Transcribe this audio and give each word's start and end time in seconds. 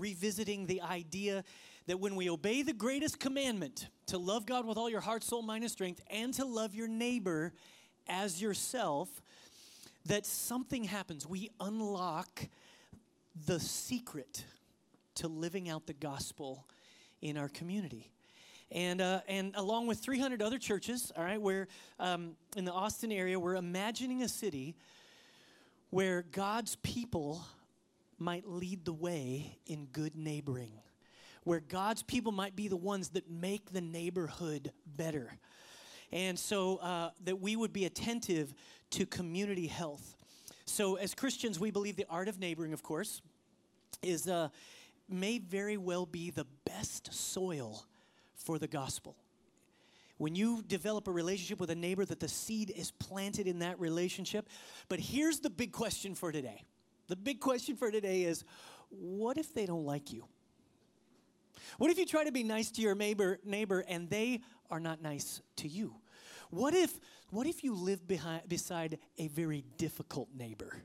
revisiting 0.00 0.66
the 0.66 0.82
idea 0.82 1.44
that 1.86 2.00
when 2.00 2.16
we 2.16 2.28
obey 2.28 2.62
the 2.62 2.72
greatest 2.72 3.20
commandment 3.20 3.88
to 4.06 4.18
love 4.18 4.46
God 4.46 4.66
with 4.66 4.76
all 4.76 4.90
your 4.90 5.00
heart, 5.00 5.22
soul, 5.22 5.42
mind, 5.42 5.64
and 5.64 5.70
strength, 5.70 6.00
and 6.10 6.34
to 6.34 6.44
love 6.44 6.74
your 6.74 6.88
neighbor 6.88 7.52
as 8.08 8.40
yourself, 8.40 9.08
that 10.06 10.26
something 10.26 10.84
happens. 10.84 11.26
We 11.26 11.50
unlock 11.60 12.48
the 13.46 13.60
secret 13.60 14.44
to 15.16 15.28
living 15.28 15.68
out 15.68 15.86
the 15.86 15.94
gospel 15.94 16.66
in 17.22 17.36
our 17.36 17.48
community. 17.48 18.10
And, 18.72 19.00
uh, 19.00 19.20
and 19.28 19.54
along 19.56 19.86
with 19.86 19.98
300 20.00 20.42
other 20.42 20.58
churches, 20.58 21.12
all 21.16 21.24
right, 21.24 21.40
we're 21.40 21.68
um, 22.00 22.32
in 22.56 22.64
the 22.64 22.72
Austin 22.72 23.12
area, 23.12 23.38
we're 23.38 23.54
imagining 23.54 24.22
a 24.22 24.28
city 24.28 24.74
where 25.90 26.22
God's 26.32 26.76
people 26.76 27.44
might 28.18 28.48
lead 28.48 28.84
the 28.84 28.92
way 28.92 29.58
in 29.66 29.86
good 29.86 30.16
neighboring, 30.16 30.72
where 31.44 31.60
God's 31.60 32.02
people 32.02 32.32
might 32.32 32.56
be 32.56 32.68
the 32.68 32.76
ones 32.76 33.10
that 33.10 33.30
make 33.30 33.72
the 33.72 33.80
neighborhood 33.80 34.72
better. 34.86 35.36
And 36.12 36.38
so 36.38 36.76
uh, 36.76 37.10
that 37.24 37.40
we 37.40 37.56
would 37.56 37.72
be 37.72 37.84
attentive 37.84 38.54
to 38.90 39.06
community 39.06 39.66
health. 39.66 40.16
So, 40.64 40.96
as 40.96 41.14
Christians, 41.14 41.60
we 41.60 41.70
believe 41.70 41.96
the 41.96 42.06
art 42.08 42.28
of 42.28 42.38
neighboring, 42.40 42.72
of 42.72 42.82
course, 42.82 43.22
is 44.02 44.28
uh, 44.28 44.48
may 45.08 45.38
very 45.38 45.76
well 45.76 46.06
be 46.06 46.30
the 46.30 46.46
best 46.64 47.12
soil 47.12 47.84
for 48.34 48.58
the 48.58 48.66
gospel. 48.66 49.16
When 50.18 50.34
you 50.34 50.62
develop 50.66 51.08
a 51.08 51.12
relationship 51.12 51.60
with 51.60 51.70
a 51.70 51.74
neighbor, 51.74 52.04
that 52.04 52.20
the 52.20 52.28
seed 52.28 52.72
is 52.74 52.90
planted 52.90 53.46
in 53.46 53.58
that 53.58 53.78
relationship. 53.78 54.48
But 54.88 54.98
here's 54.98 55.40
the 55.40 55.50
big 55.50 55.72
question 55.72 56.14
for 56.14 56.32
today 56.32 56.62
the 57.08 57.16
big 57.16 57.40
question 57.40 57.76
for 57.76 57.90
today 57.90 58.22
is 58.22 58.44
what 58.90 59.38
if 59.38 59.54
they 59.54 59.66
don't 59.66 59.84
like 59.84 60.12
you? 60.12 60.24
What 61.78 61.90
if 61.90 61.98
you 61.98 62.06
try 62.06 62.24
to 62.24 62.32
be 62.32 62.42
nice 62.42 62.70
to 62.72 62.82
your 62.82 62.94
neighbor, 62.94 63.38
neighbor 63.44 63.84
and 63.88 64.08
they 64.08 64.40
are 64.70 64.80
not 64.80 65.02
nice 65.02 65.40
to 65.56 65.68
you? 65.68 65.94
What 66.50 66.74
if, 66.74 66.98
what 67.30 67.46
if 67.46 67.64
you 67.64 67.74
live 67.74 68.06
behind, 68.06 68.48
beside 68.48 68.98
a 69.18 69.28
very 69.28 69.64
difficult 69.78 70.28
neighbor? 70.36 70.82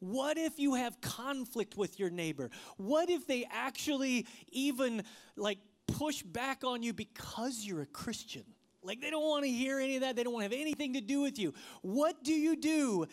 What 0.00 0.36
if 0.36 0.58
you 0.58 0.74
have 0.74 1.00
conflict 1.00 1.76
with 1.76 2.00
your 2.00 2.10
neighbor? 2.10 2.50
What 2.76 3.08
if 3.08 3.26
they 3.26 3.46
actually 3.50 4.26
even 4.50 5.04
like 5.36 5.58
push 5.86 6.22
back 6.22 6.64
on 6.64 6.82
you 6.82 6.92
because 6.92 7.64
you're 7.64 7.82
a 7.82 7.86
Christian? 7.86 8.42
Like 8.82 9.00
they 9.00 9.10
don't 9.10 9.22
want 9.22 9.44
to 9.44 9.50
hear 9.50 9.78
any 9.78 9.94
of 9.94 10.00
that. 10.00 10.16
They 10.16 10.24
don't 10.24 10.32
want 10.32 10.50
to 10.50 10.54
have 10.54 10.60
anything 10.60 10.94
to 10.94 11.00
do 11.00 11.20
with 11.20 11.38
you. 11.38 11.54
What 11.82 12.24
do 12.24 12.32
you 12.32 12.56
do 12.56 13.06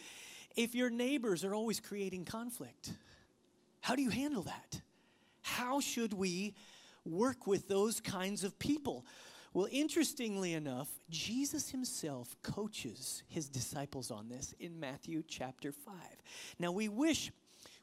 if 0.55 0.75
your 0.75 0.89
neighbors 0.89 1.44
are 1.44 1.53
always 1.53 1.80
creating 1.80 2.25
conflict? 2.25 2.92
How 3.81 3.95
do 3.95 4.02
you 4.02 4.09
handle 4.09 4.44
that? 4.44 4.81
How 5.42 5.80
should 5.80 6.14
we 6.14 6.53
work 7.05 7.47
with 7.47 7.67
those 7.67 8.00
kinds 8.00 8.44
of 8.44 8.59
people? 8.59 9.05
Well, 9.53 9.67
interestingly 9.72 10.53
enough, 10.53 10.89
Jesus 11.09 11.72
himself 11.72 12.36
coaches 12.44 13.23
his 13.27 13.50
disciples 13.50 14.11
on 14.11 14.30
this 14.30 14.53
in 14.59 14.80
Matthew 14.80 15.23
chapter 15.27 15.72
5. 15.72 15.95
Now, 16.59 16.72
we 16.72 16.88
wish, 16.88 17.31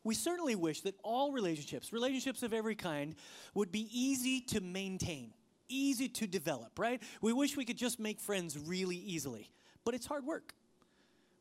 we 0.05 0.15
certainly 0.15 0.55
wish 0.55 0.83
that 0.83 0.95
all 1.03 1.33
relationships, 1.33 1.93
relationships 1.93 2.45
of 2.45 2.53
every 2.53 2.77
kind, 2.77 3.17
would 3.55 3.73
be 3.73 3.89
easy 3.91 4.41
to 4.43 4.61
maintain, 4.61 5.33
easy 5.69 6.09
to 6.09 6.29
develop, 6.29 6.79
right? 6.79 7.03
We 7.21 7.33
wish 7.33 7.57
we 7.57 7.65
could 7.65 7.79
just 7.79 7.99
make 7.99 8.21
friends 8.21 8.57
really 8.57 8.97
easily, 8.97 9.51
but 9.85 9.95
it's 9.95 10.07
hard 10.07 10.25
work. 10.25 10.55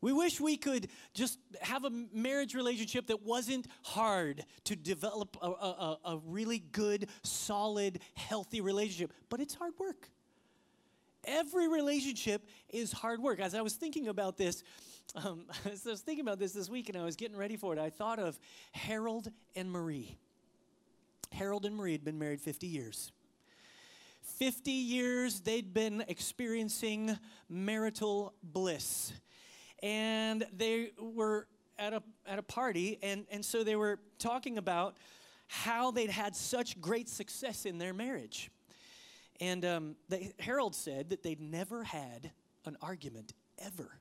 We 0.00 0.12
wish 0.12 0.40
we 0.40 0.56
could 0.56 0.88
just 1.14 1.38
have 1.62 1.84
a 1.84 1.90
marriage 2.12 2.54
relationship 2.54 3.06
that 3.06 3.22
wasn't 3.22 3.66
hard 3.82 4.44
to 4.64 4.76
develop 4.76 5.36
a, 5.40 5.46
a, 5.46 5.98
a, 6.04 6.18
really 6.26 6.58
good, 6.58 7.08
solid, 7.22 8.00
healthy 8.14 8.60
relationship, 8.60 9.12
but 9.30 9.40
it's 9.40 9.54
hard 9.54 9.72
work. 9.78 10.10
Every 11.24 11.66
relationship 11.66 12.46
is 12.68 12.92
hard 12.92 13.20
work. 13.20 13.40
As 13.40 13.54
I 13.54 13.62
was 13.62 13.74
thinking 13.74 14.08
about 14.08 14.36
this, 14.36 14.62
um, 15.14 15.46
as 15.64 15.86
I 15.86 15.90
was 15.90 16.02
thinking 16.02 16.24
about 16.24 16.38
this 16.38 16.52
this 16.52 16.68
week 16.68 16.88
and 16.88 16.98
I 16.98 17.04
was 17.04 17.16
getting 17.16 17.36
ready 17.36 17.56
for 17.56 17.72
it, 17.72 17.78
I 17.78 17.90
thought 17.90 18.18
of 18.18 18.38
Harold 18.72 19.30
and 19.54 19.70
Marie. 19.70 20.16
Harold 21.32 21.64
and 21.64 21.74
Marie 21.74 21.92
had 21.92 22.04
been 22.04 22.18
married 22.18 22.40
50 22.40 22.66
years. 22.66 23.12
50 24.38 24.70
years 24.70 25.40
they'd 25.40 25.72
been 25.72 26.04
experiencing 26.08 27.18
marital 27.48 28.34
bliss 28.42 29.12
and 29.82 30.46
they 30.52 30.92
were 30.98 31.46
at 31.78 31.92
a, 31.92 32.02
at 32.26 32.38
a 32.38 32.42
party, 32.42 32.98
and, 33.02 33.26
and 33.30 33.44
so 33.44 33.62
they 33.62 33.76
were 33.76 33.98
talking 34.18 34.58
about 34.58 34.96
how 35.48 35.90
they'd 35.90 36.10
had 36.10 36.34
such 36.34 36.80
great 36.80 37.08
success 37.08 37.66
in 37.66 37.78
their 37.78 37.94
marriage. 37.94 38.50
And 39.40 39.64
um, 39.64 39.96
they, 40.08 40.32
Harold 40.38 40.74
said 40.74 41.10
that 41.10 41.22
they'd 41.22 41.40
never 41.40 41.84
had 41.84 42.30
an 42.64 42.76
argument 42.80 43.32
ever 43.58 43.98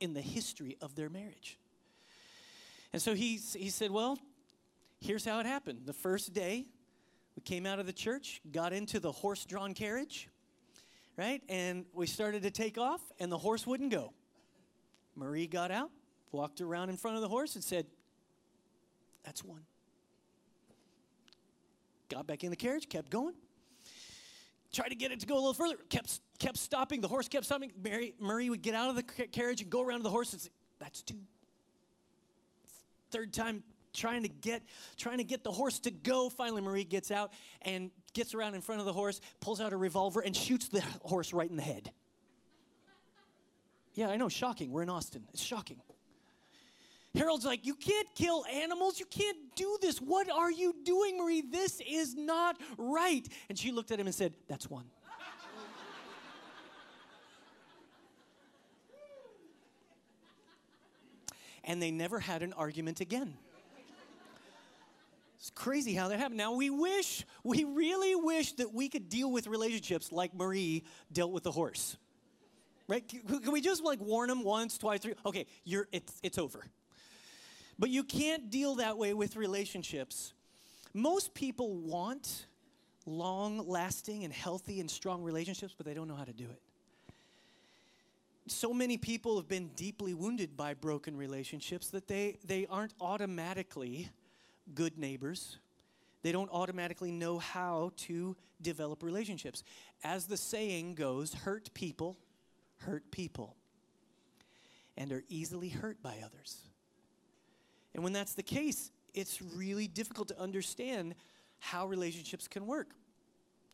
in 0.00 0.14
the 0.14 0.20
history 0.20 0.76
of 0.80 0.94
their 0.96 1.08
marriage. 1.08 1.58
And 2.92 3.00
so 3.00 3.14
he, 3.14 3.38
he 3.54 3.70
said, 3.70 3.90
Well, 3.90 4.18
here's 5.00 5.24
how 5.24 5.38
it 5.40 5.46
happened. 5.46 5.82
The 5.84 5.92
first 5.92 6.32
day, 6.32 6.66
we 7.36 7.42
came 7.42 7.66
out 7.66 7.78
of 7.78 7.86
the 7.86 7.92
church, 7.92 8.40
got 8.50 8.72
into 8.72 9.00
the 9.00 9.12
horse 9.12 9.44
drawn 9.44 9.74
carriage, 9.74 10.28
right? 11.16 11.42
And 11.48 11.86
we 11.92 12.06
started 12.06 12.42
to 12.42 12.50
take 12.50 12.78
off, 12.78 13.00
and 13.18 13.30
the 13.30 13.38
horse 13.38 13.66
wouldn't 13.66 13.90
go. 13.90 14.12
Marie 15.16 15.46
got 15.46 15.70
out, 15.70 15.90
walked 16.30 16.60
around 16.60 16.88
in 16.88 16.96
front 16.96 17.16
of 17.16 17.22
the 17.22 17.28
horse, 17.28 17.54
and 17.54 17.64
said, 17.64 17.86
That's 19.24 19.44
one. 19.44 19.62
Got 22.08 22.26
back 22.26 22.44
in 22.44 22.50
the 22.50 22.56
carriage, 22.56 22.88
kept 22.88 23.10
going. 23.10 23.34
Tried 24.72 24.88
to 24.88 24.94
get 24.94 25.12
it 25.12 25.20
to 25.20 25.26
go 25.26 25.34
a 25.34 25.36
little 25.36 25.54
further, 25.54 25.76
kept, 25.90 26.20
kept 26.38 26.56
stopping. 26.56 27.02
The 27.02 27.08
horse 27.08 27.28
kept 27.28 27.44
stopping. 27.44 27.72
Mary, 27.82 28.14
Marie 28.18 28.48
would 28.48 28.62
get 28.62 28.74
out 28.74 28.88
of 28.88 28.96
the 28.96 29.02
carriage 29.02 29.60
and 29.60 29.70
go 29.70 29.82
around 29.82 29.98
to 29.98 30.04
the 30.04 30.10
horse 30.10 30.32
and 30.32 30.40
say, 30.40 30.50
That's 30.78 31.02
two. 31.02 31.18
Third 33.10 33.34
time, 33.34 33.62
trying 33.92 34.22
to 34.22 34.28
get 34.28 34.62
trying 34.96 35.18
to 35.18 35.24
get 35.24 35.44
the 35.44 35.52
horse 35.52 35.78
to 35.78 35.90
go 35.90 36.30
finally 36.30 36.62
marie 36.62 36.84
gets 36.84 37.10
out 37.10 37.32
and 37.62 37.90
gets 38.14 38.34
around 38.34 38.54
in 38.54 38.60
front 38.60 38.80
of 38.80 38.86
the 38.86 38.92
horse 38.92 39.20
pulls 39.40 39.60
out 39.60 39.72
a 39.72 39.76
revolver 39.76 40.20
and 40.20 40.34
shoots 40.34 40.68
the 40.68 40.82
horse 41.02 41.32
right 41.32 41.50
in 41.50 41.56
the 41.56 41.62
head 41.62 41.92
yeah, 43.94 44.08
I 44.08 44.16
know, 44.16 44.28
shocking. 44.28 44.70
We're 44.72 44.82
in 44.82 44.90
Austin. 44.90 45.24
It's 45.32 45.42
shocking. 45.42 45.80
Harold's 47.14 47.44
like, 47.44 47.66
You 47.66 47.74
can't 47.74 48.08
kill 48.14 48.44
animals. 48.46 48.98
You 48.98 49.06
can't 49.06 49.36
do 49.54 49.78
this. 49.80 49.98
What 49.98 50.30
are 50.30 50.50
you 50.50 50.74
doing, 50.84 51.18
Marie? 51.18 51.42
This 51.42 51.80
is 51.86 52.14
not 52.14 52.58
right. 52.78 53.26
And 53.48 53.58
she 53.58 53.70
looked 53.70 53.90
at 53.90 54.00
him 54.00 54.06
and 54.06 54.14
said, 54.14 54.34
That's 54.48 54.70
one. 54.70 54.86
and 61.64 61.80
they 61.80 61.90
never 61.90 62.18
had 62.18 62.42
an 62.42 62.52
argument 62.54 63.00
again. 63.00 63.34
It's 65.38 65.50
crazy 65.50 65.92
how 65.94 66.08
that 66.08 66.20
happened. 66.20 66.38
Now, 66.38 66.54
we 66.54 66.70
wish, 66.70 67.24
we 67.42 67.64
really 67.64 68.14
wish 68.14 68.52
that 68.52 68.72
we 68.72 68.88
could 68.88 69.08
deal 69.08 69.30
with 69.30 69.48
relationships 69.48 70.12
like 70.12 70.32
Marie 70.34 70.84
dealt 71.12 71.32
with 71.32 71.42
the 71.42 71.50
horse. 71.50 71.96
Right? 72.92 73.08
Can 73.08 73.52
we 73.52 73.62
just 73.62 73.82
like 73.82 74.02
warn 74.02 74.28
them 74.28 74.44
once, 74.44 74.76
twice, 74.76 75.00
three? 75.00 75.14
Okay, 75.24 75.46
you're 75.64 75.88
it's 75.92 76.20
it's 76.22 76.36
over. 76.36 76.62
But 77.78 77.88
you 77.88 78.04
can't 78.04 78.50
deal 78.50 78.74
that 78.74 78.98
way 78.98 79.14
with 79.14 79.34
relationships. 79.34 80.34
Most 80.92 81.32
people 81.32 81.74
want 81.74 82.44
long 83.06 83.66
lasting 83.66 84.24
and 84.24 84.32
healthy 84.32 84.78
and 84.78 84.90
strong 84.90 85.22
relationships, 85.22 85.72
but 85.74 85.86
they 85.86 85.94
don't 85.94 86.06
know 86.06 86.14
how 86.14 86.24
to 86.24 86.34
do 86.34 86.44
it. 86.44 86.60
So 88.46 88.74
many 88.74 88.98
people 88.98 89.36
have 89.36 89.48
been 89.48 89.68
deeply 89.68 90.12
wounded 90.12 90.54
by 90.54 90.74
broken 90.74 91.16
relationships 91.16 91.88
that 91.88 92.08
they, 92.08 92.36
they 92.44 92.66
aren't 92.68 92.92
automatically 93.00 94.10
good 94.74 94.98
neighbors. 94.98 95.56
They 96.20 96.30
don't 96.30 96.50
automatically 96.50 97.10
know 97.10 97.38
how 97.38 97.92
to 98.08 98.36
develop 98.60 99.02
relationships. 99.02 99.64
As 100.04 100.26
the 100.26 100.36
saying 100.36 100.96
goes, 100.96 101.32
hurt 101.32 101.72
people 101.72 102.18
hurt 102.86 103.10
people 103.10 103.56
and 104.96 105.12
are 105.12 105.24
easily 105.28 105.68
hurt 105.68 106.02
by 106.02 106.18
others. 106.24 106.58
And 107.94 108.02
when 108.04 108.12
that's 108.12 108.34
the 108.34 108.42
case, 108.42 108.90
it's 109.14 109.40
really 109.42 109.86
difficult 109.86 110.28
to 110.28 110.40
understand 110.40 111.14
how 111.58 111.86
relationships 111.86 112.48
can 112.48 112.66
work. 112.66 112.90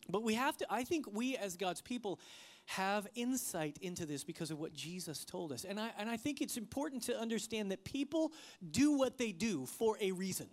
But 0.09 0.23
we 0.23 0.33
have 0.35 0.57
to, 0.57 0.65
I 0.69 0.83
think 0.83 1.05
we 1.11 1.37
as 1.37 1.55
God's 1.55 1.81
people 1.81 2.19
have 2.65 3.07
insight 3.15 3.77
into 3.81 4.05
this 4.05 4.23
because 4.23 4.51
of 4.51 4.59
what 4.59 4.73
Jesus 4.73 5.25
told 5.25 5.51
us. 5.51 5.63
And 5.65 5.79
I, 5.79 5.91
and 5.97 6.09
I 6.09 6.17
think 6.17 6.41
it's 6.41 6.57
important 6.57 7.03
to 7.03 7.19
understand 7.19 7.71
that 7.71 7.83
people 7.83 8.31
do 8.69 8.91
what 8.91 9.17
they 9.17 9.31
do 9.31 9.65
for 9.65 9.97
a 9.99 10.11
reason 10.11 10.47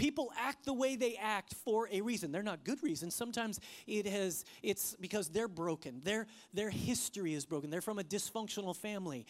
people 0.00 0.32
act 0.38 0.64
the 0.64 0.72
way 0.72 0.96
they 0.96 1.14
act 1.16 1.52
for 1.52 1.86
a 1.92 2.00
reason. 2.00 2.32
They're 2.32 2.42
not 2.42 2.64
good 2.64 2.82
reasons. 2.82 3.14
Sometimes 3.14 3.60
it 3.86 4.06
has 4.06 4.46
it's 4.62 4.96
because 4.98 5.28
they're 5.28 5.46
broken. 5.46 6.00
Their 6.02 6.26
their 6.54 6.70
history 6.70 7.34
is 7.34 7.44
broken. 7.44 7.68
They're 7.68 7.82
from 7.82 7.98
a 7.98 8.02
dysfunctional 8.02 8.74
family. 8.74 9.26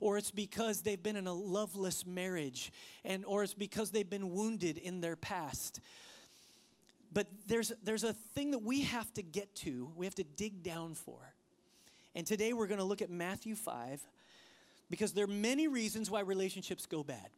or 0.00 0.18
it's 0.18 0.30
because 0.32 0.82
they've 0.82 1.02
been 1.02 1.16
in 1.16 1.26
a 1.26 1.32
loveless 1.32 2.04
marriage, 2.04 2.72
and 3.04 3.24
or 3.26 3.42
it's 3.44 3.54
because 3.54 3.90
they've 3.90 4.10
been 4.10 4.32
wounded 4.32 4.76
in 4.78 5.00
their 5.00 5.16
past. 5.16 5.80
But 7.12 7.28
there's, 7.46 7.72
there's 7.84 8.02
a 8.02 8.12
thing 8.12 8.50
that 8.50 8.62
we 8.62 8.82
have 8.82 9.12
to 9.14 9.22
get 9.22 9.54
to, 9.56 9.88
we 9.94 10.04
have 10.04 10.16
to 10.16 10.24
dig 10.24 10.64
down 10.64 10.94
for. 10.94 11.20
And 12.16 12.26
today 12.26 12.52
we're 12.52 12.66
going 12.66 12.80
to 12.80 12.84
look 12.84 13.02
at 13.02 13.10
Matthew 13.10 13.54
5 13.54 14.02
because 14.90 15.12
there 15.12 15.24
are 15.24 15.28
many 15.28 15.68
reasons 15.68 16.10
why 16.10 16.20
relationships 16.20 16.86
go 16.86 17.04
bad. 17.04 17.28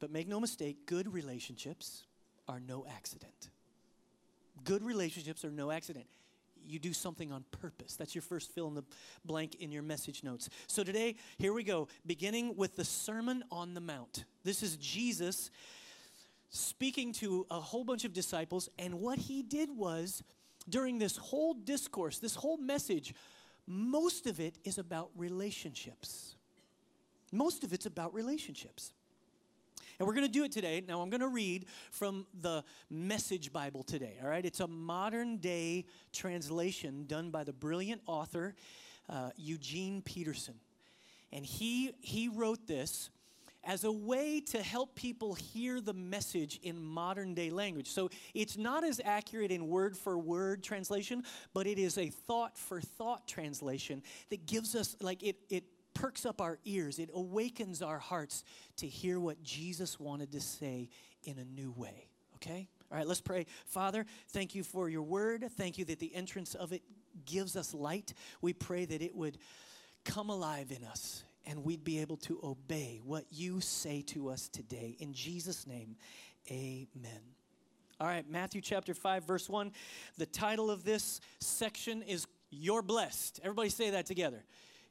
But 0.00 0.10
make 0.10 0.28
no 0.28 0.40
mistake, 0.40 0.86
good 0.86 1.12
relationships 1.12 2.04
are 2.46 2.60
no 2.60 2.86
accident. 2.88 3.50
Good 4.64 4.82
relationships 4.82 5.44
are 5.44 5.50
no 5.50 5.70
accident. 5.70 6.06
You 6.66 6.78
do 6.78 6.92
something 6.92 7.32
on 7.32 7.44
purpose. 7.50 7.96
That's 7.96 8.14
your 8.14 8.22
first 8.22 8.52
fill 8.52 8.68
in 8.68 8.74
the 8.74 8.84
blank 9.24 9.56
in 9.56 9.70
your 9.70 9.82
message 9.82 10.22
notes. 10.22 10.50
So 10.66 10.84
today, 10.84 11.16
here 11.38 11.52
we 11.52 11.64
go, 11.64 11.88
beginning 12.06 12.56
with 12.56 12.76
the 12.76 12.84
Sermon 12.84 13.42
on 13.50 13.74
the 13.74 13.80
Mount. 13.80 14.24
This 14.44 14.62
is 14.62 14.76
Jesus 14.76 15.50
speaking 16.50 17.12
to 17.14 17.46
a 17.50 17.60
whole 17.60 17.84
bunch 17.84 18.04
of 18.04 18.12
disciples, 18.12 18.68
and 18.78 19.00
what 19.00 19.18
he 19.18 19.42
did 19.42 19.70
was 19.70 20.22
during 20.68 20.98
this 20.98 21.16
whole 21.16 21.54
discourse, 21.54 22.18
this 22.18 22.34
whole 22.34 22.56
message, 22.56 23.14
most 23.66 24.26
of 24.26 24.40
it 24.40 24.56
is 24.64 24.78
about 24.78 25.10
relationships. 25.16 26.34
Most 27.32 27.64
of 27.64 27.72
it's 27.72 27.86
about 27.86 28.14
relationships. 28.14 28.92
And 29.98 30.06
we're 30.06 30.14
going 30.14 30.26
to 30.26 30.32
do 30.32 30.44
it 30.44 30.52
today. 30.52 30.80
Now, 30.86 31.00
I'm 31.00 31.10
going 31.10 31.22
to 31.22 31.28
read 31.28 31.66
from 31.90 32.24
the 32.40 32.62
Message 32.88 33.52
Bible 33.52 33.82
today, 33.82 34.16
all 34.22 34.28
right? 34.28 34.44
It's 34.44 34.60
a 34.60 34.68
modern 34.68 35.38
day 35.38 35.86
translation 36.12 37.04
done 37.06 37.30
by 37.30 37.42
the 37.42 37.52
brilliant 37.52 38.02
author 38.06 38.54
uh, 39.08 39.30
Eugene 39.36 40.00
Peterson. 40.02 40.54
And 41.32 41.44
he, 41.44 41.90
he 42.00 42.28
wrote 42.28 42.68
this 42.68 43.10
as 43.64 43.82
a 43.82 43.90
way 43.90 44.40
to 44.40 44.62
help 44.62 44.94
people 44.94 45.34
hear 45.34 45.80
the 45.80 45.92
message 45.92 46.60
in 46.62 46.80
modern 46.80 47.34
day 47.34 47.50
language. 47.50 47.90
So 47.90 48.08
it's 48.34 48.56
not 48.56 48.84
as 48.84 49.00
accurate 49.04 49.50
in 49.50 49.66
word 49.66 49.96
for 49.96 50.16
word 50.16 50.62
translation, 50.62 51.24
but 51.52 51.66
it 51.66 51.76
is 51.76 51.98
a 51.98 52.08
thought 52.08 52.56
for 52.56 52.80
thought 52.80 53.26
translation 53.26 54.04
that 54.30 54.46
gives 54.46 54.76
us, 54.76 54.94
like, 55.00 55.24
it, 55.24 55.38
it 55.50 55.64
perks 55.98 56.24
up 56.24 56.40
our 56.40 56.58
ears, 56.64 56.98
it 56.98 57.10
awakens 57.12 57.82
our 57.82 57.98
hearts 57.98 58.44
to 58.76 58.86
hear 58.86 59.18
what 59.18 59.42
Jesus 59.42 59.98
wanted 59.98 60.30
to 60.32 60.40
say 60.40 60.88
in 61.24 61.38
a 61.38 61.44
new 61.44 61.72
way. 61.76 62.08
Okay? 62.36 62.68
All 62.90 62.98
right, 62.98 63.06
let's 63.06 63.20
pray. 63.20 63.46
Father, 63.66 64.06
thank 64.28 64.54
you 64.54 64.62
for 64.62 64.88
your 64.88 65.02
word. 65.02 65.44
Thank 65.56 65.76
you 65.76 65.84
that 65.86 65.98
the 65.98 66.14
entrance 66.14 66.54
of 66.54 66.72
it 66.72 66.82
gives 67.26 67.56
us 67.56 67.74
light. 67.74 68.14
We 68.40 68.52
pray 68.52 68.84
that 68.84 69.02
it 69.02 69.14
would 69.14 69.38
come 70.04 70.30
alive 70.30 70.70
in 70.70 70.84
us 70.84 71.24
and 71.44 71.64
we'd 71.64 71.82
be 71.82 71.98
able 71.98 72.16
to 72.18 72.38
obey 72.44 73.00
what 73.04 73.24
you 73.30 73.60
say 73.60 74.02
to 74.02 74.28
us 74.28 74.48
today. 74.48 74.96
In 75.00 75.12
Jesus' 75.12 75.66
name, 75.66 75.96
amen. 76.48 77.20
All 78.00 78.06
right, 78.06 78.28
Matthew 78.30 78.60
chapter 78.60 78.94
5, 78.94 79.24
verse 79.24 79.48
1. 79.48 79.72
The 80.16 80.26
title 80.26 80.70
of 80.70 80.84
this 80.84 81.20
section 81.40 82.02
is 82.02 82.28
You're 82.50 82.82
Blessed. 82.82 83.40
Everybody 83.42 83.70
say 83.70 83.90
that 83.90 84.06
together. 84.06 84.44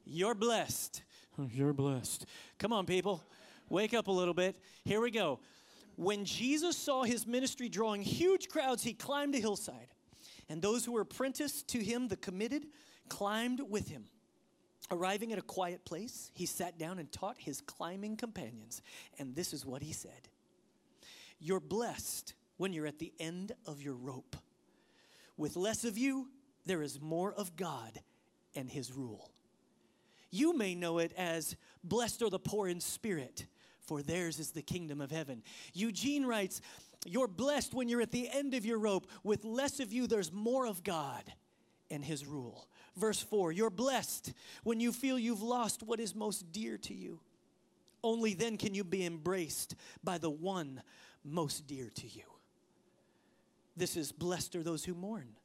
You're 0.09 0.35
blessed. 0.35 1.03
Oh, 1.37 1.49
you're 1.51 1.73
blessed. 1.73 2.25
Come 2.57 2.73
on, 2.73 2.85
people. 2.85 3.23
Wake 3.69 3.93
up 3.93 4.07
a 4.07 4.11
little 4.11 4.33
bit. 4.33 4.55
Here 4.85 5.01
we 5.01 5.11
go. 5.11 5.39
When 5.97 6.25
Jesus 6.25 6.77
saw 6.77 7.03
his 7.03 7.27
ministry 7.27 7.69
drawing 7.69 8.01
huge 8.01 8.47
crowds, 8.47 8.83
he 8.83 8.93
climbed 8.93 9.35
a 9.35 9.39
hillside. 9.39 9.89
And 10.47 10.61
those 10.61 10.85
who 10.85 10.93
were 10.93 11.01
apprenticed 11.01 11.67
to 11.69 11.79
him, 11.79 12.07
the 12.07 12.15
committed, 12.15 12.67
climbed 13.09 13.61
with 13.69 13.89
him. 13.89 14.05
Arriving 14.89 15.33
at 15.33 15.39
a 15.39 15.43
quiet 15.43 15.83
place, 15.83 16.31
he 16.33 16.45
sat 16.45 16.77
down 16.77 16.99
and 16.99 17.11
taught 17.11 17.35
his 17.37 17.59
climbing 17.59 18.15
companions. 18.15 18.81
And 19.19 19.35
this 19.35 19.51
is 19.51 19.65
what 19.65 19.81
he 19.81 19.91
said 19.91 20.29
You're 21.39 21.59
blessed 21.59 22.33
when 22.55 22.71
you're 22.71 22.87
at 22.87 22.99
the 22.99 23.11
end 23.19 23.51
of 23.65 23.81
your 23.81 23.95
rope. 23.95 24.37
With 25.35 25.57
less 25.57 25.83
of 25.83 25.97
you, 25.97 26.29
there 26.65 26.81
is 26.81 27.01
more 27.01 27.33
of 27.33 27.55
God 27.57 27.99
and 28.55 28.69
his 28.69 28.93
rule. 28.93 29.29
You 30.29 30.55
may 30.57 30.75
know 30.75 30.99
it 30.99 31.13
as 31.17 31.55
blessed 31.83 32.21
are 32.21 32.29
the 32.29 32.39
poor 32.39 32.67
in 32.67 32.79
spirit, 32.79 33.45
for 33.81 34.01
theirs 34.01 34.39
is 34.39 34.51
the 34.51 34.61
kingdom 34.61 35.01
of 35.01 35.11
heaven. 35.11 35.43
Eugene 35.73 36.25
writes, 36.25 36.61
You're 37.05 37.27
blessed 37.27 37.73
when 37.73 37.87
you're 37.87 38.01
at 38.01 38.11
the 38.11 38.29
end 38.29 38.53
of 38.53 38.65
your 38.65 38.79
rope. 38.79 39.07
With 39.23 39.45
less 39.45 39.79
of 39.79 39.93
you, 39.93 40.07
there's 40.07 40.31
more 40.31 40.67
of 40.67 40.83
God 40.83 41.23
and 41.89 42.03
his 42.03 42.25
rule. 42.25 42.67
Verse 42.95 43.21
4 43.21 43.51
You're 43.51 43.69
blessed 43.69 44.33
when 44.63 44.79
you 44.79 44.91
feel 44.91 45.17
you've 45.17 45.41
lost 45.41 45.83
what 45.83 45.99
is 45.99 46.13
most 46.13 46.51
dear 46.51 46.77
to 46.79 46.93
you. 46.93 47.19
Only 48.03 48.33
then 48.33 48.57
can 48.57 48.73
you 48.73 48.83
be 48.83 49.05
embraced 49.05 49.75
by 50.03 50.17
the 50.17 50.29
one 50.29 50.81
most 51.23 51.67
dear 51.67 51.89
to 51.95 52.07
you. 52.07 52.23
This 53.75 53.95
is 53.95 54.11
blessed 54.11 54.55
are 54.55 54.63
those 54.63 54.83
who 54.83 54.93
mourn 54.93 55.35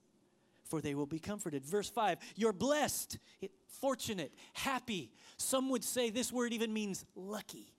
for 0.73 0.81
they 0.81 0.95
will 0.95 1.05
be 1.05 1.19
comforted. 1.19 1.67
Verse 1.67 1.91
5, 1.91 2.17
you're 2.35 2.55
blessed, 2.55 3.19
fortunate, 3.79 4.33
happy. 4.55 5.13
Some 5.37 5.69
would 5.69 5.85
say 5.85 6.09
this 6.09 6.33
word 6.33 6.55
even 6.55 6.73
means 6.73 7.05
lucky. 7.15 7.75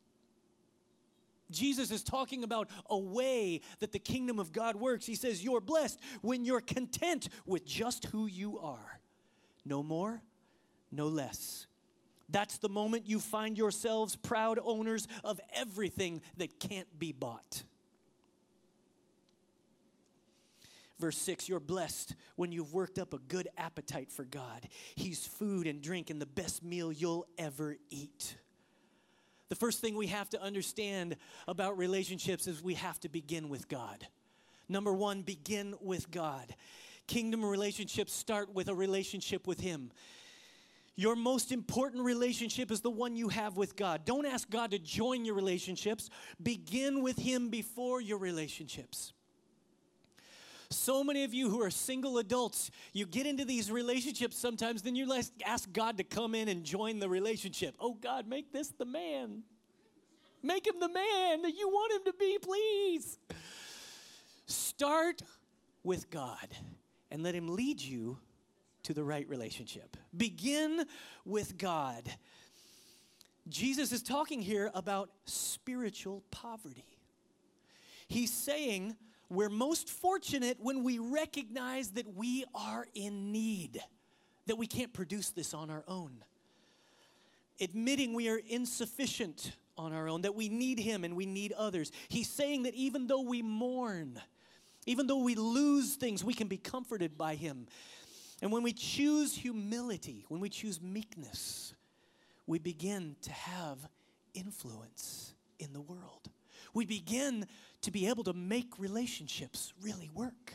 Jesus 1.50 1.90
is 1.90 2.04
talking 2.04 2.44
about 2.44 2.70
a 2.92 2.98
way 3.00 3.62
that 3.80 3.94
the 3.94 3.98
kingdom 3.98 4.38
of 4.38 4.52
God 4.52 4.76
works. 4.76 5.08
He 5.08 5.16
says, 5.16 5.44
You're 5.44 5.60
blessed 5.60 6.00
when 6.22 6.46
you're 6.46 6.62
content 6.62 7.30
with 7.48 7.66
just 7.66 8.06
who 8.06 8.28
you 8.28 8.60
are. 8.60 9.00
No 9.66 9.82
more, 9.82 10.22
no 10.92 11.08
less. 11.08 11.66
That's 12.30 12.60
the 12.60 12.70
moment 12.70 13.10
you 13.10 13.20
find 13.20 13.58
yourselves 13.58 14.16
proud 14.16 14.60
owners 14.64 15.08
of 15.24 15.42
everything 15.56 16.22
that 16.38 16.60
can't 16.60 17.00
be 17.00 17.12
bought. 17.12 17.64
Verse 21.04 21.18
6 21.18 21.50
You're 21.50 21.60
blessed 21.60 22.16
when 22.38 22.54
you've 22.54 22.74
worked 22.74 22.98
up 22.98 23.14
a 23.14 23.18
good 23.18 23.50
appetite 23.58 24.10
for 24.10 24.24
God. 24.24 24.70
He's 24.96 25.28
food 25.28 25.68
and 25.68 25.82
drink 25.82 26.10
and 26.10 26.22
the 26.22 26.26
best 26.26 26.64
meal 26.64 26.94
you'll 26.94 27.28
ever 27.38 27.76
eat. 27.90 28.38
The 29.50 29.56
first 29.56 29.82
thing 29.82 29.98
we 29.98 30.08
have 30.08 30.30
to 30.30 30.42
understand 30.42 31.18
about 31.46 31.78
relationships 31.78 32.48
is 32.48 32.64
we 32.64 32.76
have 32.76 33.02
to 33.02 33.10
begin 33.10 33.50
with 33.50 33.68
God. 33.68 34.08
Number 34.70 34.94
one, 34.94 35.24
begin 35.24 35.76
with 35.82 36.10
God. 36.10 36.56
Kingdom 37.06 37.44
relationships 37.44 38.14
start 38.14 38.54
with 38.54 38.70
a 38.70 38.74
relationship 38.74 39.46
with 39.46 39.60
Him. 39.60 39.92
Your 40.96 41.18
most 41.18 41.52
important 41.52 42.06
relationship 42.06 42.72
is 42.72 42.80
the 42.80 42.90
one 42.90 43.18
you 43.18 43.28
have 43.28 43.58
with 43.58 43.76
God. 43.76 44.06
Don't 44.06 44.26
ask 44.26 44.50
God 44.50 44.72
to 44.72 44.80
join 44.80 45.26
your 45.26 45.36
relationships, 45.36 46.10
begin 46.42 47.04
with 47.04 47.18
Him 47.20 47.50
before 47.50 48.00
your 48.00 48.20
relationships. 48.20 49.12
So 50.74 51.04
many 51.04 51.24
of 51.24 51.34
you 51.34 51.50
who 51.50 51.62
are 51.62 51.70
single 51.70 52.18
adults, 52.18 52.72
you 52.92 53.06
get 53.06 53.26
into 53.26 53.46
these 53.46 53.72
relationships 53.72 54.38
sometimes, 54.38 54.82
then 54.82 54.96
you 54.96 55.12
ask 55.46 55.72
God 55.72 55.98
to 55.98 56.04
come 56.04 56.36
in 56.36 56.48
and 56.48 56.64
join 56.64 57.00
the 57.00 57.10
relationship. 57.10 57.76
Oh, 57.80 57.94
God, 57.94 58.28
make 58.28 58.52
this 58.52 58.70
the 58.70 58.86
man. 58.86 59.44
Make 60.42 60.68
him 60.68 60.80
the 60.80 60.90
man 60.90 61.42
that 61.44 61.56
you 61.58 61.70
want 61.70 61.94
him 61.94 62.12
to 62.12 62.18
be, 62.20 62.38
please. 62.42 63.18
Start 64.46 65.22
with 65.84 66.10
God 66.10 66.48
and 67.10 67.24
let 67.24 67.34
him 67.34 67.48
lead 67.48 67.82
you 67.82 68.18
to 68.84 68.94
the 68.94 69.04
right 69.04 69.28
relationship. 69.30 69.96
Begin 70.16 70.86
with 71.24 71.58
God. 71.58 72.04
Jesus 73.48 73.92
is 73.92 74.04
talking 74.04 74.42
here 74.42 74.72
about 74.74 75.10
spiritual 75.26 76.24
poverty. 76.32 76.86
He's 78.08 78.32
saying, 78.32 78.96
we're 79.34 79.50
most 79.50 79.90
fortunate 79.90 80.58
when 80.60 80.84
we 80.84 81.00
recognize 81.00 81.92
that 81.92 82.16
we 82.16 82.46
are 82.54 82.88
in 82.94 83.32
need, 83.32 83.82
that 84.48 84.58
we 84.58 84.68
can't 84.68 84.94
produce 84.94 85.32
this 85.32 85.54
on 85.54 85.70
our 85.70 85.84
own. 85.88 86.24
Admitting 87.60 88.14
we 88.14 88.30
are 88.30 88.42
insufficient 88.48 89.54
on 89.78 89.94
our 89.94 90.08
own, 90.08 90.22
that 90.22 90.36
we 90.36 90.50
need 90.50 90.80
Him 90.80 91.04
and 91.04 91.16
we 91.16 91.26
need 91.26 91.52
others. 91.54 91.92
He's 92.10 92.30
saying 92.30 92.64
that 92.64 92.74
even 92.76 93.08
though 93.08 93.22
we 93.22 93.42
mourn, 93.42 94.20
even 94.86 95.08
though 95.08 95.24
we 95.24 95.36
lose 95.36 95.96
things, 95.96 96.24
we 96.24 96.34
can 96.34 96.48
be 96.48 96.58
comforted 96.58 97.18
by 97.18 97.36
Him. 97.36 97.68
And 98.42 98.52
when 98.52 98.64
we 98.64 98.74
choose 98.74 99.36
humility, 99.36 100.26
when 100.28 100.42
we 100.42 100.50
choose 100.50 100.82
meekness, 100.82 101.74
we 102.46 102.60
begin 102.60 103.16
to 103.22 103.32
have 103.32 103.78
influence 104.34 105.34
in 105.60 105.72
the 105.74 105.82
world. 105.82 106.30
We 106.74 106.86
begin 106.86 107.46
to 107.82 107.92
be 107.92 108.08
able 108.08 108.24
to 108.26 108.34
make 108.34 108.80
relationships 108.80 109.74
really 109.82 110.10
work. 110.14 110.54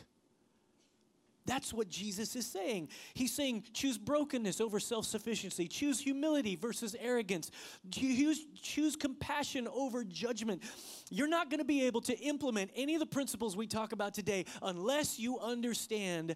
That's 1.49 1.73
what 1.73 1.89
Jesus 1.89 2.35
is 2.35 2.45
saying. 2.45 2.89
He's 3.15 3.33
saying 3.33 3.63
choose 3.73 3.97
brokenness 3.97 4.61
over 4.61 4.79
self 4.79 5.05
sufficiency, 5.05 5.67
choose 5.67 5.99
humility 5.99 6.55
versus 6.55 6.95
arrogance, 6.99 7.49
choose, 7.89 8.45
choose 8.61 8.95
compassion 8.95 9.67
over 9.67 10.03
judgment. 10.03 10.61
You're 11.09 11.27
not 11.27 11.49
going 11.49 11.57
to 11.57 11.65
be 11.65 11.87
able 11.87 12.01
to 12.01 12.15
implement 12.19 12.69
any 12.75 12.93
of 12.93 12.99
the 12.99 13.07
principles 13.07 13.57
we 13.57 13.65
talk 13.65 13.93
about 13.93 14.13
today 14.13 14.45
unless 14.61 15.17
you 15.17 15.39
understand 15.39 16.35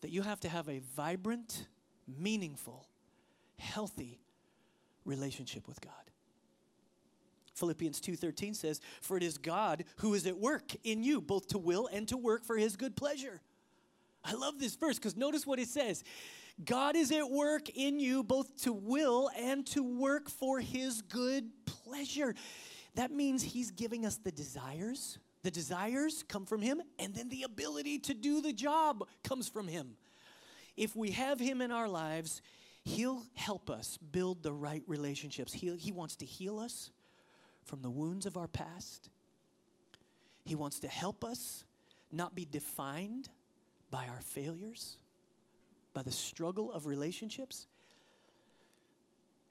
that 0.00 0.10
you 0.10 0.22
have 0.22 0.40
to 0.40 0.48
have 0.48 0.66
a 0.70 0.80
vibrant, 0.96 1.66
meaningful, 2.08 2.88
healthy 3.58 4.18
relationship 5.04 5.68
with 5.68 5.78
God. 5.82 6.03
Philippians 7.54 8.00
2:13 8.00 8.54
says, 8.54 8.80
"For 9.00 9.16
it 9.16 9.22
is 9.22 9.38
God 9.38 9.84
who 9.98 10.14
is 10.14 10.26
at 10.26 10.38
work 10.38 10.74
in 10.84 11.02
you 11.02 11.20
both 11.20 11.46
to 11.48 11.58
will 11.58 11.86
and 11.86 12.06
to 12.08 12.16
work 12.16 12.44
for 12.44 12.56
his 12.56 12.76
good 12.76 12.96
pleasure." 12.96 13.40
I 14.24 14.32
love 14.32 14.58
this 14.58 14.74
verse 14.74 14.96
because 14.96 15.16
notice 15.16 15.46
what 15.46 15.58
it 15.58 15.68
says. 15.68 16.02
God 16.64 16.96
is 16.96 17.10
at 17.10 17.30
work 17.30 17.68
in 17.70 17.98
you 17.98 18.22
both 18.22 18.56
to 18.62 18.72
will 18.72 19.30
and 19.36 19.66
to 19.68 19.82
work 19.82 20.30
for 20.30 20.60
his 20.60 21.02
good 21.02 21.50
pleasure. 21.66 22.34
That 22.94 23.10
means 23.10 23.42
he's 23.42 23.70
giving 23.70 24.06
us 24.06 24.16
the 24.16 24.30
desires. 24.30 25.18
The 25.42 25.50
desires 25.50 26.22
come 26.22 26.46
from 26.46 26.62
him, 26.62 26.80
and 26.98 27.14
then 27.14 27.28
the 27.28 27.42
ability 27.42 27.98
to 28.00 28.14
do 28.14 28.40
the 28.40 28.52
job 28.52 29.06
comes 29.24 29.48
from 29.48 29.68
him. 29.68 29.96
If 30.76 30.96
we 30.96 31.10
have 31.10 31.38
him 31.38 31.60
in 31.60 31.70
our 31.70 31.88
lives, 31.88 32.40
he'll 32.84 33.26
help 33.34 33.68
us 33.68 33.98
build 33.98 34.42
the 34.42 34.52
right 34.52 34.82
relationships. 34.86 35.52
He, 35.52 35.76
he 35.76 35.92
wants 35.92 36.16
to 36.16 36.24
heal 36.24 36.58
us 36.58 36.90
from 37.64 37.82
the 37.82 37.90
wounds 37.90 38.26
of 38.26 38.36
our 38.36 38.48
past. 38.48 39.10
He 40.44 40.54
wants 40.54 40.80
to 40.80 40.88
help 40.88 41.24
us 41.24 41.64
not 42.12 42.34
be 42.34 42.44
defined 42.44 43.28
by 43.90 44.06
our 44.06 44.20
failures, 44.20 44.98
by 45.92 46.02
the 46.02 46.12
struggle 46.12 46.70
of 46.72 46.86
relationships. 46.86 47.66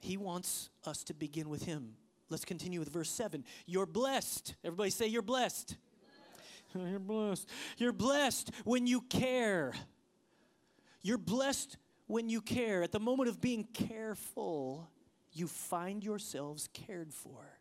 He 0.00 0.16
wants 0.16 0.70
us 0.84 1.02
to 1.04 1.14
begin 1.14 1.48
with 1.48 1.64
Him. 1.64 1.94
Let's 2.30 2.44
continue 2.44 2.78
with 2.78 2.90
verse 2.90 3.10
7. 3.10 3.44
You're 3.66 3.86
blessed. 3.86 4.54
Everybody 4.64 4.90
say, 4.90 5.06
You're 5.06 5.22
blessed. 5.22 5.76
You're 6.74 6.98
blessed. 6.98 7.48
You're 7.76 7.92
blessed 7.92 8.50
when 8.64 8.86
you 8.86 9.00
care. 9.02 9.72
You're 11.02 11.18
blessed 11.18 11.76
when 12.06 12.28
you 12.28 12.40
care. 12.40 12.82
At 12.82 12.92
the 12.92 13.00
moment 13.00 13.28
of 13.28 13.40
being 13.40 13.64
careful, 13.64 14.88
you 15.32 15.46
find 15.46 16.02
yourselves 16.02 16.68
cared 16.72 17.12
for. 17.12 17.58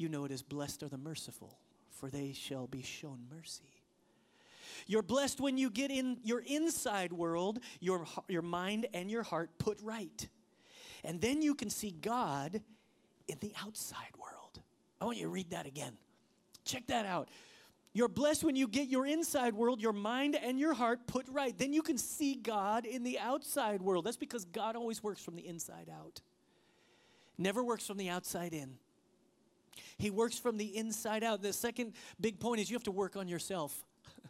You 0.00 0.08
know 0.08 0.24
it 0.24 0.30
is 0.30 0.40
blessed 0.40 0.82
are 0.82 0.88
the 0.88 0.96
merciful, 0.96 1.58
for 1.90 2.08
they 2.08 2.32
shall 2.32 2.66
be 2.66 2.80
shown 2.80 3.18
mercy. 3.30 3.82
You're 4.86 5.02
blessed 5.02 5.42
when 5.42 5.58
you 5.58 5.68
get 5.68 5.90
in 5.90 6.16
your 6.24 6.40
inside 6.40 7.12
world, 7.12 7.58
your, 7.80 8.06
your 8.26 8.40
mind 8.40 8.86
and 8.94 9.10
your 9.10 9.22
heart 9.22 9.50
put 9.58 9.78
right. 9.82 10.26
And 11.04 11.20
then 11.20 11.42
you 11.42 11.54
can 11.54 11.68
see 11.68 11.90
God 11.90 12.62
in 13.28 13.36
the 13.40 13.52
outside 13.62 14.16
world. 14.18 14.62
I 15.02 15.04
want 15.04 15.18
you 15.18 15.24
to 15.24 15.28
read 15.28 15.50
that 15.50 15.66
again. 15.66 15.92
Check 16.64 16.86
that 16.86 17.04
out. 17.04 17.28
You're 17.92 18.08
blessed 18.08 18.42
when 18.42 18.56
you 18.56 18.68
get 18.68 18.88
your 18.88 19.04
inside 19.04 19.52
world, 19.52 19.82
your 19.82 19.92
mind 19.92 20.34
and 20.34 20.58
your 20.58 20.72
heart 20.72 21.06
put 21.08 21.28
right. 21.28 21.56
Then 21.58 21.74
you 21.74 21.82
can 21.82 21.98
see 21.98 22.36
God 22.36 22.86
in 22.86 23.02
the 23.02 23.18
outside 23.18 23.82
world. 23.82 24.06
That's 24.06 24.16
because 24.16 24.46
God 24.46 24.76
always 24.76 25.02
works 25.02 25.22
from 25.22 25.36
the 25.36 25.46
inside 25.46 25.90
out, 25.92 26.22
never 27.36 27.62
works 27.62 27.86
from 27.86 27.98
the 27.98 28.08
outside 28.08 28.54
in. 28.54 28.78
He 29.98 30.10
works 30.10 30.38
from 30.38 30.56
the 30.56 30.76
inside 30.76 31.22
out. 31.24 31.42
The 31.42 31.52
second 31.52 31.94
big 32.20 32.40
point 32.40 32.60
is 32.60 32.70
you 32.70 32.76
have 32.76 32.84
to 32.84 32.90
work 32.90 33.16
on 33.16 33.28
yourself. 33.28 33.84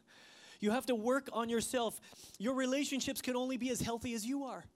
You 0.62 0.72
have 0.72 0.84
to 0.86 0.94
work 0.94 1.30
on 1.32 1.48
yourself. 1.48 1.98
Your 2.38 2.52
relationships 2.52 3.22
can 3.22 3.34
only 3.34 3.56
be 3.56 3.70
as 3.70 3.80
healthy 3.80 4.12
as 4.12 4.26
you 4.26 4.44
are. 4.44 4.66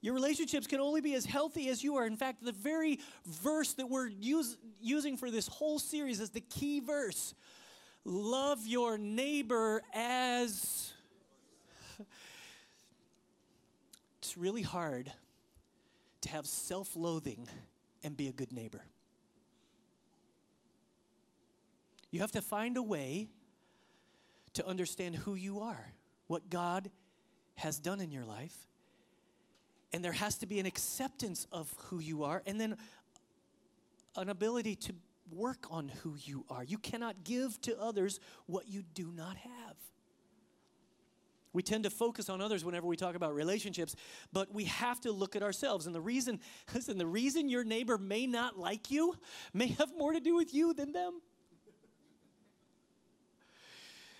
Your 0.00 0.14
relationships 0.14 0.66
can 0.66 0.80
only 0.80 1.00
be 1.00 1.14
as 1.14 1.24
healthy 1.24 1.68
as 1.68 1.82
you 1.82 1.96
are. 1.96 2.06
In 2.06 2.16
fact, 2.16 2.44
the 2.44 2.50
very 2.52 3.00
verse 3.24 3.74
that 3.74 3.88
we're 3.88 4.08
use, 4.08 4.56
using 4.80 5.16
for 5.16 5.30
this 5.30 5.48
whole 5.48 5.78
series 5.78 6.20
is 6.20 6.30
the 6.30 6.40
key 6.40 6.80
verse 6.80 7.34
love 8.04 8.66
your 8.66 8.98
neighbor 8.98 9.82
as. 9.94 10.92
It's 14.20 14.36
really 14.36 14.62
hard 14.62 15.10
to 16.20 16.28
have 16.28 16.44
self 16.44 16.94
loathing 16.96 17.48
and 18.02 18.16
be 18.16 18.28
a 18.28 18.32
good 18.32 18.52
neighbor. 18.52 18.84
You 22.10 22.20
have 22.20 22.32
to 22.32 22.42
find 22.42 22.76
a 22.76 22.82
way 22.82 23.28
to 24.54 24.66
understand 24.66 25.14
who 25.16 25.34
you 25.34 25.60
are, 25.60 25.92
what 26.26 26.48
God 26.50 26.90
has 27.56 27.78
done 27.78 28.00
in 28.00 28.10
your 28.10 28.24
life. 28.24 28.56
And 29.92 30.04
there 30.04 30.12
has 30.12 30.38
to 30.38 30.46
be 30.46 30.58
an 30.60 30.66
acceptance 30.66 31.46
of 31.52 31.72
who 31.86 31.98
you 31.98 32.24
are, 32.24 32.42
and 32.46 32.60
then 32.60 32.76
an 34.16 34.28
ability 34.28 34.74
to 34.76 34.94
work 35.30 35.66
on 35.70 35.88
who 36.02 36.16
you 36.18 36.44
are. 36.48 36.64
You 36.64 36.78
cannot 36.78 37.24
give 37.24 37.60
to 37.62 37.78
others 37.78 38.20
what 38.46 38.68
you 38.68 38.82
do 38.94 39.12
not 39.14 39.36
have. 39.36 39.76
We 41.52 41.62
tend 41.62 41.84
to 41.84 41.90
focus 41.90 42.28
on 42.28 42.40
others 42.40 42.64
whenever 42.64 42.86
we 42.86 42.96
talk 42.96 43.14
about 43.14 43.34
relationships, 43.34 43.96
but 44.32 44.52
we 44.52 44.64
have 44.64 45.00
to 45.02 45.12
look 45.12 45.34
at 45.34 45.42
ourselves. 45.42 45.86
And 45.86 45.94
the 45.94 46.00
reason, 46.00 46.40
listen, 46.74 46.98
the 46.98 47.06
reason 47.06 47.48
your 47.48 47.64
neighbor 47.64 47.98
may 47.98 48.26
not 48.26 48.58
like 48.58 48.90
you 48.90 49.14
may 49.52 49.68
have 49.68 49.92
more 49.96 50.12
to 50.12 50.20
do 50.20 50.36
with 50.36 50.52
you 50.52 50.74
than 50.74 50.92
them 50.92 51.20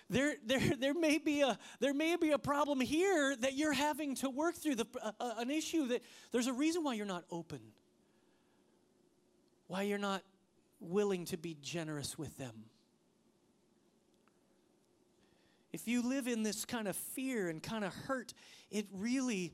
there, 0.09 0.35
there, 0.45 0.59
there, 0.59 0.93
may 0.93 1.17
be 1.19 1.41
a, 1.41 1.57
there 1.79 1.93
may 1.93 2.15
be 2.15 2.31
a 2.31 2.39
problem 2.39 2.81
here 2.81 3.35
that 3.37 3.53
you're 3.53 3.73
having 3.73 4.15
to 4.15 4.29
work 4.29 4.55
through, 4.55 4.75
the, 4.75 4.87
uh, 5.01 5.11
an 5.37 5.51
issue 5.51 5.87
that 5.87 6.03
there's 6.31 6.47
a 6.47 6.53
reason 6.53 6.83
why 6.83 6.95
you're 6.95 7.05
not 7.05 7.25
open, 7.31 7.59
why 9.67 9.83
you're 9.83 9.99
not 9.99 10.23
willing 10.79 11.25
to 11.25 11.37
be 11.37 11.55
generous 11.61 12.17
with 12.17 12.37
them. 12.37 12.65
If 15.71 15.87
you 15.87 16.01
live 16.01 16.27
in 16.27 16.43
this 16.43 16.65
kind 16.65 16.87
of 16.87 16.95
fear 16.95 17.49
and 17.49 17.61
kind 17.61 17.83
of 17.83 17.93
hurt, 17.93 18.33
it 18.71 18.87
really 18.91 19.53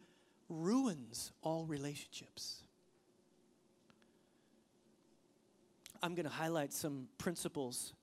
ruins 0.50 1.32
all 1.42 1.66
relationships. 1.66 2.62
I'm 6.02 6.16
going 6.16 6.26
to 6.26 6.32
highlight 6.32 6.72
some 6.72 7.08
principles 7.18 7.94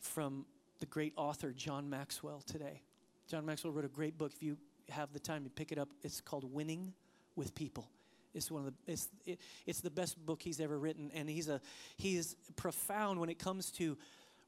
from 0.00 0.46
the 0.80 0.86
great 0.86 1.12
author 1.16 1.52
John 1.52 1.90
Maxwell 1.90 2.40
today. 2.40 2.82
John 3.28 3.44
Maxwell 3.44 3.72
wrote 3.72 3.84
a 3.84 3.88
great 3.88 4.16
book. 4.16 4.32
If 4.34 4.42
you 4.42 4.56
have 4.88 5.12
the 5.12 5.18
time 5.18 5.44
to 5.44 5.50
pick 5.50 5.70
it 5.70 5.78
up, 5.78 5.88
it's 6.02 6.20
called 6.20 6.50
Winning 6.52 6.94
with 7.36 7.54
People. 7.54 7.88
It's 8.34 8.50
one 8.50 8.66
of 8.66 8.72
the 8.72 8.92
it's 8.92 9.08
it, 9.24 9.40
it's 9.66 9.80
the 9.80 9.90
best 9.90 10.16
book 10.24 10.42
he's 10.42 10.60
ever 10.60 10.78
written, 10.78 11.10
and 11.14 11.28
he's 11.28 11.48
a 11.48 11.60
he's 11.96 12.36
profound 12.56 13.20
when 13.20 13.28
it 13.28 13.38
comes 13.38 13.70
to 13.72 13.96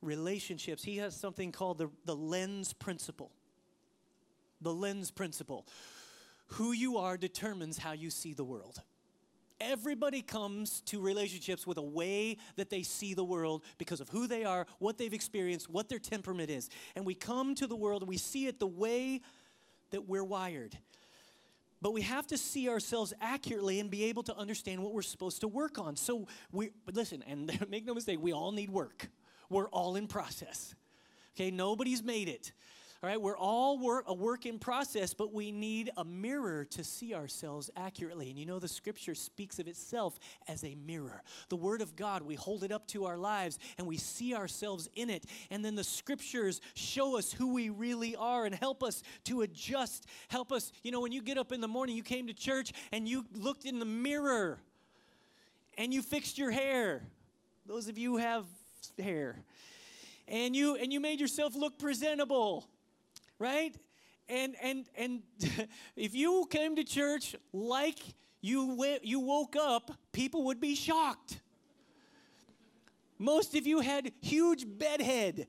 relationships. 0.02 0.82
He 0.82 0.98
has 0.98 1.14
something 1.14 1.52
called 1.52 1.78
the 1.78 1.90
the 2.04 2.16
lens 2.16 2.72
principle. 2.72 3.32
The 4.60 4.72
lens 4.72 5.10
principle. 5.10 5.66
Who 6.54 6.72
you 6.72 6.98
are 6.98 7.16
determines 7.16 7.78
how 7.78 7.92
you 7.92 8.10
see 8.10 8.34
the 8.34 8.44
world. 8.44 8.82
Everybody 9.60 10.22
comes 10.22 10.80
to 10.86 11.00
relationships 11.00 11.66
with 11.66 11.76
a 11.76 11.82
way 11.82 12.38
that 12.56 12.70
they 12.70 12.82
see 12.82 13.12
the 13.12 13.24
world 13.24 13.62
because 13.76 14.00
of 14.00 14.08
who 14.08 14.26
they 14.26 14.44
are, 14.44 14.66
what 14.78 14.96
they've 14.96 15.12
experienced, 15.12 15.68
what 15.68 15.88
their 15.88 15.98
temperament 15.98 16.50
is. 16.50 16.70
And 16.96 17.04
we 17.04 17.14
come 17.14 17.54
to 17.56 17.66
the 17.66 17.76
world 17.76 18.02
and 18.02 18.08
we 18.08 18.16
see 18.16 18.46
it 18.46 18.58
the 18.58 18.66
way 18.66 19.20
that 19.90 20.08
we're 20.08 20.24
wired. 20.24 20.78
But 21.82 21.92
we 21.92 22.02
have 22.02 22.26
to 22.28 22.38
see 22.38 22.68
ourselves 22.68 23.12
accurately 23.20 23.80
and 23.80 23.90
be 23.90 24.04
able 24.04 24.22
to 24.24 24.36
understand 24.36 24.82
what 24.82 24.94
we're 24.94 25.02
supposed 25.02 25.42
to 25.42 25.48
work 25.48 25.78
on. 25.78 25.96
So 25.96 26.26
we 26.52 26.70
listen, 26.90 27.22
and 27.26 27.66
make 27.70 27.84
no 27.84 27.94
mistake, 27.94 28.18
we 28.20 28.32
all 28.32 28.52
need 28.52 28.70
work. 28.70 29.08
We're 29.50 29.68
all 29.68 29.96
in 29.96 30.06
process. 30.06 30.74
Okay, 31.36 31.50
nobody's 31.50 32.02
made 32.02 32.28
it. 32.28 32.52
All 33.02 33.08
right, 33.08 33.20
we're 33.20 33.36
all 33.36 33.78
work, 33.78 34.04
a 34.08 34.12
work 34.12 34.44
in 34.44 34.58
process, 34.58 35.14
but 35.14 35.32
we 35.32 35.52
need 35.52 35.90
a 35.96 36.04
mirror 36.04 36.66
to 36.66 36.84
see 36.84 37.14
ourselves 37.14 37.70
accurately. 37.74 38.28
And 38.28 38.38
you 38.38 38.44
know, 38.44 38.58
the 38.58 38.68
scripture 38.68 39.14
speaks 39.14 39.58
of 39.58 39.66
itself 39.66 40.18
as 40.46 40.64
a 40.64 40.74
mirror. 40.74 41.22
The 41.48 41.56
word 41.56 41.80
of 41.80 41.96
God, 41.96 42.20
we 42.20 42.34
hold 42.34 42.62
it 42.62 42.70
up 42.70 42.86
to 42.88 43.06
our 43.06 43.16
lives 43.16 43.58
and 43.78 43.86
we 43.86 43.96
see 43.96 44.34
ourselves 44.34 44.86
in 44.96 45.08
it. 45.08 45.24
And 45.50 45.64
then 45.64 45.76
the 45.76 45.84
scriptures 45.84 46.60
show 46.74 47.16
us 47.16 47.32
who 47.32 47.54
we 47.54 47.70
really 47.70 48.16
are 48.16 48.44
and 48.44 48.54
help 48.54 48.82
us 48.82 49.02
to 49.24 49.40
adjust. 49.40 50.04
Help 50.28 50.52
us, 50.52 50.70
you 50.82 50.92
know, 50.92 51.00
when 51.00 51.12
you 51.12 51.22
get 51.22 51.38
up 51.38 51.52
in 51.52 51.62
the 51.62 51.68
morning, 51.68 51.96
you 51.96 52.02
came 52.02 52.26
to 52.26 52.34
church 52.34 52.70
and 52.92 53.08
you 53.08 53.24
looked 53.34 53.64
in 53.64 53.78
the 53.78 53.86
mirror 53.86 54.58
and 55.78 55.94
you 55.94 56.02
fixed 56.02 56.36
your 56.36 56.50
hair. 56.50 57.02
Those 57.64 57.88
of 57.88 57.96
you 57.96 58.18
have 58.18 58.44
hair. 58.98 59.36
And 60.28 60.54
you 60.54 60.76
and 60.76 60.92
you 60.92 61.00
made 61.00 61.20
yourself 61.20 61.54
look 61.56 61.78
presentable 61.78 62.66
right? 63.40 63.74
And 64.28 64.54
and 64.62 64.84
and 64.94 65.22
if 65.96 66.14
you 66.14 66.46
came 66.48 66.76
to 66.76 66.84
church 66.84 67.34
like 67.52 67.98
you 68.40 68.98
you 69.02 69.18
woke 69.18 69.56
up, 69.56 69.90
people 70.12 70.44
would 70.44 70.60
be 70.60 70.76
shocked. 70.76 71.40
Most 73.18 73.56
of 73.56 73.66
you 73.66 73.80
had 73.80 74.12
huge 74.20 74.64
bedhead. 74.68 75.48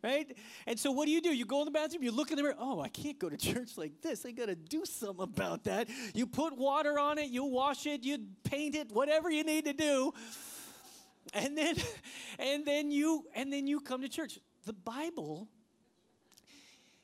Right? 0.00 0.38
And 0.64 0.78
so 0.78 0.92
what 0.92 1.06
do 1.06 1.10
you 1.10 1.20
do? 1.20 1.34
You 1.34 1.44
go 1.44 1.58
in 1.58 1.64
the 1.64 1.72
bathroom, 1.72 2.04
you 2.04 2.12
look 2.12 2.30
in 2.30 2.36
the 2.36 2.42
mirror, 2.44 2.54
oh, 2.56 2.80
I 2.80 2.86
can't 2.86 3.18
go 3.18 3.28
to 3.28 3.36
church 3.52 3.76
like 3.76 4.00
this. 4.00 4.24
I 4.24 4.30
gotta 4.30 4.54
do 4.54 4.84
something 4.84 5.24
about 5.24 5.64
that. 5.64 5.88
You 6.14 6.24
put 6.24 6.56
water 6.56 7.00
on 7.00 7.18
it, 7.18 7.30
you 7.30 7.44
wash 7.44 7.84
it, 7.84 8.04
you 8.04 8.18
paint 8.44 8.76
it, 8.76 8.92
whatever 8.92 9.28
you 9.28 9.42
need 9.42 9.64
to 9.64 9.72
do. 9.72 10.12
And 11.34 11.56
then 11.56 11.76
and 12.38 12.64
then 12.64 12.90
you 12.90 13.24
and 13.34 13.52
then 13.52 13.66
you 13.66 13.80
come 13.80 14.02
to 14.02 14.08
church. 14.08 14.38
The 14.64 14.72
Bible 14.72 15.48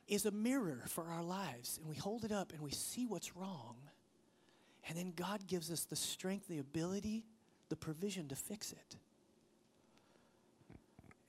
is 0.07 0.26
a 0.26 0.31
mirror 0.31 0.83
for 0.87 1.04
our 1.04 1.23
lives, 1.23 1.78
and 1.78 1.88
we 1.88 1.97
hold 1.97 2.25
it 2.25 2.33
up 2.33 2.52
and 2.52 2.61
we 2.61 2.71
see 2.71 3.07
what's 3.07 3.37
wrong, 3.37 3.76
And 4.88 4.99
then 4.99 5.12
God 5.16 5.47
gives 5.47 5.71
us 5.71 5.85
the 5.85 5.97
strength, 5.97 6.47
the 6.47 6.59
ability, 6.59 7.25
the 7.71 7.76
provision 7.76 8.28
to 8.28 8.37
fix 8.37 8.73
it. 8.73 8.97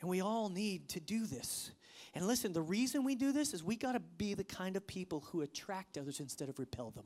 And 0.01 0.09
we 0.09 0.21
all 0.21 0.49
need 0.49 0.89
to 0.89 0.99
do 0.99 1.25
this. 1.25 1.71
And 2.13 2.27
listen, 2.27 2.53
the 2.53 2.61
reason 2.61 3.03
we 3.03 3.15
do 3.15 3.31
this 3.31 3.53
is 3.53 3.63
we 3.63 3.75
got 3.75 3.93
to 3.93 3.99
be 3.99 4.33
the 4.33 4.43
kind 4.43 4.75
of 4.75 4.85
people 4.85 5.21
who 5.31 5.41
attract 5.41 5.97
others 5.97 6.19
instead 6.19 6.49
of 6.49 6.59
repel 6.59 6.91
them. 6.91 7.05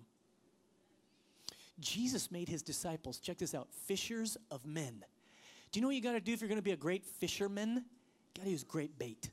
Jesus 1.79 2.31
made 2.31 2.49
his 2.49 2.61
disciples, 2.61 3.19
check 3.19 3.37
this 3.37 3.55
out, 3.55 3.67
fishers 3.85 4.37
of 4.51 4.65
men. 4.65 5.03
Do 5.71 5.79
you 5.79 5.81
know 5.81 5.87
what 5.87 5.95
you 5.95 6.01
got 6.01 6.13
to 6.13 6.19
do 6.19 6.33
if 6.33 6.41
you're 6.41 6.47
going 6.47 6.57
to 6.57 6.63
be 6.63 6.71
a 6.71 6.77
great 6.77 7.05
fisherman? 7.05 7.75
You 7.75 7.83
got 8.35 8.43
to 8.45 8.49
use 8.49 8.63
great 8.63 8.97
bait. 8.97 9.29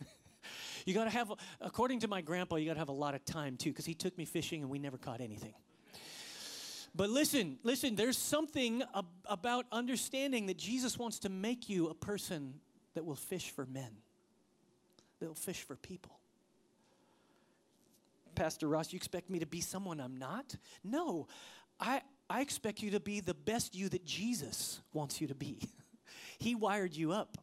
you 0.84 0.94
got 0.94 1.04
to 1.04 1.10
have, 1.10 1.32
according 1.60 2.00
to 2.00 2.08
my 2.08 2.20
grandpa, 2.20 2.56
you 2.56 2.66
got 2.66 2.74
to 2.74 2.80
have 2.80 2.88
a 2.88 2.92
lot 2.92 3.14
of 3.14 3.24
time 3.24 3.56
too, 3.56 3.70
because 3.70 3.86
he 3.86 3.94
took 3.94 4.16
me 4.18 4.24
fishing 4.24 4.62
and 4.62 4.70
we 4.70 4.78
never 4.78 4.98
caught 4.98 5.20
anything. 5.20 5.54
But 6.94 7.10
listen, 7.10 7.58
listen, 7.62 7.94
there's 7.94 8.18
something 8.18 8.82
ab- 8.94 9.06
about 9.26 9.66
understanding 9.70 10.46
that 10.46 10.56
Jesus 10.56 10.98
wants 10.98 11.20
to 11.20 11.28
make 11.28 11.68
you 11.68 11.88
a 11.88 11.94
person 11.94 12.54
that 12.94 13.04
will 13.04 13.14
fish 13.14 13.50
for 13.50 13.66
men, 13.66 13.90
that 15.20 15.28
will 15.28 15.34
fish 15.34 15.62
for 15.62 15.76
people. 15.76 16.18
Pastor 18.34 18.68
Ross, 18.68 18.92
you 18.92 18.96
expect 18.96 19.30
me 19.30 19.38
to 19.38 19.46
be 19.46 19.60
someone 19.60 20.00
I'm 20.00 20.16
not? 20.16 20.56
No, 20.82 21.28
I, 21.78 22.02
I 22.30 22.40
expect 22.40 22.82
you 22.82 22.90
to 22.92 23.00
be 23.00 23.20
the 23.20 23.34
best 23.34 23.74
you 23.74 23.88
that 23.88 24.04
Jesus 24.04 24.80
wants 24.92 25.20
you 25.20 25.28
to 25.28 25.34
be. 25.34 25.60
he 26.38 26.54
wired 26.54 26.94
you 26.94 27.12
up. 27.12 27.38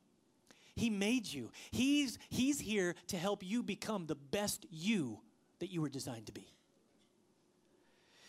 He 0.76 0.90
made 0.90 1.26
you. 1.26 1.52
He's, 1.72 2.20
he's 2.30 2.60
here 2.60 2.96
to 3.08 3.18
help 3.18 3.44
you 3.44 3.64
become 3.64 4.06
the 4.06 4.16
best 4.16 4.66
you 4.70 5.20
that 5.60 5.72
you 5.72 5.82
were 5.82 5.90
designed 5.90 6.28
to 6.28 6.34
be. 6.34 6.48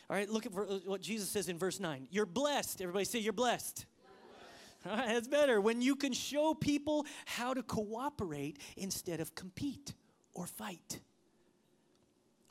All 0.08 0.16
right, 0.16 0.30
look 0.30 0.46
at 0.46 0.52
what 0.52 1.00
Jesus 1.00 1.28
says 1.28 1.48
in 1.48 1.58
verse 1.58 1.80
9. 1.80 2.06
You're 2.10 2.26
blessed. 2.26 2.80
Everybody 2.80 3.04
say, 3.04 3.18
You're 3.18 3.32
blessed. 3.32 3.86
blessed. 4.84 5.00
All 5.00 5.04
right, 5.04 5.14
that's 5.14 5.26
better. 5.26 5.60
When 5.60 5.82
you 5.82 5.96
can 5.96 6.12
show 6.12 6.54
people 6.54 7.06
how 7.24 7.54
to 7.54 7.62
cooperate 7.64 8.60
instead 8.76 9.18
of 9.18 9.34
compete 9.34 9.94
or 10.32 10.46
fight. 10.46 11.00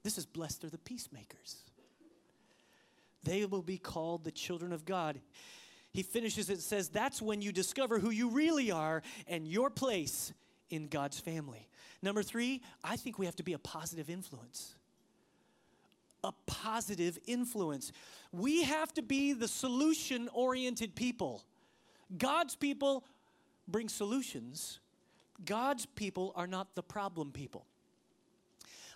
This 0.03 0.17
is 0.17 0.25
blessed 0.25 0.65
are 0.65 0.69
the 0.69 0.77
peacemakers. 0.77 1.63
They 3.25 3.45
will 3.45 3.61
be 3.61 3.77
called 3.77 4.23
the 4.23 4.31
children 4.31 4.71
of 4.71 4.85
God. 4.85 5.19
He 5.91 6.03
finishes 6.03 6.49
it 6.49 6.61
says, 6.61 6.89
That's 6.89 7.21
when 7.21 7.41
you 7.41 7.51
discover 7.51 7.99
who 7.99 8.11
you 8.11 8.29
really 8.29 8.71
are 8.71 9.01
and 9.27 9.47
your 9.47 9.69
place 9.69 10.31
in 10.69 10.87
God's 10.87 11.19
family. 11.19 11.67
Number 12.01 12.23
three, 12.23 12.61
I 12.83 12.95
think 12.95 13.17
we 13.17 13.25
have 13.25 13.35
to 13.37 13.43
be 13.43 13.53
a 13.53 13.59
positive 13.59 14.09
influence. 14.09 14.75
A 16.23 16.31
positive 16.45 17.17
influence. 17.25 17.91
We 18.31 18.63
have 18.63 18.93
to 18.93 19.01
be 19.01 19.33
the 19.33 19.47
solution 19.47 20.29
oriented 20.33 20.95
people. 20.95 21.43
God's 22.17 22.55
people 22.55 23.05
bring 23.67 23.89
solutions, 23.89 24.79
God's 25.43 25.85
people 25.87 26.31
are 26.35 26.47
not 26.47 26.75
the 26.75 26.83
problem 26.83 27.31
people. 27.31 27.65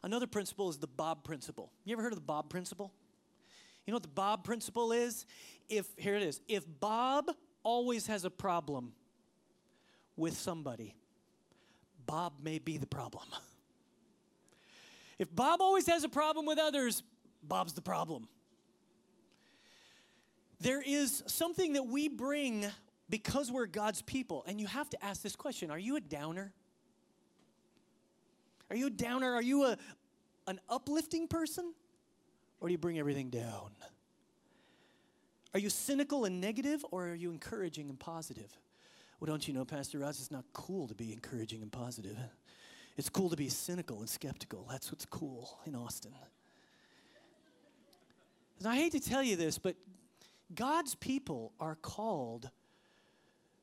Another 0.03 0.27
principle 0.27 0.69
is 0.69 0.77
the 0.77 0.88
Bob 0.88 1.24
principle. 1.24 1.71
You 1.83 1.93
ever 1.93 2.03
heard 2.03 2.13
of 2.13 2.19
the 2.19 2.25
Bob 2.25 2.50
principle? 2.50 2.93
You 3.89 3.93
know 3.93 3.96
what 3.96 4.03
the 4.03 4.10
Bob 4.10 4.43
principle 4.43 4.91
is? 4.91 5.25
If 5.67 5.88
here 5.98 6.15
it 6.15 6.22
is. 6.22 6.41
If 6.48 6.63
Bob 6.79 7.31
always 7.63 8.05
has 8.05 8.24
a 8.24 8.29
problem 8.29 8.91
with 10.15 10.38
somebody, 10.38 10.93
Bob 12.05 12.34
may 12.39 12.60
be 12.60 12.77
the 12.77 12.86
problem. 12.86 13.25
If 15.17 15.36
Bob 15.36 15.60
always 15.60 15.88
has 15.88 16.03
a 16.03 16.10
problem 16.10 16.46
with 16.46 16.60
others, 16.60 17.01
Bob's 17.43 17.74
the 17.74 17.81
problem. 17.81 18.29
There 20.62 20.81
is 20.81 21.24
something 21.25 21.74
that 21.74 21.88
we 21.88 22.10
bring 22.10 22.67
because 23.10 23.51
we're 23.51 23.65
God's 23.65 24.03
people, 24.03 24.46
and 24.48 24.62
you 24.62 24.67
have 24.67 24.89
to 24.91 25.03
ask 25.03 25.24
this 25.24 25.36
question 25.36 25.72
Are 25.72 25.79
you 25.79 25.96
a 25.96 26.00
downer? 26.00 26.53
Are 28.69 28.75
you 28.75 28.86
a 28.86 28.91
downer? 28.91 29.34
Are 29.34 29.41
you 29.41 29.65
a, 29.65 29.78
an 30.45 30.60
uplifting 30.69 31.28
person? 31.28 31.73
Or 32.60 32.67
do 32.67 32.72
you 32.72 32.78
bring 32.78 33.00
everything 33.00 33.30
down? 33.30 33.72
Are 35.54 35.60
you 35.60 35.69
cynical 35.69 36.26
and 36.26 36.39
negative, 36.39 36.86
or 36.91 37.10
are 37.10 37.15
you 37.15 37.32
encouraging 37.32 37.89
and 37.89 38.00
positive? 38.00 38.56
Well, 39.19 39.28
don't 39.28 39.48
you 39.48 39.54
know, 39.54 39.65
Pastor 39.65 40.00
Ross, 40.00 40.19
it's 40.19 40.32
not 40.32 40.45
cool 40.54 40.88
to 40.88 40.95
be 40.95 41.12
encouraging 41.12 41.62
and 41.62 41.72
positive. 41.72 42.17
It's 42.98 43.10
cool 43.10 43.30
to 43.30 43.36
be 43.36 43.50
cynical 43.50 44.00
and 44.00 44.10
skeptical. 44.10 44.67
That's 44.69 44.91
what's 44.91 45.06
cool 45.06 45.60
in 45.65 45.76
Austin. 45.76 46.13
And 48.60 48.67
I 48.67 48.76
hate 48.76 48.91
to 48.91 49.00
tell 49.00 49.24
you 49.24 49.36
this, 49.36 49.58
but 49.58 49.76
God's 50.54 50.95
people 50.95 51.54
are 51.60 51.76
called 51.76 52.50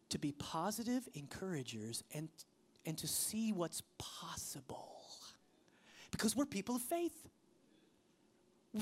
to 0.09 0.19
be 0.19 0.33
positive 0.33 1.09
encouragers 1.15 2.03
and, 2.15 2.29
and 2.85 2.97
to 2.99 3.07
see 3.07 3.53
what's 3.53 3.83
possible 3.99 5.03
because 6.11 6.35
we're 6.35 6.47
people 6.47 6.77
of 6.77 6.83
faith. 6.83 7.29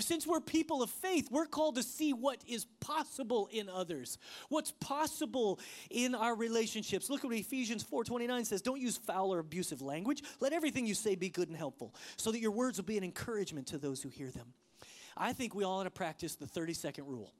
Since 0.01 0.27
we're 0.27 0.41
people 0.41 0.83
of 0.83 0.91
faith, 0.91 1.29
we're 1.31 1.47
called 1.47 1.77
to 1.77 1.83
see 1.83 2.13
what 2.13 2.43
is 2.47 2.67
possible 2.81 3.49
in 3.53 3.69
others. 3.69 4.19
What's 4.49 4.73
possible 4.73 5.61
in 5.91 6.15
our 6.15 6.35
relationships. 6.35 7.11
Look 7.11 7.25
at 7.25 7.29
what 7.29 7.37
Ephesians 7.37 7.83
4:29 7.83 8.45
says, 8.45 8.63
"Don't 8.63 8.81
use 8.81 8.97
foul 8.97 9.33
or 9.33 9.39
abusive 9.39 9.83
language. 9.83 10.23
Let 10.41 10.53
everything 10.53 10.87
you 10.87 10.95
say 10.95 11.15
be 11.15 11.29
good 11.29 11.49
and 11.49 11.57
helpful, 11.57 11.95
so 12.17 12.33
that 12.33 12.41
your 12.41 12.51
words 12.51 12.79
will 12.79 12.85
be 12.85 12.99
an 12.99 13.05
encouragement 13.05 13.67
to 13.69 13.79
those 13.79 14.03
who 14.03 14.09
hear 14.09 14.31
them." 14.31 14.55
I 15.17 15.33
think 15.33 15.55
we 15.55 15.65
all 15.65 15.81
ought 15.81 15.85
to 15.85 15.91
practice 15.91 16.35
the 16.35 16.47
30-second 16.47 17.07
rule. 17.07 17.33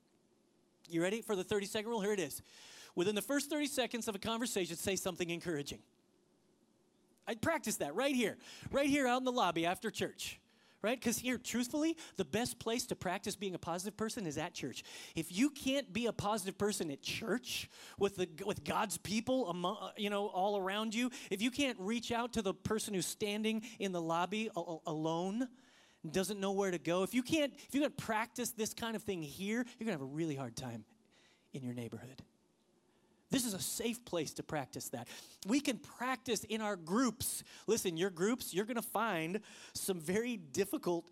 You 0.89 1.03
ready 1.03 1.23
for 1.23 1.35
the 1.35 1.45
30-second 1.45 1.89
rule? 1.89 2.01
Here 2.01 2.13
it 2.13 2.21
is. 2.21 2.41
Within 2.95 3.15
the 3.15 3.23
first 3.23 3.51
30 3.51 3.67
seconds 3.67 4.07
of 4.07 4.15
a 4.15 4.19
conversation, 4.19 4.77
say 4.77 4.95
something 4.95 5.29
encouraging. 5.31 5.83
I 7.27 7.35
practice 7.35 7.77
that 7.77 7.95
right 7.95 8.15
here, 8.15 8.39
right 8.71 8.89
here 8.89 9.07
out 9.07 9.19
in 9.19 9.25
the 9.25 9.33
lobby 9.33 9.67
after 9.67 9.91
church. 9.91 10.39
Right? 10.85 11.01
Because 11.01 11.17
here, 11.17 11.39
truthfully, 11.39 11.97
the 12.17 12.27
best 12.27 12.59
place 12.59 12.85
to 12.89 12.95
practice 12.95 13.37
being 13.37 13.55
a 13.55 13.59
positive 13.59 13.97
person 13.97 14.27
is 14.27 14.37
at 14.37 14.53
church. 14.53 14.85
If 15.17 15.35
you 15.35 15.49
can't 15.49 15.91
be 15.91 16.05
a 16.05 16.13
positive 16.13 16.59
person 16.59 16.91
at 16.91 17.01
church 17.01 17.71
with 17.99 18.17
the 18.17 18.29
with 18.45 18.65
God's 18.65 18.99
people, 18.99 19.49
among, 19.49 19.79
uh, 19.81 19.89
you 19.97 20.11
know, 20.11 20.27
all 20.27 20.59
around 20.59 20.95
you, 20.95 21.11
if 21.31 21.41
you 21.41 21.51
can't 21.51 21.79
reach 21.81 22.13
out 22.13 22.35
to 22.35 22.43
the 22.43 22.53
person 22.53 22.93
who's 22.93 23.07
standing 23.07 23.63
in 23.79 23.93
the 23.93 24.01
lobby 24.03 24.51
alone, 24.55 25.49
doesn't 26.11 26.39
know 26.39 26.53
where 26.53 26.71
to 26.71 26.79
go, 26.79 27.03
if 27.03 27.15
you 27.15 27.23
can't, 27.23 27.55
if 27.57 27.75
you 27.75 27.81
can't 27.81 27.97
practice 27.97 28.51
this 28.51 28.75
kind 28.75 28.95
of 28.95 29.03
thing 29.03 29.23
here, 29.23 29.65
you're 29.79 29.87
gonna 29.87 29.93
have 29.93 30.03
a 30.03 30.05
really 30.05 30.35
hard 30.35 30.55
time 30.55 30.85
in 31.55 31.63
your 31.63 31.73
neighborhood. 31.73 32.23
This 33.35 33.47
is 33.47 33.55
a 33.55 33.61
safe 33.61 34.05
place 34.05 34.33
to 34.35 34.45
practice 34.45 34.91
that. 34.91 35.09
We 35.45 35.59
can 35.59 35.79
practice 35.79 36.45
in 36.45 36.61
our 36.61 36.77
groups. 36.77 37.43
Listen, 37.67 37.97
your 37.97 38.11
groups, 38.11 38.55
you're 38.55 38.65
going 38.65 38.77
to 38.77 38.83
find 38.83 39.41
some 39.73 39.99
very 39.99 40.37
difficult 40.37 41.05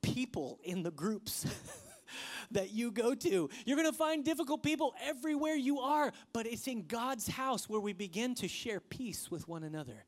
people 0.00 0.58
in 0.64 0.82
the 0.82 0.90
groups. 0.90 1.44
that 2.52 2.70
you 2.70 2.90
go 2.90 3.14
to. 3.14 3.50
You're 3.66 3.76
going 3.76 3.90
to 3.90 3.96
find 3.96 4.24
difficult 4.24 4.62
people 4.62 4.94
everywhere 5.02 5.54
you 5.54 5.80
are, 5.80 6.10
but 6.32 6.46
it's 6.46 6.66
in 6.66 6.86
God's 6.86 7.28
house 7.28 7.68
where 7.68 7.82
we 7.82 7.92
begin 7.92 8.34
to 8.36 8.48
share 8.48 8.80
peace 8.80 9.30
with 9.30 9.46
one 9.46 9.64
another. 9.64 10.06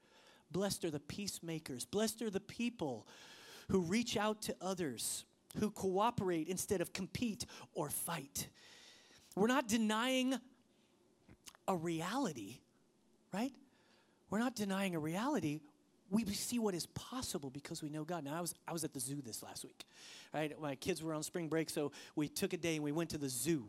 Blessed 0.50 0.86
are 0.86 0.90
the 0.90 1.00
peacemakers. 1.00 1.84
Blessed 1.84 2.22
are 2.22 2.30
the 2.30 2.40
people 2.40 3.06
who 3.68 3.80
reach 3.80 4.16
out 4.16 4.40
to 4.42 4.56
others, 4.62 5.26
who 5.58 5.70
cooperate 5.70 6.48
instead 6.48 6.80
of 6.80 6.94
compete 6.94 7.44
or 7.74 7.90
fight. 7.90 8.48
We're 9.36 9.48
not 9.48 9.68
denying 9.68 10.38
a 11.70 11.76
reality, 11.76 12.58
right? 13.32 13.52
We're 14.28 14.40
not 14.40 14.56
denying 14.56 14.96
a 14.96 14.98
reality. 14.98 15.60
We 16.10 16.24
see 16.26 16.58
what 16.58 16.74
is 16.74 16.86
possible 16.86 17.48
because 17.48 17.80
we 17.80 17.88
know 17.88 18.02
God. 18.02 18.24
Now, 18.24 18.36
I 18.36 18.40
was, 18.40 18.56
I 18.66 18.72
was 18.72 18.82
at 18.82 18.92
the 18.92 18.98
zoo 18.98 19.22
this 19.24 19.40
last 19.40 19.64
week, 19.64 19.84
right? 20.34 20.60
My 20.60 20.74
kids 20.74 21.00
were 21.00 21.14
on 21.14 21.22
spring 21.22 21.48
break, 21.48 21.70
so 21.70 21.92
we 22.16 22.26
took 22.26 22.52
a 22.52 22.56
day 22.56 22.74
and 22.74 22.82
we 22.82 22.90
went 22.90 23.10
to 23.10 23.18
the 23.18 23.28
zoo 23.28 23.64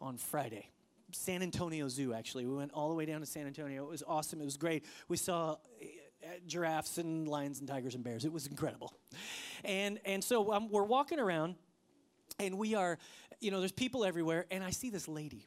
on 0.00 0.16
Friday. 0.16 0.70
San 1.12 1.42
Antonio 1.42 1.88
Zoo, 1.88 2.14
actually. 2.14 2.46
We 2.46 2.54
went 2.54 2.72
all 2.72 2.88
the 2.88 2.94
way 2.94 3.04
down 3.04 3.20
to 3.20 3.26
San 3.26 3.46
Antonio. 3.46 3.84
It 3.84 3.90
was 3.90 4.02
awesome. 4.06 4.40
It 4.40 4.46
was 4.46 4.56
great. 4.56 4.86
We 5.08 5.18
saw 5.18 5.56
eh, 5.82 6.28
giraffes 6.46 6.96
and 6.96 7.28
lions 7.28 7.60
and 7.60 7.68
tigers 7.68 7.94
and 7.94 8.02
bears. 8.02 8.24
It 8.24 8.32
was 8.32 8.46
incredible. 8.46 8.94
And, 9.62 10.00
and 10.06 10.24
so 10.24 10.54
um, 10.54 10.70
we're 10.70 10.84
walking 10.84 11.18
around, 11.18 11.56
and 12.38 12.56
we 12.56 12.74
are, 12.74 12.98
you 13.40 13.50
know, 13.50 13.60
there's 13.60 13.72
people 13.72 14.06
everywhere, 14.06 14.46
and 14.50 14.64
I 14.64 14.70
see 14.70 14.88
this 14.88 15.06
lady 15.06 15.46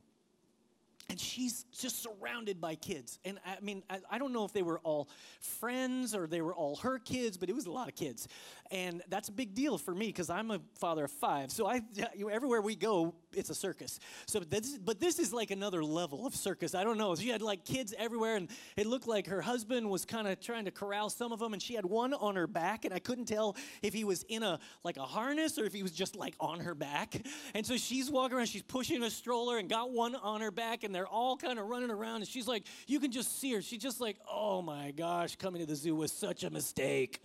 and 1.10 1.20
she's 1.20 1.66
just 1.72 2.04
surrounded 2.04 2.62
by 2.62 2.76
kids. 2.76 3.20
And 3.26 3.40
I 3.46 3.60
mean, 3.62 3.84
I, 3.90 4.00
I, 4.12 4.18
don't 4.20 4.32
know 4.32 4.46
if 4.46 4.54
they 4.54 4.62
were 4.62 4.80
all 4.80 5.10
friends 5.42 6.14
or 6.14 6.28
they 6.28 6.42
were 6.42 6.54
all 6.54 6.76
her 6.78 7.00
kids, 7.00 7.36
but 7.36 7.50
it 7.50 7.56
was 7.56 7.66
a 7.66 7.72
lot 7.72 7.88
of 7.88 7.96
kids. 7.96 8.28
And 8.70 9.02
that's 9.10 9.30
a 9.30 9.32
big 9.32 9.56
deal 9.56 9.78
for 9.80 9.96
me 9.96 10.08
because 10.08 10.30
I'm 10.30 10.52
a 10.52 10.62
father 10.76 11.06
of 11.06 11.12
five. 11.12 11.52
So 11.52 11.66
I, 11.66 11.82
you 11.96 12.06
know, 12.26 12.28
everywhere 12.28 12.62
we 12.62 12.76
go, 12.76 13.16
it's 13.34 13.50
a 13.50 13.56
circus. 13.56 14.00
So, 14.26 14.40
this, 14.40 14.78
but 14.78 15.00
this 15.00 15.20
is 15.20 15.34
like 15.34 15.52
another 15.52 15.84
level 15.84 16.26
of 16.26 16.36
circus. 16.36 16.76
I 16.76 16.84
don't 16.84 16.98
know. 16.98 17.16
She 17.16 17.30
had 17.30 17.42
like 17.42 17.66
kids 17.66 17.94
everywhere, 17.98 18.36
and 18.36 18.50
it 18.76 18.86
looked 18.86 19.08
like 19.08 19.28
her 19.28 19.42
husband 19.42 19.90
was 19.90 20.06
kind 20.06 20.28
of 20.28 20.40
trying 20.40 20.66
to 20.66 20.72
corral 20.72 21.10
some 21.10 21.32
of 21.32 21.40
them, 21.40 21.54
and 21.54 21.62
she 21.62 21.76
had 21.76 21.86
one 21.86 22.14
on 22.14 22.36
her 22.36 22.48
back, 22.48 22.86
and 22.86 22.94
I 22.94 23.00
couldn't 23.00 23.26
tell 23.26 23.56
if 23.82 23.94
he 23.94 24.04
was 24.04 24.24
in 24.30 24.44
a 24.44 24.60
like 24.84 24.98
a 24.98 25.04
harness 25.04 25.58
or 25.58 25.66
if 25.66 25.74
he 25.74 25.84
was 25.84 25.92
just 25.92 26.16
like 26.16 26.36
on 26.40 26.60
her 26.62 26.76
back. 26.76 27.16
And 27.54 27.66
so 27.66 27.78
she's 27.78 28.10
walking 28.10 28.38
around, 28.38 28.48
she's 28.48 28.62
pushing 28.62 29.04
a 29.04 29.10
stroller 29.10 29.58
and 29.58 29.70
got 29.70 29.92
one 29.92 30.16
on 30.16 30.42
her 30.42 30.52
back, 30.52 30.84
and 30.84 30.94
they're 30.94 31.08
all 31.08 31.38
kind 31.38 31.60
of 31.60 31.68
running 31.68 31.92
around, 31.92 32.18
and 32.18 32.28
she's 32.28 32.48
like, 32.48 32.64
you 32.88 33.00
can 33.00 33.12
just 33.12 33.40
see 33.40 33.54
her. 33.54 33.62
She's 33.62 33.82
just 33.82 34.02
like, 34.02 34.18
oh 34.32 34.62
my 34.62 34.92
gosh, 34.92 35.36
coming 35.36 35.62
to 35.62 35.66
the 35.66 35.76
zoo 35.76 35.96
was 35.96 36.12
such 36.12 36.44
a 36.44 36.50
mistake. 36.50 37.24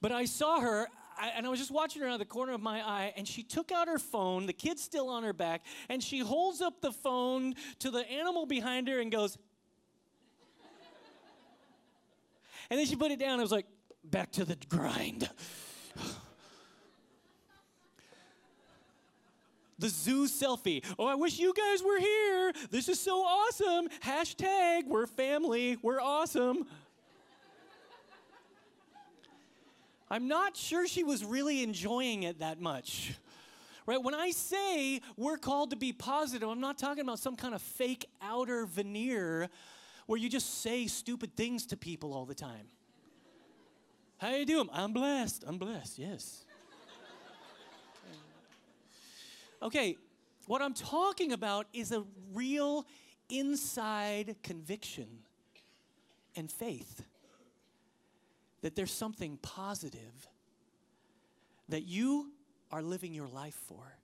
But 0.00 0.12
I 0.12 0.24
saw 0.24 0.60
her 0.60 0.88
I, 1.18 1.28
and 1.36 1.46
I 1.46 1.48
was 1.48 1.58
just 1.58 1.70
watching 1.70 2.02
her 2.02 2.08
out 2.08 2.14
of 2.14 2.18
the 2.18 2.24
corner 2.24 2.52
of 2.52 2.60
my 2.60 2.80
eye, 2.80 3.12
and 3.16 3.26
she 3.26 3.42
took 3.42 3.72
out 3.72 3.88
her 3.88 3.98
phone, 3.98 4.46
the 4.46 4.52
kid's 4.52 4.82
still 4.82 5.08
on 5.08 5.22
her 5.22 5.32
back, 5.32 5.64
and 5.88 6.02
she 6.02 6.20
holds 6.20 6.60
up 6.60 6.80
the 6.80 6.92
phone 6.92 7.54
to 7.80 7.90
the 7.90 8.08
animal 8.10 8.46
behind 8.46 8.88
her 8.88 9.00
and 9.00 9.12
goes, 9.12 9.38
and 12.70 12.78
then 12.78 12.86
she 12.86 12.96
put 12.96 13.10
it 13.10 13.18
down. 13.18 13.38
I 13.38 13.42
was 13.42 13.52
like, 13.52 13.66
back 14.04 14.32
to 14.32 14.44
the 14.44 14.56
grind. 14.68 15.28
the 19.78 19.88
zoo 19.88 20.26
selfie. 20.26 20.84
Oh, 20.98 21.06
I 21.06 21.14
wish 21.14 21.38
you 21.38 21.54
guys 21.54 21.82
were 21.82 21.98
here. 21.98 22.52
This 22.70 22.88
is 22.88 23.00
so 23.00 23.22
awesome. 23.22 23.88
Hashtag, 24.00 24.86
we're 24.86 25.06
family, 25.06 25.78
we're 25.82 26.00
awesome. 26.00 26.66
I'm 30.12 30.28
not 30.28 30.58
sure 30.58 30.86
she 30.86 31.04
was 31.04 31.24
really 31.24 31.62
enjoying 31.62 32.24
it 32.24 32.40
that 32.40 32.60
much. 32.60 33.14
Right? 33.86 34.00
When 34.00 34.14
I 34.14 34.30
say 34.30 35.00
we're 35.16 35.38
called 35.38 35.70
to 35.70 35.76
be 35.76 35.94
positive, 35.94 36.50
I'm 36.50 36.60
not 36.60 36.76
talking 36.76 37.00
about 37.00 37.18
some 37.18 37.34
kind 37.34 37.54
of 37.54 37.62
fake 37.62 38.04
outer 38.20 38.66
veneer 38.66 39.48
where 40.04 40.18
you 40.18 40.28
just 40.28 40.60
say 40.60 40.86
stupid 40.86 41.34
things 41.34 41.64
to 41.68 41.78
people 41.78 42.12
all 42.12 42.26
the 42.26 42.34
time. 42.34 42.66
How 44.18 44.34
you 44.34 44.44
doing? 44.44 44.68
I'm 44.70 44.92
blessed. 44.92 45.44
I'm 45.46 45.56
blessed. 45.56 45.98
Yes. 45.98 46.44
Okay, 49.62 49.96
what 50.46 50.60
I'm 50.60 50.74
talking 50.74 51.32
about 51.32 51.68
is 51.72 51.90
a 51.90 52.04
real 52.34 52.84
inside 53.30 54.36
conviction 54.42 55.06
and 56.36 56.52
faith 56.52 57.02
that 58.62 58.74
there's 58.74 58.92
something 58.92 59.38
positive 59.42 60.28
that 61.68 61.82
you 61.82 62.30
are 62.70 62.82
living 62.82 63.12
your 63.12 63.28
life 63.28 63.58
for 63.66 63.96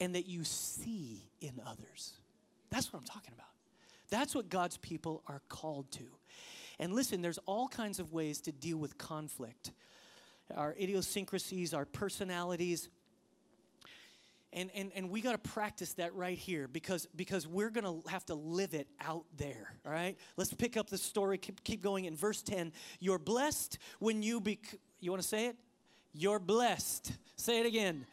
and 0.00 0.14
that 0.14 0.26
you 0.26 0.44
see 0.44 1.30
in 1.40 1.60
others. 1.66 2.12
That's 2.70 2.92
what 2.92 3.00
I'm 3.00 3.06
talking 3.06 3.32
about. 3.34 3.46
That's 4.10 4.34
what 4.34 4.48
God's 4.48 4.76
people 4.76 5.22
are 5.26 5.40
called 5.48 5.90
to. 5.92 6.04
And 6.78 6.92
listen, 6.92 7.22
there's 7.22 7.38
all 7.46 7.68
kinds 7.68 7.98
of 7.98 8.12
ways 8.12 8.40
to 8.42 8.52
deal 8.52 8.76
with 8.76 8.98
conflict 8.98 9.72
our 10.54 10.76
idiosyncrasies, 10.80 11.74
our 11.74 11.84
personalities, 11.84 12.88
and, 14.56 14.70
and, 14.74 14.90
and 14.94 15.10
we 15.10 15.20
got 15.20 15.32
to 15.32 15.50
practice 15.50 15.92
that 15.94 16.14
right 16.14 16.38
here 16.38 16.66
because, 16.66 17.06
because 17.14 17.46
we're 17.46 17.68
going 17.68 17.84
to 17.84 18.08
have 18.08 18.24
to 18.26 18.34
live 18.34 18.72
it 18.72 18.88
out 19.02 19.26
there, 19.36 19.74
all 19.84 19.92
right? 19.92 20.16
Let's 20.38 20.54
pick 20.54 20.78
up 20.78 20.88
the 20.88 20.96
story, 20.96 21.36
keep, 21.36 21.62
keep 21.62 21.82
going 21.82 22.06
in 22.06 22.16
verse 22.16 22.42
10. 22.42 22.72
You're 22.98 23.18
blessed 23.18 23.78
when 23.98 24.22
you 24.22 24.40
be, 24.40 24.58
you 24.98 25.10
want 25.10 25.22
to 25.22 25.28
say 25.28 25.46
it? 25.48 25.56
You're 26.14 26.38
blessed. 26.38 27.12
Say 27.36 27.60
it 27.60 27.66
again. 27.66 28.06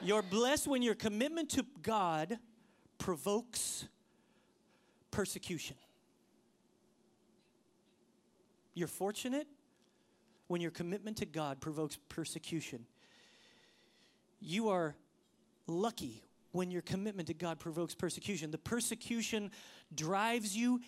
You're 0.00 0.22
blessed 0.22 0.68
when 0.68 0.80
your 0.80 0.94
commitment 0.94 1.50
to 1.50 1.66
God 1.82 2.38
provokes 2.98 3.84
persecution. 5.10 5.74
You're 8.74 8.86
fortunate 8.86 9.48
when 10.46 10.60
your 10.60 10.70
commitment 10.70 11.16
to 11.16 11.26
God 11.26 11.60
provokes 11.60 11.98
persecution. 12.08 12.86
You 14.40 14.68
are 14.68 14.94
lucky 15.68 16.24
when 16.52 16.70
your 16.70 16.82
commitment 16.82 17.28
to 17.28 17.34
God 17.34 17.58
provokes 17.58 17.94
persecution. 17.94 18.50
The 18.50 18.58
persecution 18.58 19.50
drives 19.94 20.56
you 20.56 20.80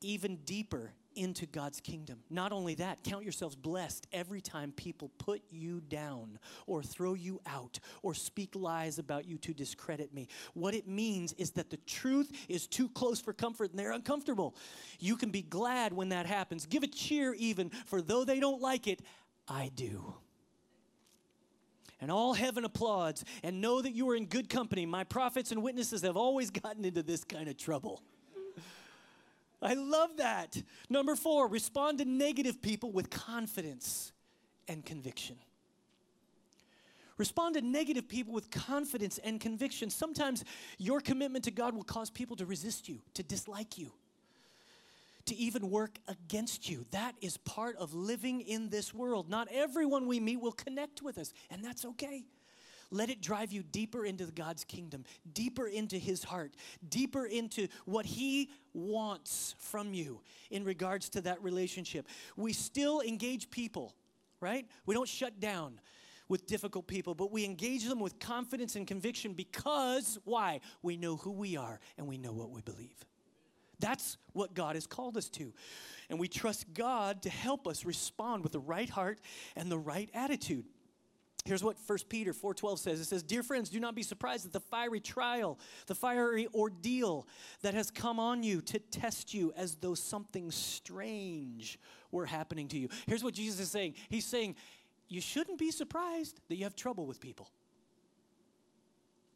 even 0.00 0.36
deeper 0.44 0.92
into 1.16 1.46
God's 1.46 1.80
kingdom. 1.80 2.18
Not 2.28 2.52
only 2.52 2.74
that, 2.76 3.04
count 3.04 3.22
yourselves 3.22 3.54
blessed 3.54 4.06
every 4.12 4.40
time 4.40 4.72
people 4.72 5.10
put 5.18 5.42
you 5.50 5.80
down 5.80 6.38
or 6.66 6.82
throw 6.82 7.14
you 7.14 7.40
out 7.46 7.78
or 8.02 8.14
speak 8.14 8.56
lies 8.56 8.98
about 8.98 9.24
you 9.24 9.38
to 9.38 9.54
discredit 9.54 10.12
me. 10.12 10.28
What 10.54 10.74
it 10.74 10.88
means 10.88 11.32
is 11.34 11.52
that 11.52 11.70
the 11.70 11.76
truth 11.78 12.30
is 12.48 12.66
too 12.66 12.88
close 12.88 13.20
for 13.20 13.32
comfort 13.32 13.70
and 13.70 13.78
they're 13.78 13.92
uncomfortable. 13.92 14.56
You 14.98 15.16
can 15.16 15.30
be 15.30 15.42
glad 15.42 15.92
when 15.92 16.08
that 16.10 16.26
happens. 16.26 16.66
Give 16.66 16.82
a 16.82 16.88
cheer 16.88 17.32
even, 17.34 17.70
for 17.86 18.02
though 18.02 18.24
they 18.24 18.40
don't 18.40 18.60
like 18.60 18.86
it, 18.86 19.00
I 19.48 19.70
do 19.74 20.14
and 22.00 22.10
all 22.10 22.34
heaven 22.34 22.64
applauds, 22.64 23.24
and 23.42 23.60
know 23.60 23.80
that 23.80 23.92
you 23.92 24.08
are 24.10 24.16
in 24.16 24.26
good 24.26 24.48
company. 24.48 24.86
My 24.86 25.04
prophets 25.04 25.52
and 25.52 25.62
witnesses 25.62 26.02
have 26.02 26.16
always 26.16 26.50
gotten 26.50 26.84
into 26.84 27.02
this 27.02 27.24
kind 27.24 27.48
of 27.48 27.56
trouble. 27.56 28.02
I 29.62 29.74
love 29.74 30.18
that. 30.18 30.62
Number 30.90 31.16
four, 31.16 31.48
respond 31.48 31.98
to 31.98 32.04
negative 32.04 32.60
people 32.60 32.92
with 32.92 33.08
confidence 33.08 34.12
and 34.68 34.84
conviction. 34.84 35.36
Respond 37.16 37.54
to 37.54 37.62
negative 37.62 38.08
people 38.08 38.34
with 38.34 38.50
confidence 38.50 39.18
and 39.18 39.40
conviction. 39.40 39.88
Sometimes 39.88 40.44
your 40.78 41.00
commitment 41.00 41.44
to 41.44 41.50
God 41.50 41.74
will 41.74 41.84
cause 41.84 42.10
people 42.10 42.36
to 42.36 42.44
resist 42.44 42.88
you, 42.88 43.00
to 43.14 43.22
dislike 43.22 43.78
you 43.78 43.92
to 45.26 45.34
even 45.36 45.70
work 45.70 45.98
against 46.08 46.68
you. 46.68 46.84
That 46.90 47.14
is 47.20 47.36
part 47.38 47.76
of 47.76 47.94
living 47.94 48.40
in 48.40 48.68
this 48.68 48.92
world. 48.92 49.28
Not 49.28 49.48
everyone 49.50 50.06
we 50.06 50.20
meet 50.20 50.40
will 50.40 50.52
connect 50.52 51.02
with 51.02 51.18
us, 51.18 51.32
and 51.50 51.64
that's 51.64 51.84
okay. 51.84 52.24
Let 52.90 53.10
it 53.10 53.20
drive 53.20 53.52
you 53.52 53.62
deeper 53.62 54.04
into 54.04 54.26
God's 54.26 54.64
kingdom, 54.64 55.04
deeper 55.32 55.66
into 55.66 55.96
His 55.96 56.22
heart, 56.22 56.54
deeper 56.88 57.26
into 57.26 57.68
what 57.86 58.06
He 58.06 58.50
wants 58.72 59.54
from 59.58 59.94
you 59.94 60.20
in 60.50 60.64
regards 60.64 61.08
to 61.10 61.20
that 61.22 61.42
relationship. 61.42 62.06
We 62.36 62.52
still 62.52 63.00
engage 63.00 63.50
people, 63.50 63.94
right? 64.40 64.66
We 64.86 64.94
don't 64.94 65.08
shut 65.08 65.40
down 65.40 65.80
with 66.28 66.46
difficult 66.46 66.86
people, 66.86 67.14
but 67.14 67.32
we 67.32 67.44
engage 67.44 67.84
them 67.84 68.00
with 68.00 68.18
confidence 68.18 68.76
and 68.76 68.86
conviction 68.86 69.34
because 69.34 70.18
why? 70.24 70.60
We 70.82 70.96
know 70.96 71.16
who 71.16 71.32
we 71.32 71.56
are 71.56 71.80
and 71.98 72.06
we 72.06 72.18
know 72.18 72.32
what 72.32 72.50
we 72.50 72.60
believe. 72.62 73.04
That's 73.84 74.16
what 74.32 74.54
God 74.54 74.76
has 74.76 74.86
called 74.86 75.18
us 75.18 75.28
to. 75.30 75.52
And 76.08 76.18
we 76.18 76.26
trust 76.26 76.72
God 76.72 77.20
to 77.24 77.28
help 77.28 77.68
us 77.68 77.84
respond 77.84 78.42
with 78.42 78.52
the 78.52 78.58
right 78.58 78.88
heart 78.88 79.20
and 79.56 79.70
the 79.70 79.76
right 79.78 80.08
attitude. 80.14 80.64
Here's 81.44 81.62
what 81.62 81.76
1 81.78 82.08
Peter 82.08 82.32
4:12 82.32 82.78
says. 82.78 82.98
It 82.98 83.04
says, 83.04 83.22
"Dear 83.22 83.42
friends, 83.42 83.68
do 83.68 83.78
not 83.78 83.94
be 83.94 84.02
surprised 84.02 84.46
at 84.46 84.52
the 84.52 84.60
fiery 84.60 85.00
trial, 85.00 85.58
the 85.84 85.94
fiery 85.94 86.48
ordeal 86.54 87.28
that 87.60 87.74
has 87.74 87.90
come 87.90 88.18
on 88.18 88.42
you 88.42 88.62
to 88.62 88.78
test 88.78 89.34
you 89.34 89.52
as 89.52 89.76
though 89.76 89.94
something 89.94 90.50
strange 90.50 91.78
were 92.10 92.24
happening 92.24 92.68
to 92.68 92.78
you." 92.78 92.88
Here's 93.06 93.22
what 93.22 93.34
Jesus 93.34 93.60
is 93.60 93.70
saying. 93.70 93.96
He's 94.08 94.24
saying, 94.24 94.56
"You 95.08 95.20
shouldn't 95.20 95.58
be 95.58 95.70
surprised 95.70 96.40
that 96.48 96.56
you 96.56 96.64
have 96.64 96.74
trouble 96.74 97.04
with 97.04 97.20
people. 97.20 97.50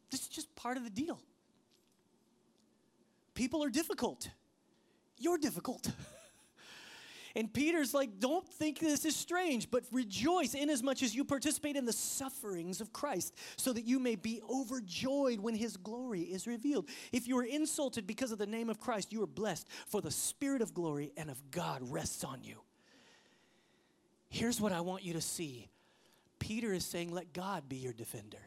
This 0.09 0.23
is 0.23 0.27
just 0.27 0.55
part 0.55 0.75
of 0.75 0.83
the 0.83 0.89
deal. 0.89 1.21
People 3.35 3.63
are 3.63 3.69
difficult. 3.69 4.31
You're 5.19 5.37
difficult. 5.37 5.91
And 7.35 7.53
Peter's 7.53 7.93
like, 7.93 8.19
don't 8.19 8.45
think 8.47 8.79
this 8.79 9.05
is 9.05 9.15
strange, 9.15 9.69
but 9.69 9.83
rejoice 9.91 10.55
inasmuch 10.55 11.03
as 11.03 11.13
you 11.13 11.23
participate 11.23 11.75
in 11.75 11.85
the 11.85 11.93
sufferings 11.93 12.81
of 12.81 12.91
Christ, 12.91 13.35
so 13.55 13.71
that 13.71 13.85
you 13.85 13.99
may 13.99 14.15
be 14.15 14.41
overjoyed 14.49 15.39
when 15.39 15.53
his 15.53 15.77
glory 15.77 16.21
is 16.21 16.47
revealed. 16.47 16.89
If 17.11 17.27
you 17.27 17.37
are 17.37 17.43
insulted 17.43 18.07
because 18.07 18.31
of 18.31 18.39
the 18.39 18.47
name 18.47 18.67
of 18.67 18.79
Christ, 18.79 19.13
you 19.13 19.21
are 19.21 19.27
blessed, 19.27 19.67
for 19.87 20.01
the 20.01 20.11
Spirit 20.11 20.63
of 20.63 20.73
glory 20.73 21.13
and 21.17 21.29
of 21.29 21.51
God 21.51 21.81
rests 21.83 22.23
on 22.23 22.43
you. 22.43 22.61
Here's 24.29 24.59
what 24.59 24.71
I 24.71 24.81
want 24.81 25.03
you 25.03 25.13
to 25.13 25.21
see 25.21 25.69
Peter 26.39 26.73
is 26.73 26.85
saying, 26.85 27.11
let 27.11 27.31
God 27.31 27.69
be 27.69 27.75
your 27.75 27.93
defender. 27.93 28.39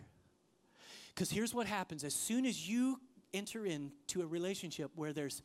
Because 1.15 1.31
here's 1.31 1.55
what 1.55 1.67
happens 1.67 2.05
as 2.05 2.15
soon 2.15 2.45
as 2.45 2.69
you 2.69 2.99
enter 3.33 3.65
into 3.65 4.23
a 4.23 4.27
relationship 4.27 4.91
where 4.97 5.13
there's 5.13 5.43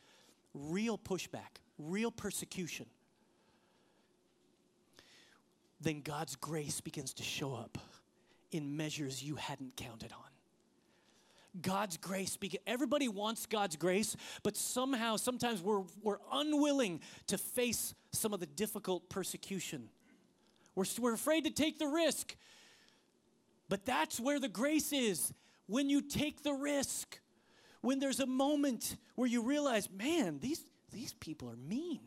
real 0.58 0.98
pushback, 0.98 1.62
real 1.78 2.12
persecution, 2.12 2.86
then 5.80 6.02
God's 6.02 6.36
grace 6.36 6.82
begins 6.82 7.14
to 7.16 7.24
show 7.24 7.54
up 7.54 7.78
in 8.52 8.76
measures 8.76 9.24
you 9.24 9.36
hadn't 9.36 9.76
counted 9.76 10.12
on. 10.12 10.20
God's 11.62 11.98
grace, 11.98 12.38
everybody 12.66 13.08
wants 13.08 13.46
God's 13.46 13.76
grace, 13.76 14.16
but 14.44 14.56
somehow, 14.56 15.16
sometimes 15.16 15.62
we're, 15.62 15.84
we're 16.04 16.20
unwilling 16.32 17.02
to 17.28 17.38
face 17.38 17.94
some 18.12 18.34
of 18.34 18.40
the 18.40 18.46
difficult 18.46 19.10
persecution. 19.10 19.90
We're, 20.76 20.86
we're 21.00 21.14
afraid 21.14 21.46
to 21.46 21.50
take 21.50 21.80
the 21.80 21.88
risk. 21.88 22.36
But 23.70 23.86
that's 23.86 24.20
where 24.20 24.40
the 24.40 24.48
grace 24.48 24.94
is 24.94 25.34
when 25.66 25.90
you 25.90 26.02
take 26.02 26.44
the 26.44 26.54
risk, 26.54 27.20
when 27.82 28.00
there's 28.00 28.20
a 28.20 28.26
moment 28.26 28.98
where 29.16 29.28
you 29.28 29.42
realize, 29.42 29.90
man, 29.90 30.40
these, 30.40 30.66
these 30.92 31.14
people 31.14 31.50
are 31.50 31.56
mean. 31.56 32.02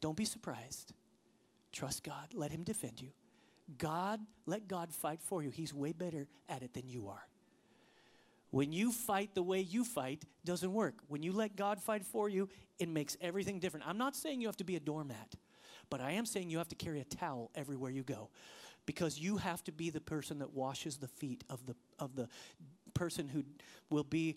Don't 0.00 0.16
be 0.16 0.24
surprised. 0.24 0.92
Trust 1.72 2.02
God. 2.04 2.34
Let 2.34 2.50
Him 2.50 2.62
defend 2.62 3.00
you. 3.00 3.10
God, 3.78 4.20
let 4.46 4.68
God 4.68 4.92
fight 4.92 5.22
for 5.22 5.42
you. 5.42 5.50
He's 5.50 5.72
way 5.72 5.92
better 5.92 6.26
at 6.48 6.62
it 6.62 6.74
than 6.74 6.88
you 6.88 7.08
are. 7.08 7.26
When 8.50 8.70
you 8.70 8.92
fight 8.92 9.34
the 9.34 9.42
way 9.42 9.60
you 9.60 9.82
fight, 9.82 10.24
doesn't 10.44 10.72
work. 10.72 10.96
When 11.08 11.22
you 11.22 11.32
let 11.32 11.56
God 11.56 11.80
fight 11.80 12.04
for 12.04 12.28
you, 12.28 12.50
it 12.78 12.88
makes 12.88 13.16
everything 13.20 13.60
different. 13.60 13.88
I'm 13.88 13.96
not 13.96 14.14
saying 14.14 14.42
you 14.42 14.48
have 14.48 14.58
to 14.58 14.64
be 14.64 14.76
a 14.76 14.80
doormat, 14.80 15.36
but 15.88 16.02
I 16.02 16.12
am 16.12 16.26
saying 16.26 16.50
you 16.50 16.58
have 16.58 16.68
to 16.68 16.74
carry 16.74 17.00
a 17.00 17.04
towel 17.04 17.50
everywhere 17.54 17.90
you 17.90 18.02
go 18.02 18.28
because 18.84 19.18
you 19.18 19.38
have 19.38 19.64
to 19.64 19.72
be 19.72 19.88
the 19.88 20.00
person 20.00 20.40
that 20.40 20.52
washes 20.52 20.98
the 20.98 21.08
feet 21.08 21.44
of 21.48 21.64
the 21.66 21.74
of 21.98 22.14
the 22.14 22.28
person 22.94 23.28
who 23.28 23.44
will 23.90 24.04
be 24.04 24.36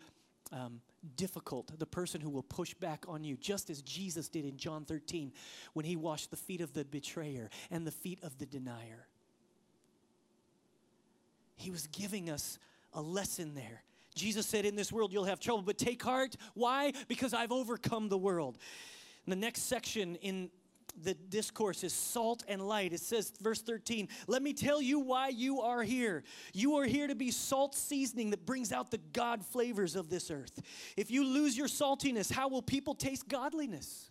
um, 0.52 0.82
difficult, 1.16 1.78
the 1.78 1.86
person 1.86 2.22
who 2.22 2.30
will 2.30 2.44
push 2.44 2.74
back 2.74 3.06
on 3.08 3.24
you, 3.24 3.38
just 3.38 3.70
as 3.70 3.82
Jesus 3.82 4.28
did 4.28 4.46
in 4.46 4.58
John 4.58 4.86
13 4.86 5.32
when 5.74 5.86
he 5.86 5.96
washed 5.96 6.32
the 6.32 6.38
feet 6.38 6.62
of 6.62 6.74
the 6.74 6.86
betrayer 6.86 7.50
and 7.72 7.86
the 7.86 7.92
feet 7.92 8.20
of 8.24 8.38
the 8.38 8.46
denier. 8.46 9.08
He 11.56 11.72
was 11.72 11.88
giving 11.88 12.30
us 12.30 12.60
a 12.94 13.02
lesson 13.02 13.56
there. 13.56 13.84
Jesus 14.14 14.46
said, 14.46 14.66
In 14.66 14.76
this 14.76 14.92
world 14.92 15.12
you'll 15.12 15.26
have 15.26 15.40
trouble, 15.40 15.62
but 15.62 15.78
take 15.78 16.02
heart. 16.02 16.36
Why? 16.54 16.94
Because 17.08 17.34
I've 17.34 17.52
overcome 17.52 18.10
the 18.10 18.18
world. 18.18 18.58
the 19.28 19.36
next 19.36 19.64
section 19.64 20.16
in 20.18 20.50
the 21.02 21.14
discourse 21.14 21.84
is 21.84 21.94
salt 21.94 22.44
and 22.48 22.68
light. 22.68 22.94
It 22.94 23.02
says, 23.02 23.32
verse 23.42 23.62
13, 23.62 24.08
let 24.28 24.42
me 24.42 24.54
tell 24.54 24.82
you 24.82 25.00
why 25.00 25.30
you 25.30 25.62
are 25.62 25.84
here. 25.84 26.24
You 26.54 26.78
are 26.78 26.86
here 26.86 27.08
to 27.08 27.16
be 27.16 27.32
salt 27.32 27.76
seasoning 27.76 28.32
that 28.32 28.46
brings 28.46 28.72
out 28.72 28.92
the 28.92 29.00
God 29.14 29.46
flavors 29.46 29.96
of 29.96 30.10
this 30.10 30.32
earth. 30.32 30.62
If 30.98 31.12
you 31.12 31.26
lose 31.26 31.58
your 31.58 31.68
saltiness, 31.68 32.32
how 32.32 32.48
will 32.48 32.62
people 32.62 32.96
taste 32.96 33.28
godliness? 33.28 34.10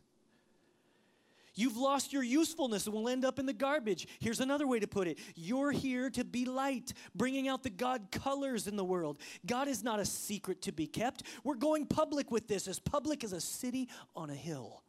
You've 1.56 1.76
lost 1.76 2.12
your 2.12 2.22
usefulness 2.22 2.86
and 2.86 2.94
will 2.94 3.08
end 3.08 3.24
up 3.24 3.38
in 3.38 3.46
the 3.46 3.52
garbage. 3.52 4.08
Here's 4.18 4.40
another 4.40 4.66
way 4.66 4.80
to 4.80 4.88
put 4.88 5.06
it 5.06 5.18
You're 5.36 5.70
here 5.70 6.10
to 6.10 6.24
be 6.24 6.44
light, 6.44 6.92
bringing 7.14 7.48
out 7.48 7.62
the 7.62 7.70
God 7.70 8.08
colors 8.10 8.66
in 8.66 8.76
the 8.76 8.84
world. 8.84 9.18
God 9.46 9.68
is 9.68 9.82
not 9.82 10.00
a 10.00 10.04
secret 10.04 10.62
to 10.62 10.72
be 10.72 10.86
kept. 10.86 11.22
We're 11.44 11.54
going 11.54 11.86
public 11.86 12.30
with 12.30 12.48
this, 12.48 12.66
as 12.66 12.80
public 12.80 13.22
as 13.22 13.32
a 13.32 13.40
city 13.40 13.88
on 14.16 14.30
a 14.30 14.34
hill. 14.34 14.83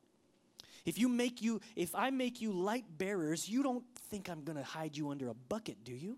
If 0.86 1.00
you 1.00 1.10
make 1.10 1.42
you 1.42 1.62
if 1.76 1.96
I 1.96 2.10
make 2.12 2.42
you 2.42 2.52
light 2.52 2.86
bearers, 2.98 3.50
you 3.50 3.64
don't 3.64 3.84
think 4.10 4.30
I'm 4.30 4.44
going 4.44 4.58
to 4.58 4.64
hide 4.64 4.96
you 4.96 5.10
under 5.10 5.30
a 5.30 5.34
bucket, 5.34 5.84
do 5.84 5.94
you? 5.94 6.18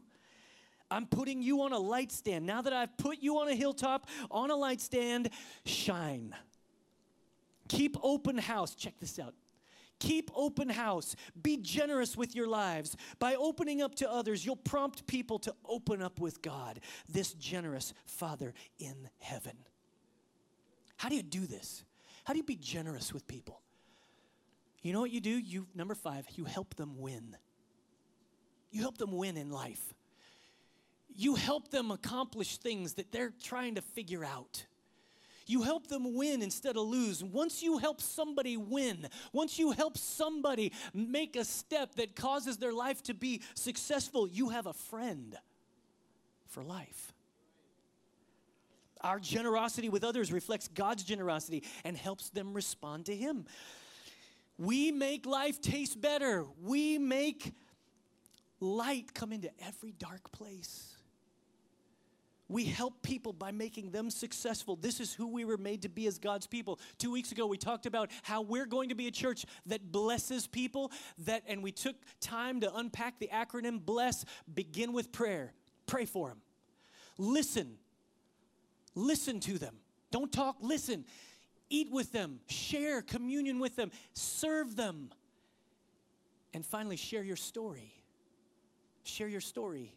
I'm 0.90 1.06
putting 1.06 1.42
you 1.42 1.62
on 1.64 1.74
a 1.74 1.80
light 1.80 2.12
stand. 2.12 2.46
Now 2.46 2.62
that 2.62 2.74
I've 2.74 2.96
put 2.98 3.20
you 3.22 3.40
on 3.40 3.50
a 3.50 3.56
hilltop, 3.56 4.08
on 4.32 4.52
a 4.52 4.56
light 4.56 4.82
stand, 4.82 5.30
shine. 5.66 6.34
Keep 7.68 7.98
open 8.02 8.38
house. 8.38 8.74
Check 8.76 8.94
this 9.00 9.20
out. 9.20 9.34
Keep 10.00 10.32
open 10.36 10.70
house. 10.70 11.16
Be 11.42 11.58
generous 11.58 12.16
with 12.16 12.36
your 12.36 12.48
lives. 12.48 12.96
By 13.20 13.36
opening 13.36 13.82
up 13.82 13.96
to 13.96 14.10
others, 14.10 14.46
you'll 14.46 14.56
prompt 14.56 15.08
people 15.08 15.40
to 15.40 15.54
open 15.66 16.02
up 16.02 16.20
with 16.20 16.42
God, 16.42 16.80
this 17.10 17.34
generous 17.34 17.94
Father 18.06 18.54
in 18.80 19.10
heaven. 19.20 19.58
How 20.98 21.10
do 21.10 21.16
you 21.16 21.24
do 21.24 21.46
this? 21.46 21.84
How 22.24 22.34
do 22.34 22.38
you 22.38 22.44
be 22.44 22.56
generous 22.56 23.14
with 23.14 23.28
people? 23.28 23.62
You 24.82 24.94
know 24.94 25.02
what 25.02 25.12
you 25.12 25.22
do? 25.22 25.38
You 25.38 25.68
number 25.76 25.96
5, 25.96 26.28
you 26.36 26.46
help 26.46 26.76
them 26.76 27.00
win. 27.00 27.36
You 28.72 28.82
help 28.82 28.98
them 28.98 29.12
win 29.12 29.38
in 29.38 29.50
life. 29.50 29.94
You 31.16 31.36
help 31.36 31.70
them 31.70 31.90
accomplish 31.90 32.58
things 32.58 32.94
that 32.94 33.12
they're 33.12 33.34
trying 33.44 33.76
to 33.76 33.82
figure 33.82 34.24
out. 34.24 34.66
You 35.48 35.64
help 35.64 35.88
them 35.88 36.14
win 36.14 36.42
instead 36.42 36.76
of 36.76 36.86
lose. 36.86 37.24
Once 37.24 37.64
you 37.64 37.78
help 37.78 38.02
somebody 38.02 38.58
win, 38.58 39.08
once 39.32 39.58
you 39.58 39.72
help 39.72 39.98
somebody 39.98 40.74
make 40.94 41.38
a 41.38 41.46
step 41.46 41.96
that 41.96 42.16
causes 42.16 42.58
their 42.58 42.74
life 42.74 43.02
to 43.04 43.14
be 43.14 43.42
successful, 43.56 44.28
you 44.28 44.50
have 44.50 44.68
a 44.68 44.74
friend 44.74 45.38
for 46.48 46.64
life. 46.64 47.14
Our 49.02 49.20
generosity 49.20 49.90
with 49.90 50.04
others 50.04 50.34
reflects 50.34 50.68
God's 50.68 51.04
generosity 51.04 51.64
and 51.86 51.96
helps 51.96 52.30
them 52.30 52.54
respond 52.54 53.06
to 53.06 53.16
Him. 53.16 53.46
We 54.58 54.92
make 54.92 55.26
life 55.26 55.62
taste 55.62 56.00
better. 56.02 56.46
We 56.62 56.98
make 56.98 57.54
light 58.60 59.14
come 59.14 59.32
into 59.32 59.52
every 59.64 59.92
dark 59.92 60.32
place. 60.32 60.96
We 62.50 62.64
help 62.64 63.02
people 63.04 63.34
by 63.34 63.52
making 63.52 63.92
them 63.92 64.10
successful. 64.10 64.78
This 64.78 65.02
is 65.02 65.14
who 65.14 65.28
we 65.28 65.44
were 65.44 65.58
made 65.58 65.82
to 65.82 65.90
be 65.90 66.08
as 66.08 66.18
God's 66.18 66.48
people. 66.48 66.80
Two 66.98 67.12
weeks 67.12 67.34
ago, 67.34 67.46
we 67.46 67.58
talked 67.58 67.86
about 67.86 68.10
how 68.24 68.42
we're 68.42 68.66
going 68.66 68.90
to 68.90 68.96
be 68.96 69.08
a 69.08 69.12
church 69.12 69.46
that 69.66 69.92
blesses 69.92 70.48
people, 70.48 70.92
that, 71.26 71.44
and 71.48 71.62
we 71.62 71.74
took 71.74 71.98
time 72.22 72.62
to 72.62 72.74
unpack 72.74 73.20
the 73.20 73.30
acronym 73.34 73.86
BLESS. 73.86 74.24
Begin 74.54 74.94
with 74.94 75.12
prayer. 75.12 75.54
Pray 75.88 76.06
for 76.06 76.30
them. 76.30 76.42
Listen. 77.18 77.76
Listen 78.96 79.42
to 79.42 79.60
them. 79.60 79.76
Don't 80.10 80.32
talk, 80.32 80.56
listen. 80.62 81.04
Eat 81.70 81.92
with 81.92 82.12
them. 82.12 82.40
Share 82.48 83.02
communion 83.02 83.60
with 83.60 83.76
them. 83.76 83.92
Serve 84.14 84.76
them. 84.76 85.10
And 86.54 86.66
finally, 86.66 86.96
share 86.96 87.24
your 87.24 87.36
story. 87.36 87.94
Share 89.04 89.28
your 89.28 89.42
story 89.42 89.94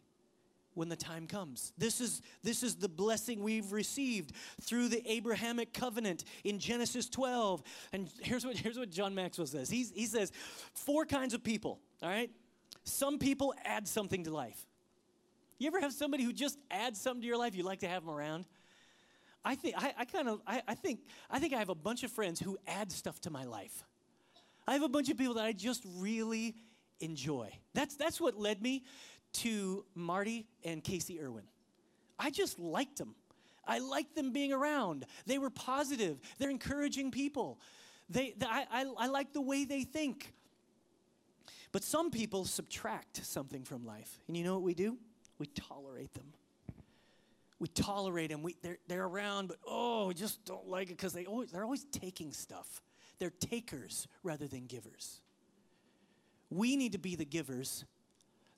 when 0.75 0.89
the 0.89 0.97
time 0.97 1.27
comes. 1.27 1.73
This 1.79 2.01
is, 2.01 2.23
this 2.43 2.63
is 2.63 2.77
the 2.77 2.89
blessing 2.89 3.43
we've 3.43 3.73
received 3.73 4.33
through 4.61 4.89
the 4.89 5.03
Abrahamic 5.11 5.73
covenant 5.73 6.25
in 6.45 6.59
Genesis 6.59 7.09
12. 7.09 7.63
And 7.93 8.09
here's 8.23 8.45
what, 8.45 8.57
here's 8.57 8.79
what 8.79 8.91
John 8.91 9.15
Maxwell 9.15 9.47
says 9.47 9.71
He's, 9.71 9.91
he 9.91 10.07
says, 10.07 10.33
four 10.75 11.05
kinds 11.05 11.35
of 11.35 11.43
people, 11.43 11.81
all 12.03 12.09
right? 12.09 12.31
Some 12.85 13.19
people 13.19 13.55
add 13.65 13.87
something 13.87 14.25
to 14.25 14.31
life. 14.31 14.67
You 15.59 15.67
ever 15.67 15.81
have 15.81 15.93
somebody 15.93 16.25
who 16.25 16.33
just 16.33 16.59
adds 16.71 17.01
something 17.01 17.21
to 17.21 17.27
your 17.27 17.37
life? 17.37 17.55
You 17.55 17.63
like 17.63 17.81
to 17.81 17.89
have 17.89 18.05
them 18.05 18.15
around? 18.15 18.47
I 19.45 19.55
think 19.55 19.75
I, 19.79 19.95
I 19.99 20.05
kind 20.05 20.29
of 20.29 20.41
I, 20.47 20.63
I 20.69 20.75
think 20.75 21.01
I 21.31 21.39
think 21.39 21.55
I 21.55 21.59
have 21.59 21.69
a 21.69 21.75
bunch 21.75 22.03
of 22.03 22.11
friends 22.11 22.41
who 22.41 22.59
add 22.67 22.93
stuff 22.93 23.21
to 23.23 23.31
my 23.31 23.45
life. 23.45 23.85
I 24.67 24.75
have 24.75 24.83
a 24.83 24.89
bunch 24.89 25.09
of 25.11 25.17
people 25.17 25.35
that 25.35 25.45
I 25.45 25.53
just 25.53 25.85
really 25.97 26.55
enjoy. 27.01 27.51
That's 27.75 27.97
that's 27.97 28.21
what 28.21 28.39
led 28.39 28.63
me 28.63 28.85
to 29.33 29.85
Marty 29.95 30.47
and 30.65 30.83
Casey 30.85 31.21
Irwin. 31.21 31.45
I 32.19 32.31
just 32.31 32.59
liked 32.59 32.99
them. 32.99 33.15
I 33.67 33.79
liked 33.79 34.15
them 34.15 34.33
being 34.33 34.53
around. 34.53 35.07
They 35.27 35.39
were 35.39 35.51
positive. 35.51 36.19
They're 36.39 36.51
encouraging 36.51 37.11
people. 37.11 37.61
They, 38.09 38.35
they 38.37 38.47
I, 38.47 38.67
I, 38.71 38.87
I 38.99 39.07
like 39.07 39.33
the 39.33 39.41
way 39.41 39.65
they 39.65 39.85
think. 39.85 40.35
But 41.73 41.85
some 41.85 42.11
people 42.11 42.45
subtract 42.45 43.25
something 43.25 43.63
from 43.63 43.87
life. 43.87 44.19
And 44.27 44.37
you 44.37 44.45
know 44.45 44.55
what 44.55 44.63
we 44.63 44.75
do? 44.75 44.99
We 45.39 45.47
tolerate 45.47 46.13
them. 46.15 46.33
We 47.61 47.69
tolerate 47.69 48.31
them. 48.31 48.43
We, 48.43 48.57
they're, 48.63 48.79
they're 48.89 49.05
around, 49.05 49.49
but 49.49 49.59
oh, 49.69 50.09
we 50.09 50.15
just 50.15 50.45
don't 50.45 50.67
like 50.67 50.89
it 50.89 50.97
because 50.97 51.13
they 51.13 51.27
always, 51.27 51.53
they're 51.53 51.63
always 51.63 51.85
taking 51.93 52.33
stuff. 52.33 52.83
They're 53.19 53.31
takers 53.31 54.09
rather 54.23 54.49
than 54.49 54.67
givers. 54.67 55.21
We 56.49 56.77
need 56.77 56.93
to 56.93 56.99
be 56.99 57.17
the 57.17 57.27
givers 57.27 57.85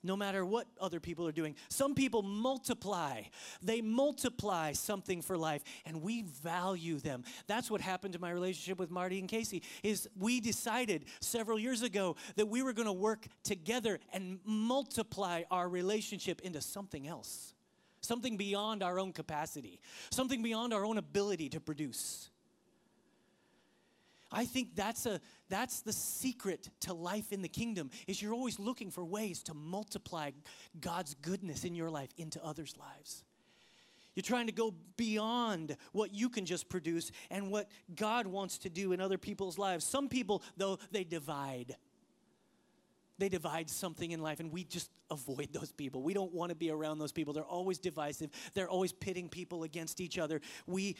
no 0.03 0.17
matter 0.17 0.45
what 0.45 0.67
other 0.79 0.99
people 0.99 1.27
are 1.27 1.31
doing. 1.31 1.55
Some 1.69 1.95
people 1.95 2.21
multiply. 2.21 3.21
They 3.61 3.81
multiply 3.81 4.73
something 4.73 5.21
for 5.21 5.37
life 5.37 5.63
and 5.85 6.01
we 6.01 6.23
value 6.23 6.99
them. 6.99 7.23
That's 7.47 7.71
what 7.71 7.81
happened 7.81 8.13
to 8.13 8.19
my 8.19 8.31
relationship 8.31 8.77
with 8.77 8.91
Marty 8.91 9.19
and 9.19 9.29
Casey 9.29 9.63
is 9.81 10.09
we 10.19 10.41
decided 10.41 11.05
several 11.21 11.57
years 11.57 11.81
ago 11.81 12.17
that 12.35 12.47
we 12.47 12.61
were 12.61 12.73
going 12.73 12.87
to 12.87 12.93
work 12.93 13.27
together 13.43 13.99
and 14.11 14.39
multiply 14.45 15.43
our 15.49 15.69
relationship 15.69 16.41
into 16.41 16.61
something 16.61 17.07
else. 17.07 17.52
Something 18.03 18.35
beyond 18.35 18.83
our 18.83 18.99
own 18.99 19.13
capacity, 19.13 19.79
something 20.11 20.43
beyond 20.43 20.73
our 20.73 20.85
own 20.85 20.97
ability 20.97 21.49
to 21.49 21.61
produce. 21.61 22.29
I 24.29 24.45
think 24.45 24.75
that's 24.75 25.05
a 25.05 25.21
that's 25.47 25.81
the 25.81 25.93
secret 25.93 26.69
to 26.81 26.93
life 26.93 27.31
in 27.31 27.41
the 27.41 27.47
kingdom 27.47 27.91
is 28.07 28.21
you're 28.21 28.33
always 28.33 28.59
looking 28.59 28.91
for 28.91 29.05
ways 29.05 29.41
to 29.43 29.53
multiply 29.53 30.31
God's 30.81 31.13
goodness 31.13 31.63
in 31.63 31.75
your 31.75 31.89
life 31.89 32.09
into 32.17 32.43
others' 32.43 32.75
lives. 32.77 33.23
You're 34.15 34.23
trying 34.23 34.47
to 34.47 34.53
go 34.53 34.73
beyond 34.97 35.77
what 35.91 36.13
you 36.13 36.29
can 36.29 36.45
just 36.45 36.69
produce 36.69 37.11
and 37.31 37.51
what 37.51 37.69
God 37.95 38.27
wants 38.27 38.59
to 38.59 38.69
do 38.69 38.91
in 38.91 38.99
other 38.99 39.17
people's 39.17 39.57
lives. 39.57 39.85
Some 39.85 40.09
people, 40.09 40.43
though, 40.57 40.77
they 40.91 41.03
divide 41.03 41.75
they 43.23 43.29
divide 43.29 43.69
something 43.69 44.11
in 44.11 44.21
life 44.21 44.41
and 44.41 44.51
we 44.51 44.65
just 44.65 44.91
avoid 45.09 45.47
those 45.53 45.71
people. 45.71 46.03
We 46.03 46.13
don't 46.13 46.33
want 46.33 46.49
to 46.49 46.55
be 46.55 46.69
around 46.69 46.99
those 46.99 47.13
people. 47.13 47.33
They're 47.33 47.45
always 47.45 47.79
divisive. 47.79 48.31
They're 48.53 48.67
always 48.67 48.91
pitting 48.91 49.29
people 49.29 49.63
against 49.63 50.01
each 50.01 50.19
other. 50.19 50.41
We 50.67 50.97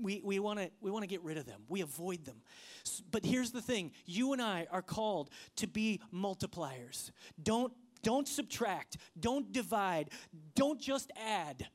we 0.00 0.22
we 0.24 0.38
want 0.38 0.60
to 0.60 0.70
we 0.80 0.92
want 0.92 1.02
to 1.02 1.08
get 1.08 1.20
rid 1.24 1.36
of 1.36 1.46
them. 1.46 1.62
We 1.68 1.80
avoid 1.80 2.24
them. 2.24 2.36
But 3.10 3.24
here's 3.24 3.50
the 3.50 3.60
thing. 3.60 3.90
You 4.06 4.32
and 4.32 4.40
I 4.40 4.68
are 4.70 4.82
called 4.82 5.30
to 5.56 5.66
be 5.66 6.00
multipliers. 6.14 7.10
Don't 7.42 7.72
don't 8.04 8.28
subtract. 8.28 8.96
Don't 9.18 9.50
divide. 9.50 10.10
Don't 10.54 10.80
just 10.80 11.10
add. 11.26 11.66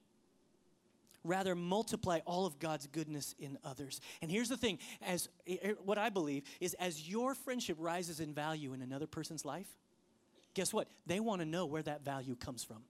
Rather, 1.26 1.56
multiply 1.56 2.20
all 2.26 2.46
of 2.46 2.58
God's 2.58 2.88
goodness 2.88 3.36
in 3.38 3.58
others. 3.66 4.00
And 4.22 4.32
here's 4.32 4.48
the 4.48 4.56
thing 4.56 4.80
as 5.02 5.28
eh, 5.46 5.58
eh, 5.62 5.74
what 5.84 5.98
I 5.98 6.10
believe 6.10 6.44
is 6.62 6.74
as 6.76 7.10
your 7.10 7.36
friendship 7.36 7.76
rises 7.78 8.22
in 8.22 8.34
value 8.34 8.72
in 8.72 8.82
another 8.82 9.08
person's 9.08 9.44
life, 9.44 9.68
guess 10.54 10.74
what? 10.74 10.88
They 11.06 11.20
want 11.20 11.42
to 11.42 11.46
know 11.46 11.66
where 11.66 11.84
that 11.84 12.04
value 12.04 12.36
comes 12.36 12.64
from. 12.64 12.84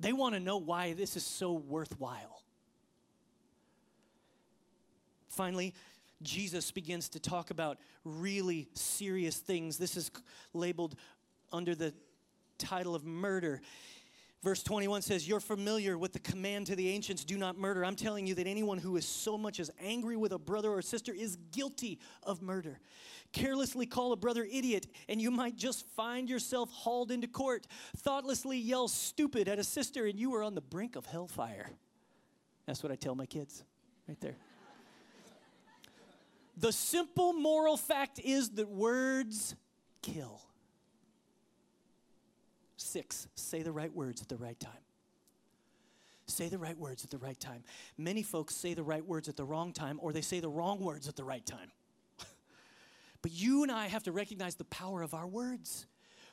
They 0.00 0.12
want 0.12 0.34
to 0.34 0.40
know 0.40 0.58
why 0.58 0.92
this 0.92 1.16
is 1.16 1.24
so 1.24 1.52
worthwhile. 1.52 2.42
Finally, 5.28 5.74
Jesus 6.22 6.70
begins 6.70 7.10
to 7.10 7.20
talk 7.20 7.50
about 7.50 7.78
really 8.04 8.68
serious 8.74 9.36
things. 9.36 9.76
This 9.76 9.96
is 9.96 10.10
labeled 10.54 10.96
under 11.52 11.74
the 11.74 11.92
title 12.58 12.94
of 12.94 13.04
murder. 13.04 13.60
Verse 14.46 14.62
21 14.62 15.02
says, 15.02 15.26
You're 15.26 15.40
familiar 15.40 15.98
with 15.98 16.12
the 16.12 16.20
command 16.20 16.68
to 16.68 16.76
the 16.76 16.88
ancients, 16.90 17.24
do 17.24 17.36
not 17.36 17.58
murder. 17.58 17.84
I'm 17.84 17.96
telling 17.96 18.28
you 18.28 18.34
that 18.36 18.46
anyone 18.46 18.78
who 18.78 18.96
is 18.96 19.04
so 19.04 19.36
much 19.36 19.58
as 19.58 19.72
angry 19.82 20.16
with 20.16 20.30
a 20.30 20.38
brother 20.38 20.70
or 20.70 20.80
sister 20.82 21.12
is 21.12 21.34
guilty 21.50 21.98
of 22.22 22.42
murder. 22.42 22.78
Carelessly 23.32 23.86
call 23.86 24.12
a 24.12 24.16
brother 24.16 24.46
idiot, 24.48 24.86
and 25.08 25.20
you 25.20 25.32
might 25.32 25.56
just 25.56 25.84
find 25.96 26.30
yourself 26.30 26.70
hauled 26.70 27.10
into 27.10 27.26
court. 27.26 27.66
Thoughtlessly 27.96 28.56
yell 28.56 28.86
stupid 28.86 29.48
at 29.48 29.58
a 29.58 29.64
sister, 29.64 30.06
and 30.06 30.16
you 30.16 30.32
are 30.36 30.44
on 30.44 30.54
the 30.54 30.60
brink 30.60 30.94
of 30.94 31.06
hellfire. 31.06 31.68
That's 32.66 32.84
what 32.84 32.92
I 32.92 32.94
tell 32.94 33.16
my 33.16 33.26
kids 33.26 33.64
right 34.06 34.20
there. 34.20 34.36
the 36.56 36.70
simple 36.70 37.32
moral 37.32 37.76
fact 37.76 38.20
is 38.20 38.50
that 38.50 38.68
words 38.68 39.56
kill. 40.02 40.40
Six, 42.96 43.28
say 43.34 43.60
the 43.60 43.72
right 43.72 43.94
words 43.94 44.22
at 44.22 44.28
the 44.30 44.38
right 44.38 44.58
time. 44.58 44.72
Say 46.28 46.48
the 46.48 46.56
right 46.56 46.78
words 46.78 47.04
at 47.04 47.10
the 47.10 47.18
right 47.18 47.38
time. 47.38 47.62
Many 47.98 48.22
folks 48.22 48.54
say 48.54 48.72
the 48.72 48.82
right 48.82 49.04
words 49.04 49.28
at 49.28 49.36
the 49.36 49.44
wrong 49.44 49.74
time, 49.74 49.98
or 50.00 50.14
they 50.14 50.22
say 50.22 50.40
the 50.40 50.48
wrong 50.48 50.80
words 50.80 51.06
at 51.06 51.14
the 51.14 51.22
right 51.22 51.44
time. 51.44 51.70
but 53.20 53.32
you 53.32 53.64
and 53.64 53.70
I 53.70 53.88
have 53.88 54.04
to 54.04 54.12
recognize 54.12 54.54
the 54.54 54.64
power 54.64 55.02
of 55.02 55.12
our 55.12 55.26
words. 55.26 55.84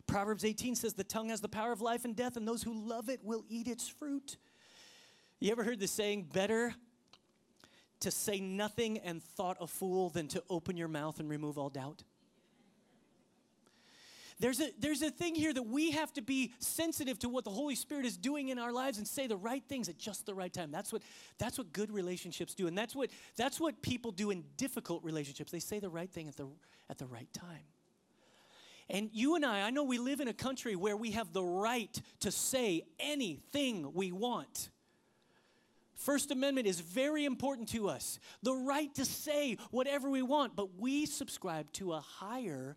Proverbs 0.08 0.45
18 0.45 0.76
says, 0.76 0.93
The 0.93 1.04
tongue 1.04 1.28
has 1.32 1.41
the 1.41 1.49
power 1.49 1.73
of 1.73 1.82
life 1.82 2.06
and 2.06 2.15
death, 2.15 2.38
and 2.38 2.47
those 2.47 2.63
who 2.63 2.73
love 2.73 3.10
it 3.10 3.19
will 3.26 3.43
eat 3.49 3.67
its 3.67 3.89
fruit. 3.89 4.38
You 5.41 5.52
ever 5.52 5.65
heard 5.65 5.82
the 5.82 5.88
saying, 5.88 6.30
better 6.32 6.73
to 7.99 8.10
say 8.10 8.39
nothing 8.39 8.99
and 8.99 9.21
thought 9.21 9.58
a 9.60 9.67
fool 9.67 10.12
than 10.12 10.30
to 10.30 10.41
open 10.49 10.78
your 10.78 10.88
mouth 10.88 11.19
and 11.19 11.30
remove 11.30 11.58
all 11.58 11.69
doubt? 11.69 12.06
There's 14.39 14.60
a, 14.60 14.69
there's 14.80 15.02
a 15.02 15.10
thing 15.10 15.36
here 15.36 15.54
that 15.54 15.63
we 15.63 15.91
have 15.91 16.12
to 16.13 16.22
be 16.22 16.54
sensitive 16.60 17.19
to 17.19 17.30
what 17.30 17.43
the 17.43 17.52
Holy 17.52 17.76
Spirit 17.76 18.06
is 18.06 18.17
doing 18.17 18.50
in 18.50 18.60
our 18.60 18.72
lives 18.72 18.98
and 18.98 19.08
say 19.08 19.28
the 19.28 19.38
right 19.38 19.63
things 19.67 19.89
at 19.89 19.98
just 19.98 20.26
the 20.26 20.34
right 20.34 20.52
time. 20.52 20.72
That's 20.72 20.91
what, 20.91 21.02
that's 21.38 21.58
what 21.58 21.72
good 21.74 21.91
relationships 21.91 22.54
do. 22.54 22.67
And 22.67 22.78
that's 22.78 22.96
what, 22.96 23.10
that's 23.38 23.60
what 23.60 23.82
people 23.82 24.12
do 24.12 24.32
in 24.32 24.43
difficult 24.58 25.04
relationships. 25.04 25.52
They 25.52 25.60
say 25.60 25.80
the 25.80 25.89
right 25.89 26.10
thing 26.10 26.28
at 26.28 26.36
the, 26.36 26.48
at 26.89 26.98
the 26.98 27.06
right 27.06 27.32
time. 27.34 27.65
And 28.89 29.10
you 29.13 29.36
and 29.36 29.46
I, 29.46 29.62
I 29.62 29.69
know 29.69 29.84
we 29.84 29.98
live 29.98 30.19
in 30.19 30.28
a 30.28 30.34
country 30.34 30.76
where 30.76 30.98
we 30.98 31.12
have 31.12 31.32
the 31.32 31.43
right 31.43 32.02
to 32.22 32.32
say 32.32 32.84
anything 33.00 33.93
we 33.93 34.12
want. 34.12 34.69
First 35.96 36.32
Amendment 36.32 36.67
is 36.67 36.82
very 36.82 37.24
important 37.24 37.69
to 37.69 37.88
us. 37.88 38.19
The 38.41 38.54
right 38.54 38.93
to 38.96 39.06
say 39.06 39.58
whatever 39.72 40.10
we 40.10 40.22
want, 40.22 40.56
but 40.56 40.78
we 40.78 41.06
subscribe 41.06 41.72
to 41.74 41.93
a 41.93 42.02
higher 42.02 42.76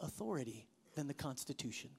authority 0.00 0.68
than 0.94 1.06
the 1.06 1.14
Constitution. 1.14 1.90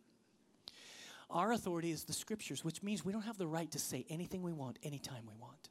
Our 1.30 1.52
authority 1.52 1.92
is 1.92 2.06
the 2.06 2.14
scriptures, 2.14 2.66
which 2.66 2.82
means 2.82 3.06
we 3.06 3.14
don't 3.14 3.22
have 3.24 3.38
the 3.38 3.48
right 3.48 3.70
to 3.72 3.80
say 3.80 4.06
anything 4.10 4.42
we 4.42 4.54
want 4.54 4.80
anytime 4.84 5.26
we 5.28 5.36
want. 5.40 5.70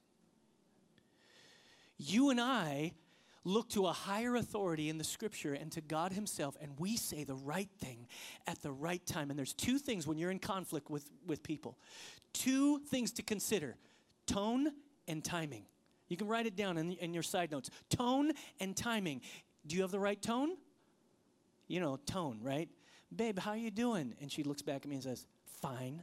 You 1.98 2.30
and 2.30 2.40
I 2.40 2.92
look 3.44 3.68
to 3.70 3.86
a 3.86 3.92
higher 3.92 4.36
authority 4.36 4.88
in 4.88 4.98
the 4.98 5.04
scripture 5.04 5.54
and 5.54 5.72
to 5.72 5.80
God 5.80 6.12
Himself, 6.12 6.56
and 6.60 6.72
we 6.78 6.96
say 6.96 7.24
the 7.24 7.34
right 7.34 7.70
thing 7.80 8.06
at 8.46 8.62
the 8.62 8.70
right 8.70 9.04
time. 9.04 9.30
And 9.30 9.38
there's 9.38 9.54
two 9.54 9.78
things 9.78 10.06
when 10.06 10.16
you're 10.16 10.30
in 10.30 10.38
conflict 10.38 10.90
with, 10.90 11.10
with 11.26 11.42
people 11.42 11.76
two 12.34 12.78
things 12.90 13.10
to 13.12 13.22
consider 13.22 13.74
tone 14.26 14.68
and 15.08 15.24
timing. 15.24 15.64
You 16.08 16.16
can 16.16 16.28
write 16.28 16.46
it 16.46 16.56
down 16.56 16.78
in, 16.78 16.92
in 16.92 17.12
your 17.12 17.22
side 17.22 17.50
notes. 17.50 17.70
Tone 17.90 18.32
and 18.60 18.76
timing. 18.76 19.22
Do 19.66 19.76
you 19.76 19.82
have 19.82 19.90
the 19.90 19.98
right 19.98 20.20
tone? 20.20 20.50
You 21.68 21.80
know, 21.80 21.96
tone, 22.06 22.40
right? 22.42 22.68
Babe, 23.14 23.38
how 23.38 23.52
you 23.52 23.70
doing? 23.70 24.14
And 24.20 24.30
she 24.32 24.42
looks 24.42 24.62
back 24.62 24.82
at 24.82 24.86
me 24.86 24.96
and 24.96 25.04
says, 25.04 25.26
fine. 25.60 26.02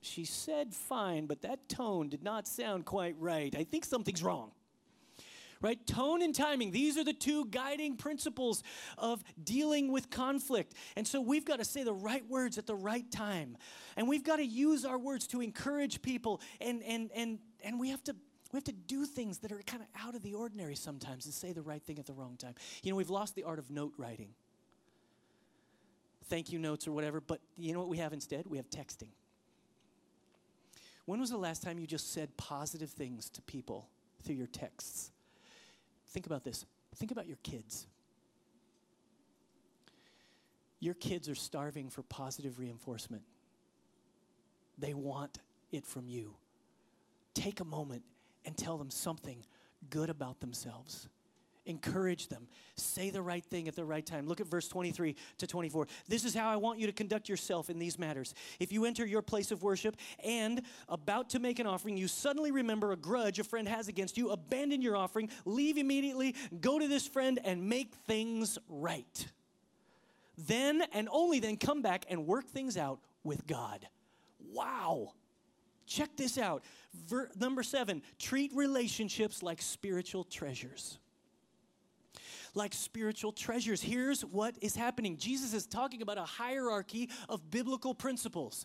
She 0.00 0.24
said 0.24 0.74
fine, 0.74 1.26
but 1.26 1.42
that 1.42 1.68
tone 1.68 2.08
did 2.08 2.24
not 2.24 2.48
sound 2.48 2.84
quite 2.84 3.14
right. 3.18 3.54
I 3.56 3.64
think 3.64 3.84
something's 3.84 4.22
wrong. 4.22 4.50
Right? 5.60 5.84
Tone 5.86 6.22
and 6.22 6.34
timing, 6.34 6.72
these 6.72 6.98
are 6.98 7.04
the 7.04 7.12
two 7.12 7.46
guiding 7.46 7.94
principles 7.96 8.64
of 8.98 9.22
dealing 9.44 9.92
with 9.92 10.10
conflict. 10.10 10.74
And 10.96 11.06
so 11.06 11.20
we've 11.20 11.44
got 11.44 11.60
to 11.60 11.64
say 11.64 11.84
the 11.84 11.94
right 11.94 12.28
words 12.28 12.58
at 12.58 12.66
the 12.66 12.74
right 12.74 13.08
time. 13.12 13.56
And 13.96 14.08
we've 14.08 14.24
got 14.24 14.36
to 14.36 14.44
use 14.44 14.84
our 14.84 14.98
words 14.98 15.28
to 15.28 15.40
encourage 15.40 16.02
people 16.02 16.40
and 16.60 16.82
and 16.82 17.10
and 17.14 17.38
and 17.62 17.78
we 17.78 17.90
have 17.90 18.02
to 18.04 18.16
we 18.52 18.58
have 18.58 18.64
to 18.64 18.72
do 18.72 19.06
things 19.06 19.38
that 19.38 19.50
are 19.50 19.62
kind 19.66 19.82
of 19.82 19.88
out 20.06 20.14
of 20.14 20.22
the 20.22 20.34
ordinary 20.34 20.76
sometimes 20.76 21.24
and 21.24 21.32
say 21.32 21.52
the 21.52 21.62
right 21.62 21.82
thing 21.82 21.98
at 21.98 22.06
the 22.06 22.12
wrong 22.12 22.36
time. 22.36 22.54
You 22.82 22.90
know, 22.90 22.96
we've 22.96 23.10
lost 23.10 23.34
the 23.34 23.44
art 23.44 23.58
of 23.58 23.70
note 23.70 23.94
writing, 23.96 24.28
thank 26.26 26.52
you 26.52 26.58
notes 26.58 26.86
or 26.86 26.92
whatever, 26.92 27.20
but 27.20 27.40
you 27.56 27.72
know 27.72 27.78
what 27.78 27.88
we 27.88 27.96
have 27.98 28.12
instead? 28.12 28.46
We 28.46 28.58
have 28.58 28.68
texting. 28.68 29.08
When 31.06 31.18
was 31.18 31.30
the 31.30 31.38
last 31.38 31.62
time 31.62 31.78
you 31.78 31.86
just 31.86 32.12
said 32.12 32.36
positive 32.36 32.90
things 32.90 33.30
to 33.30 33.42
people 33.42 33.88
through 34.22 34.36
your 34.36 34.46
texts? 34.46 35.10
Think 36.08 36.26
about 36.26 36.44
this. 36.44 36.66
Think 36.94 37.10
about 37.10 37.26
your 37.26 37.38
kids. 37.42 37.86
Your 40.78 40.94
kids 40.94 41.28
are 41.28 41.34
starving 41.34 41.88
for 41.88 42.02
positive 42.02 42.58
reinforcement. 42.58 43.22
They 44.78 44.94
want 44.94 45.38
it 45.70 45.86
from 45.86 46.06
you. 46.06 46.34
Take 47.34 47.60
a 47.60 47.64
moment 47.64 48.02
and 48.44 48.56
tell 48.56 48.78
them 48.78 48.90
something 48.90 49.44
good 49.90 50.10
about 50.10 50.40
themselves. 50.40 51.08
Encourage 51.64 52.26
them. 52.26 52.48
Say 52.74 53.10
the 53.10 53.22
right 53.22 53.44
thing 53.44 53.68
at 53.68 53.76
the 53.76 53.84
right 53.84 54.04
time. 54.04 54.26
Look 54.26 54.40
at 54.40 54.48
verse 54.48 54.66
23 54.66 55.14
to 55.38 55.46
24. 55.46 55.86
This 56.08 56.24
is 56.24 56.34
how 56.34 56.48
I 56.48 56.56
want 56.56 56.80
you 56.80 56.86
to 56.88 56.92
conduct 56.92 57.28
yourself 57.28 57.70
in 57.70 57.78
these 57.78 58.00
matters. 58.00 58.34
If 58.58 58.72
you 58.72 58.84
enter 58.84 59.06
your 59.06 59.22
place 59.22 59.52
of 59.52 59.62
worship 59.62 59.96
and 60.24 60.62
about 60.88 61.30
to 61.30 61.38
make 61.38 61.60
an 61.60 61.66
offering, 61.68 61.96
you 61.96 62.08
suddenly 62.08 62.50
remember 62.50 62.90
a 62.90 62.96
grudge 62.96 63.38
a 63.38 63.44
friend 63.44 63.68
has 63.68 63.86
against 63.86 64.18
you, 64.18 64.30
abandon 64.30 64.82
your 64.82 64.96
offering, 64.96 65.30
leave 65.44 65.78
immediately, 65.78 66.34
go 66.60 66.80
to 66.80 66.88
this 66.88 67.06
friend 67.06 67.38
and 67.44 67.68
make 67.68 67.94
things 68.08 68.58
right. 68.68 69.26
Then 70.36 70.82
and 70.92 71.08
only 71.12 71.38
then 71.38 71.56
come 71.56 71.80
back 71.80 72.06
and 72.08 72.26
work 72.26 72.46
things 72.48 72.76
out 72.76 72.98
with 73.22 73.46
God. 73.46 73.86
Wow. 74.52 75.12
Check 75.92 76.16
this 76.16 76.38
out. 76.38 76.64
Ver- 77.06 77.30
number 77.38 77.62
seven, 77.62 78.00
treat 78.18 78.50
relationships 78.54 79.42
like 79.42 79.60
spiritual 79.60 80.24
treasures. 80.24 80.98
Like 82.54 82.72
spiritual 82.72 83.32
treasures. 83.32 83.82
Here's 83.82 84.24
what 84.24 84.56
is 84.62 84.74
happening 84.74 85.18
Jesus 85.18 85.52
is 85.52 85.66
talking 85.66 86.00
about 86.00 86.16
a 86.16 86.24
hierarchy 86.24 87.10
of 87.28 87.50
biblical 87.50 87.94
principles. 87.94 88.64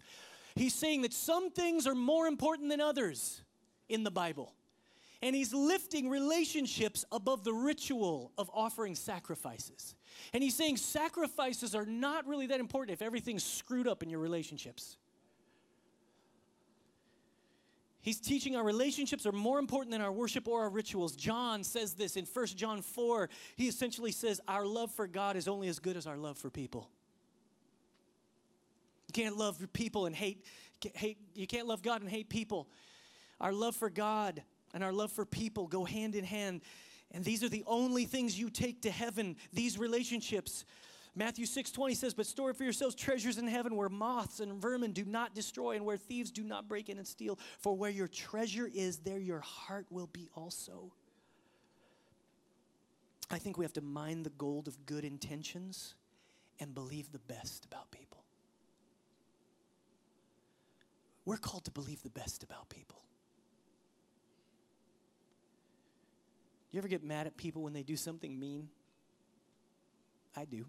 He's 0.56 0.74
saying 0.74 1.02
that 1.02 1.12
some 1.12 1.52
things 1.52 1.86
are 1.86 1.96
more 1.96 2.28
important 2.28 2.70
than 2.70 2.80
others 2.80 3.42
in 3.90 4.06
the 4.06 4.12
Bible. 4.12 4.54
And 5.22 5.36
he's 5.36 5.54
lifting 5.54 6.10
relationships 6.10 7.04
above 7.12 7.44
the 7.44 7.54
ritual 7.54 8.32
of 8.38 8.50
offering 8.54 8.96
sacrifices. 8.96 9.96
And 10.32 10.42
he's 10.42 10.56
saying 10.56 10.78
sacrifices 10.78 11.76
are 11.76 11.86
not 11.86 12.26
really 12.26 12.48
that 12.48 12.62
important 12.62 12.94
if 12.94 13.02
everything's 13.02 13.44
screwed 13.44 13.88
up 13.88 14.02
in 14.02 14.10
your 14.10 14.20
relationships. 14.20 14.96
He's 18.02 18.20
teaching 18.20 18.56
our 18.56 18.64
relationships 18.64 19.26
are 19.26 19.32
more 19.32 19.60
important 19.60 19.92
than 19.92 20.02
our 20.02 20.12
worship 20.12 20.48
or 20.48 20.62
our 20.62 20.70
rituals. 20.70 21.16
John 21.16 21.64
says 21.64 21.94
this 21.94 22.16
in 22.16 22.26
1 22.26 22.46
John 22.48 22.82
4. 22.82 23.30
He 23.56 23.68
essentially 23.68 24.12
says, 24.12 24.40
Our 24.48 24.66
love 24.66 24.92
for 24.92 25.08
God 25.08 25.36
is 25.36 25.48
only 25.48 25.68
as 25.68 25.80
good 25.80 25.98
as 25.98 26.08
our 26.08 26.18
love 26.18 26.38
for 26.38 26.50
people. 26.50 26.90
You 29.08 29.14
can't 29.14 29.38
love 29.38 29.66
people 29.74 30.06
and 30.06 30.16
hate, 30.16 30.46
hate 30.94 31.18
you 31.34 31.48
can't 31.48 31.68
love 31.68 31.82
God 31.82 32.02
and 32.02 32.10
hate 32.10 32.30
people. 32.30 32.68
Our 33.40 33.54
love 33.54 33.76
for 33.76 33.90
God 33.90 34.42
and 34.74 34.84
our 34.84 34.94
love 34.94 35.12
for 35.12 35.26
people 35.26 35.68
go 35.68 35.86
hand 35.86 36.16
in 36.16 36.24
hand. 36.24 36.62
And 37.12 37.24
these 37.24 37.44
are 37.44 37.50
the 37.50 37.64
only 37.66 38.06
things 38.06 38.38
you 38.38 38.50
take 38.50 38.82
to 38.82 38.92
heaven, 38.92 39.38
these 39.54 39.78
relationships. 39.78 40.66
Matthew 41.18 41.48
6 41.48 41.72
20 41.72 41.96
says, 41.96 42.14
But 42.14 42.28
store 42.28 42.54
for 42.54 42.64
yourselves 42.64 42.94
treasures 42.94 43.40
in 43.40 43.48
heaven 43.48 43.76
where 43.76 43.90
moths 43.90 44.40
and 44.40 44.62
vermin 44.62 44.92
do 44.92 45.04
not 45.04 45.34
destroy 45.34 45.76
and 45.76 45.84
where 45.84 45.98
thieves 45.98 46.30
do 46.30 46.44
not 46.44 46.70
break 46.70 46.90
in 46.90 47.00
and 47.00 47.08
steal. 47.08 47.40
For 47.60 47.76
where 47.76 47.90
your 47.90 48.08
treasure 48.08 48.70
is, 48.72 49.00
there 49.00 49.18
your 49.18 49.40
heart 49.40 49.88
will 49.90 50.08
be 50.08 50.30
also. 50.36 50.94
I 53.32 53.40
think 53.40 53.58
we 53.58 53.66
have 53.66 53.74
to 53.74 53.82
mine 53.82 54.24
the 54.24 54.30
gold 54.30 54.68
of 54.68 54.86
good 54.86 55.04
intentions 55.04 55.96
and 56.60 56.74
believe 56.74 57.12
the 57.12 57.20
best 57.20 57.66
about 57.66 57.92
people. 57.92 58.08
we're 61.28 61.36
called 61.36 61.66
to 61.66 61.72
believe 61.72 62.02
the 62.04 62.10
best 62.10 62.42
about 62.42 62.70
people. 62.70 63.02
You 66.72 66.78
ever 66.78 66.88
get 66.88 67.04
mad 67.04 67.28
at 67.28 67.36
people 67.36 67.64
when 67.64 67.74
they 67.74 67.84
do 67.84 67.98
something 67.98 68.40
mean? 68.40 68.70
I 70.38 70.46
do. 70.46 70.66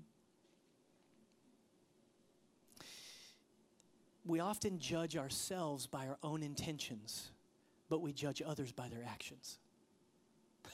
We 4.28 4.40
often 4.40 4.78
judge 4.78 5.16
ourselves 5.16 5.86
by 5.86 6.06
our 6.06 6.18
own 6.22 6.42
intentions, 6.42 7.30
but 7.88 8.02
we 8.02 8.12
judge 8.12 8.42
others 8.44 8.72
by 8.72 8.90
their 8.90 9.02
actions. 9.02 9.58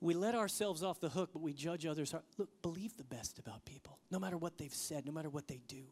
we 0.00 0.14
let 0.14 0.34
ourselves 0.34 0.82
off 0.82 0.98
the 0.98 1.08
hook, 1.08 1.30
but 1.32 1.42
we 1.42 1.52
judge 1.52 1.86
others. 1.86 2.12
Look, 2.38 2.50
believe 2.60 2.96
the 2.96 3.04
best 3.04 3.38
about 3.38 3.64
people, 3.64 4.00
no 4.10 4.18
matter 4.18 4.36
what 4.36 4.58
they've 4.58 4.74
said, 4.74 5.06
no 5.06 5.12
matter 5.12 5.30
what 5.30 5.46
they 5.46 5.60
do. 5.68 5.84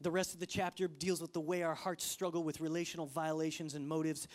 The 0.00 0.12
rest 0.12 0.34
of 0.34 0.38
the 0.38 0.46
chapter 0.46 0.86
deals 0.86 1.20
with 1.20 1.32
the 1.32 1.40
way 1.40 1.64
our 1.64 1.74
hearts 1.74 2.04
struggle 2.04 2.44
with 2.44 2.60
relational 2.60 3.06
violations 3.06 3.74
and 3.74 3.88
motives 3.88 4.28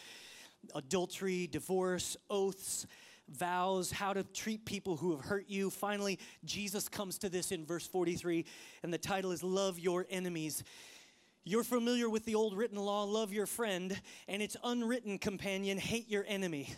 adultery, 0.76 1.48
divorce, 1.48 2.18
oaths, 2.30 2.86
vows, 3.30 3.92
how 3.92 4.14
to 4.14 4.24
treat 4.24 4.66
people 4.66 4.98
who 4.98 5.12
have 5.12 5.22
hurt 5.22 5.46
you. 5.48 5.70
Finally, 5.70 6.20
Jesus 6.46 6.88
comes 6.88 7.18
to 7.20 7.30
this 7.30 7.52
in 7.52 7.66
verse 7.66 7.86
43, 7.88 8.46
and 8.84 8.94
the 8.94 8.98
title 8.98 9.32
is 9.32 9.44
Love 9.44 9.80
Your 9.80 10.06
Enemies. 10.10 10.64
You're 11.44 11.64
familiar 11.64 12.10
with 12.10 12.26
the 12.26 12.36
old 12.36 12.58
written 12.58 12.78
law, 12.78 13.04
love 13.04 13.32
your 13.32 13.46
friend, 13.46 14.00
and 14.28 14.42
its 14.42 14.58
unwritten 14.64 15.18
companion, 15.18 15.78
hate 15.78 16.10
your 16.10 16.26
enemy. 16.28 16.74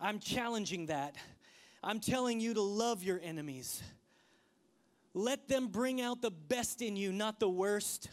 I'm 0.00 0.18
challenging 0.18 0.86
that. 0.86 1.16
I'm 1.82 2.00
telling 2.00 2.40
you 2.40 2.54
to 2.54 2.62
love 2.62 3.02
your 3.02 3.20
enemies. 3.22 3.82
Let 5.14 5.48
them 5.48 5.68
bring 5.68 6.00
out 6.00 6.22
the 6.22 6.30
best 6.30 6.80
in 6.80 6.96
you, 6.96 7.12
not 7.12 7.40
the 7.40 7.48
worst. 7.48 8.08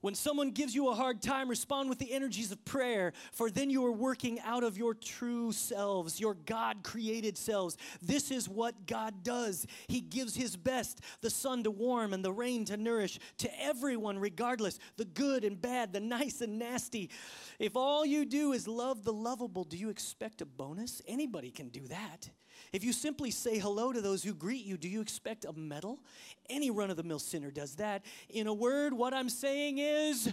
When 0.00 0.14
someone 0.14 0.52
gives 0.52 0.76
you 0.76 0.88
a 0.88 0.94
hard 0.94 1.20
time, 1.20 1.48
respond 1.48 1.88
with 1.88 1.98
the 1.98 2.12
energies 2.12 2.52
of 2.52 2.64
prayer, 2.64 3.12
for 3.32 3.50
then 3.50 3.68
you 3.68 3.84
are 3.84 3.92
working 3.92 4.38
out 4.40 4.62
of 4.62 4.78
your 4.78 4.94
true 4.94 5.50
selves, 5.50 6.20
your 6.20 6.34
God 6.34 6.84
created 6.84 7.36
selves. 7.36 7.76
This 8.00 8.30
is 8.30 8.48
what 8.48 8.86
God 8.86 9.24
does. 9.24 9.66
He 9.88 10.00
gives 10.00 10.36
His 10.36 10.56
best 10.56 11.00
the 11.20 11.30
sun 11.30 11.64
to 11.64 11.72
warm 11.72 12.12
and 12.12 12.24
the 12.24 12.32
rain 12.32 12.64
to 12.66 12.76
nourish 12.76 13.18
to 13.38 13.62
everyone, 13.62 14.20
regardless 14.20 14.78
the 14.96 15.04
good 15.04 15.44
and 15.44 15.60
bad, 15.60 15.92
the 15.92 16.00
nice 16.00 16.42
and 16.42 16.60
nasty. 16.60 17.10
If 17.58 17.74
all 17.74 18.06
you 18.06 18.24
do 18.24 18.52
is 18.52 18.68
love 18.68 19.02
the 19.02 19.12
lovable, 19.12 19.64
do 19.64 19.76
you 19.76 19.90
expect 19.90 20.40
a 20.40 20.46
bonus? 20.46 21.02
Anybody 21.08 21.50
can 21.50 21.70
do 21.70 21.86
that. 21.88 22.30
If 22.72 22.84
you 22.84 22.92
simply 22.92 23.30
say 23.30 23.58
hello 23.58 23.92
to 23.92 24.00
those 24.00 24.22
who 24.22 24.34
greet 24.34 24.64
you, 24.64 24.76
do 24.76 24.88
you 24.88 25.00
expect 25.00 25.44
a 25.44 25.52
medal? 25.52 26.00
Any 26.48 26.70
run 26.70 26.90
of 26.90 26.96
the 26.96 27.02
mill 27.02 27.18
sinner 27.18 27.50
does 27.50 27.76
that. 27.76 28.04
In 28.28 28.46
a 28.46 28.54
word, 28.54 28.92
what 28.92 29.14
I'm 29.14 29.28
saying 29.28 29.78
is 29.78 30.32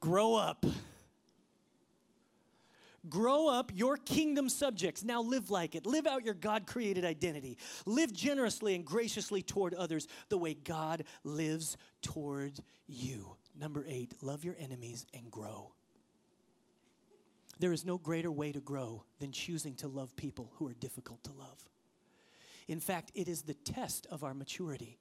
grow 0.00 0.34
up. 0.34 0.64
Grow 3.08 3.48
up 3.48 3.70
you're 3.74 3.96
kingdom 3.96 4.48
subjects. 4.48 5.04
Now 5.04 5.22
live 5.22 5.50
like 5.50 5.74
it. 5.74 5.86
Live 5.86 6.06
out 6.06 6.24
your 6.24 6.34
God 6.34 6.66
created 6.66 7.04
identity. 7.04 7.56
Live 7.84 8.12
generously 8.12 8.74
and 8.74 8.84
graciously 8.84 9.42
toward 9.42 9.74
others 9.74 10.08
the 10.28 10.38
way 10.38 10.54
God 10.54 11.04
lives 11.22 11.76
toward 12.02 12.58
you. 12.88 13.36
Number 13.58 13.84
eight, 13.88 14.14
love 14.22 14.44
your 14.44 14.56
enemies 14.58 15.06
and 15.14 15.30
grow. 15.30 15.75
There 17.58 17.72
is 17.72 17.84
no 17.84 17.98
greater 17.98 18.30
way 18.30 18.52
to 18.52 18.60
grow 18.60 19.04
than 19.18 19.32
choosing 19.32 19.74
to 19.76 19.88
love 19.88 20.14
people 20.16 20.52
who 20.56 20.68
are 20.68 20.74
difficult 20.74 21.22
to 21.24 21.32
love. 21.32 21.58
In 22.68 22.80
fact, 22.80 23.12
it 23.14 23.28
is 23.28 23.42
the 23.42 23.54
test 23.54 24.06
of 24.10 24.24
our 24.24 24.34
maturity 24.34 24.98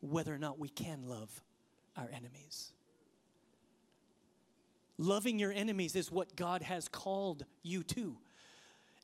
whether 0.00 0.32
or 0.32 0.38
not 0.38 0.58
we 0.58 0.68
can 0.68 1.08
love 1.08 1.42
our 1.96 2.08
enemies. 2.14 2.72
Loving 4.96 5.38
your 5.38 5.52
enemies 5.52 5.96
is 5.96 6.10
what 6.10 6.36
God 6.36 6.62
has 6.62 6.88
called 6.88 7.44
you 7.62 7.82
to. 7.84 8.16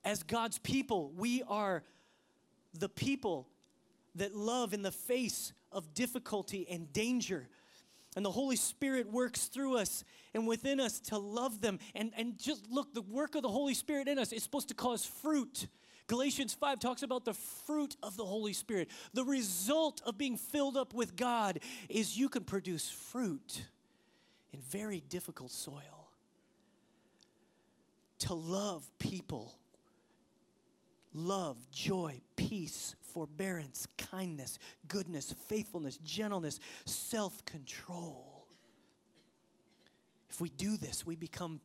As 0.05 0.23
God's 0.23 0.59
people, 0.59 1.13
we 1.17 1.43
are 1.49 1.83
the 2.79 2.89
people 2.89 3.49
that 4.17 4.35
love 4.35 4.75
in 4.75 4.83
the 4.83 4.93
face 4.93 5.53
of 5.73 5.95
difficulty 5.95 6.67
and 6.69 6.93
danger 6.93 7.49
and 8.17 8.25
the 8.25 8.31
Holy 8.31 8.57
Spirit 8.57 9.11
works 9.11 9.47
through 9.47 9.77
us 9.77 10.05
and 10.35 10.47
within 10.47 10.81
us 10.81 11.01
to 11.01 11.19
love 11.19 11.61
them. 11.61 11.79
And, 11.95 12.13
and 12.17 12.39
just 12.39 12.71
look, 12.71 12.95
the 12.95 13.03
work 13.03 13.35
of 13.35 13.43
the 13.43 13.49
Holy 13.49 13.75
Spirit 13.75 14.09
in 14.09 14.19
us 14.19 14.33
is 14.33 14.43
supposed 14.43 14.69
to 14.69 14.75
cause 14.75 15.05
fruit. 15.05 15.67
Galatians 16.07 16.55
5 16.55 16.79
talks 16.81 17.03
about 17.03 17.25
the 17.25 17.35
fruit 17.35 17.97
of 18.03 18.17
the 18.17 18.25
Holy 18.25 18.53
Spirit. 18.53 18.91
The 19.15 19.25
result 19.25 20.03
of 20.05 20.19
being 20.19 20.37
filled 20.37 20.77
up 20.77 20.93
with 20.93 21.17
God 21.17 21.61
is 21.89 22.17
you 22.17 22.29
can 22.29 22.45
produce 22.45 22.91
fruit 22.91 23.65
in 24.53 24.61
very 24.61 25.01
difficult 25.01 25.51
soil. 25.51 26.11
To 28.21 28.35
love 28.35 28.89
people, 28.99 29.57
love, 31.15 31.57
joy, 31.71 32.21
peace, 32.37 32.97
forbearance, 33.01 33.87
kindness, 33.97 34.59
goodness, 34.89 35.35
faithfulness, 35.49 35.99
gentleness, 35.99 36.59
self 36.85 37.45
control. 37.45 38.47
If 40.29 40.41
we 40.41 40.49
do 40.49 40.77
this, 40.77 41.07
we 41.07 41.15
become, 41.15 41.61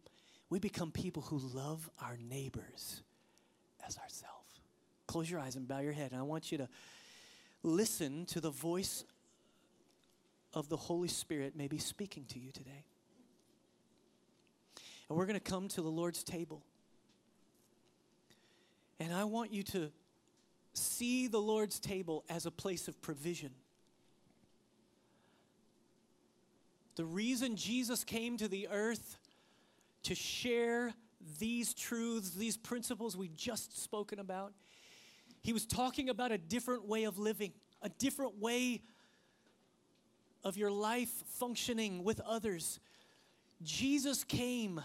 we 0.49 0.59
become 0.59 0.91
people 0.91 1.23
who 1.23 1.39
love 1.39 1.89
our 1.99 2.17
neighbors 2.17 3.01
as 3.85 3.97
ourselves. 3.97 4.61
Close 5.07 5.29
your 5.29 5.39
eyes 5.39 5.55
and 5.55 5.67
bow 5.67 5.79
your 5.79 5.93
head, 5.93 6.11
and 6.11 6.19
I 6.19 6.23
want 6.23 6.51
you 6.51 6.59
to 6.59 6.69
listen 7.63 8.25
to 8.27 8.39
the 8.39 8.51
voice 8.51 9.03
of 10.53 10.69
the 10.69 10.77
Holy 10.77 11.07
Spirit 11.07 11.53
maybe 11.55 11.77
speaking 11.79 12.25
to 12.25 12.39
you 12.39 12.51
today. 12.51 12.85
And 15.09 15.17
we're 15.17 15.25
going 15.25 15.39
to 15.39 15.39
come 15.39 15.67
to 15.69 15.81
the 15.81 15.89
Lord's 15.89 16.23
table. 16.23 16.63
And 18.99 19.13
I 19.13 19.23
want 19.23 19.53
you 19.53 19.63
to 19.63 19.91
see 20.73 21.27
the 21.27 21.39
Lord's 21.39 21.79
table 21.79 22.25
as 22.29 22.45
a 22.45 22.51
place 22.51 22.87
of 22.87 23.01
provision. 23.01 23.51
The 26.95 27.05
reason 27.05 27.55
Jesus 27.55 28.03
came 28.03 28.37
to 28.37 28.47
the 28.47 28.67
earth 28.69 29.17
to 30.03 30.15
share 30.15 30.93
these 31.39 31.73
truths, 31.73 32.31
these 32.31 32.57
principles 32.57 33.15
we've 33.15 33.35
just 33.35 33.81
spoken 33.81 34.19
about, 34.19 34.53
he 35.41 35.53
was 35.53 35.65
talking 35.65 36.09
about 36.09 36.31
a 36.31 36.37
different 36.37 36.85
way 36.85 37.05
of 37.05 37.17
living, 37.17 37.53
a 37.81 37.89
different 37.89 38.39
way 38.39 38.81
of 40.43 40.57
your 40.57 40.71
life 40.71 41.09
functioning 41.37 42.03
with 42.03 42.19
others. 42.21 42.79
Jesus 43.63 44.23
came 44.23 44.81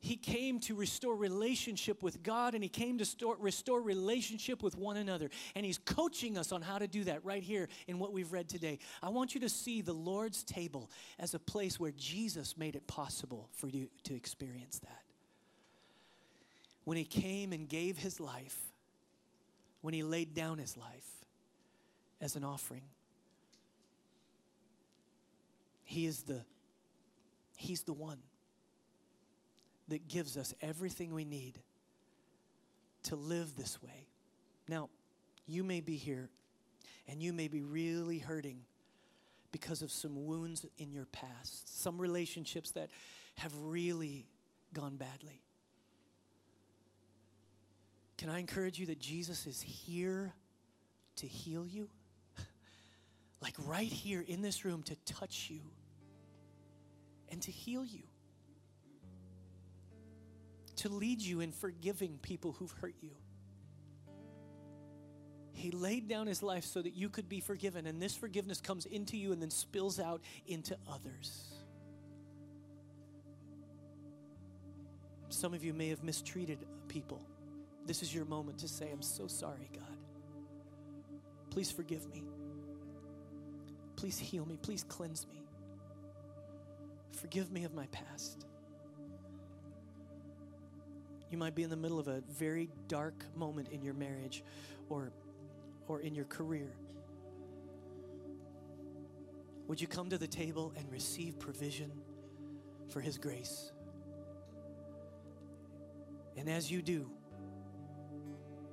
he 0.00 0.16
came 0.16 0.60
to 0.60 0.74
restore 0.74 1.16
relationship 1.16 2.02
with 2.02 2.22
God 2.22 2.54
and 2.54 2.62
he 2.62 2.68
came 2.68 2.98
to 2.98 3.04
store, 3.04 3.36
restore 3.38 3.82
relationship 3.82 4.62
with 4.62 4.76
one 4.76 4.96
another. 4.96 5.28
And 5.56 5.66
he's 5.66 5.78
coaching 5.78 6.38
us 6.38 6.52
on 6.52 6.62
how 6.62 6.78
to 6.78 6.86
do 6.86 7.04
that 7.04 7.24
right 7.24 7.42
here 7.42 7.68
in 7.88 7.98
what 7.98 8.12
we've 8.12 8.32
read 8.32 8.48
today. 8.48 8.78
I 9.02 9.08
want 9.08 9.34
you 9.34 9.40
to 9.40 9.48
see 9.48 9.80
the 9.80 9.92
Lord's 9.92 10.44
table 10.44 10.90
as 11.18 11.34
a 11.34 11.38
place 11.38 11.80
where 11.80 11.90
Jesus 11.96 12.56
made 12.56 12.76
it 12.76 12.86
possible 12.86 13.48
for 13.52 13.66
you 13.66 13.88
to 14.04 14.14
experience 14.14 14.78
that. 14.80 15.02
When 16.84 16.96
he 16.96 17.04
came 17.04 17.52
and 17.52 17.68
gave 17.68 17.98
his 17.98 18.20
life, 18.20 18.56
when 19.80 19.94
he 19.94 20.04
laid 20.04 20.32
down 20.32 20.58
his 20.58 20.76
life 20.76 21.26
as 22.20 22.36
an 22.36 22.44
offering, 22.44 22.82
he 25.84 26.06
is 26.06 26.22
the 26.22 26.42
he's 27.56 27.82
the 27.82 27.92
one 27.92 28.18
that 29.88 30.08
gives 30.08 30.36
us 30.36 30.54
everything 30.60 31.14
we 31.14 31.24
need 31.24 31.58
to 33.04 33.16
live 33.16 33.56
this 33.56 33.82
way. 33.82 34.06
Now, 34.68 34.90
you 35.46 35.64
may 35.64 35.80
be 35.80 35.96
here 35.96 36.28
and 37.06 37.22
you 37.22 37.32
may 37.32 37.48
be 37.48 37.62
really 37.62 38.18
hurting 38.18 38.60
because 39.50 39.80
of 39.80 39.90
some 39.90 40.26
wounds 40.26 40.66
in 40.76 40.92
your 40.92 41.06
past, 41.06 41.82
some 41.82 41.98
relationships 41.98 42.72
that 42.72 42.90
have 43.36 43.52
really 43.62 44.26
gone 44.74 44.96
badly. 44.96 45.40
Can 48.18 48.28
I 48.28 48.40
encourage 48.40 48.78
you 48.78 48.86
that 48.86 48.98
Jesus 48.98 49.46
is 49.46 49.62
here 49.62 50.34
to 51.16 51.26
heal 51.26 51.66
you? 51.66 51.88
like 53.40 53.54
right 53.64 53.90
here 53.90 54.24
in 54.26 54.42
this 54.42 54.64
room 54.64 54.82
to 54.82 54.96
touch 55.06 55.48
you 55.48 55.60
and 57.30 57.40
to 57.42 57.50
heal 57.50 57.84
you 57.84 58.02
to 60.78 60.88
lead 60.88 61.20
you 61.20 61.40
in 61.40 61.52
forgiving 61.52 62.18
people 62.22 62.52
who've 62.52 62.72
hurt 62.80 62.94
you. 63.00 63.10
He 65.52 65.72
laid 65.72 66.08
down 66.08 66.28
his 66.28 66.42
life 66.42 66.64
so 66.64 66.80
that 66.80 66.94
you 66.94 67.08
could 67.08 67.28
be 67.28 67.40
forgiven, 67.40 67.86
and 67.86 68.00
this 68.00 68.14
forgiveness 68.14 68.60
comes 68.60 68.86
into 68.86 69.16
you 69.16 69.32
and 69.32 69.42
then 69.42 69.50
spills 69.50 69.98
out 69.98 70.20
into 70.46 70.76
others. 70.88 71.44
Some 75.30 75.54
of 75.54 75.64
you 75.64 75.74
may 75.74 75.88
have 75.88 76.02
mistreated 76.04 76.58
people. 76.88 77.20
This 77.86 78.02
is 78.02 78.14
your 78.14 78.24
moment 78.24 78.58
to 78.58 78.68
say, 78.68 78.88
I'm 78.92 79.02
so 79.02 79.26
sorry, 79.26 79.70
God. 79.74 79.96
Please 81.50 81.70
forgive 81.70 82.08
me. 82.08 82.22
Please 83.96 84.18
heal 84.18 84.46
me. 84.46 84.58
Please 84.60 84.84
cleanse 84.84 85.26
me. 85.26 85.42
Forgive 87.12 87.50
me 87.50 87.64
of 87.64 87.74
my 87.74 87.86
past. 87.86 88.47
You 91.30 91.38
might 91.38 91.54
be 91.54 91.62
in 91.62 91.70
the 91.70 91.76
middle 91.76 91.98
of 91.98 92.08
a 92.08 92.22
very 92.28 92.70
dark 92.86 93.24
moment 93.36 93.68
in 93.68 93.82
your 93.82 93.94
marriage 93.94 94.42
or, 94.88 95.12
or 95.86 96.00
in 96.00 96.14
your 96.14 96.24
career. 96.24 96.72
Would 99.66 99.80
you 99.80 99.86
come 99.86 100.08
to 100.10 100.18
the 100.18 100.26
table 100.26 100.72
and 100.76 100.90
receive 100.90 101.38
provision 101.38 101.92
for 102.88 103.00
His 103.00 103.18
grace? 103.18 103.70
And 106.38 106.48
as 106.48 106.70
you 106.70 106.80
do, 106.80 107.10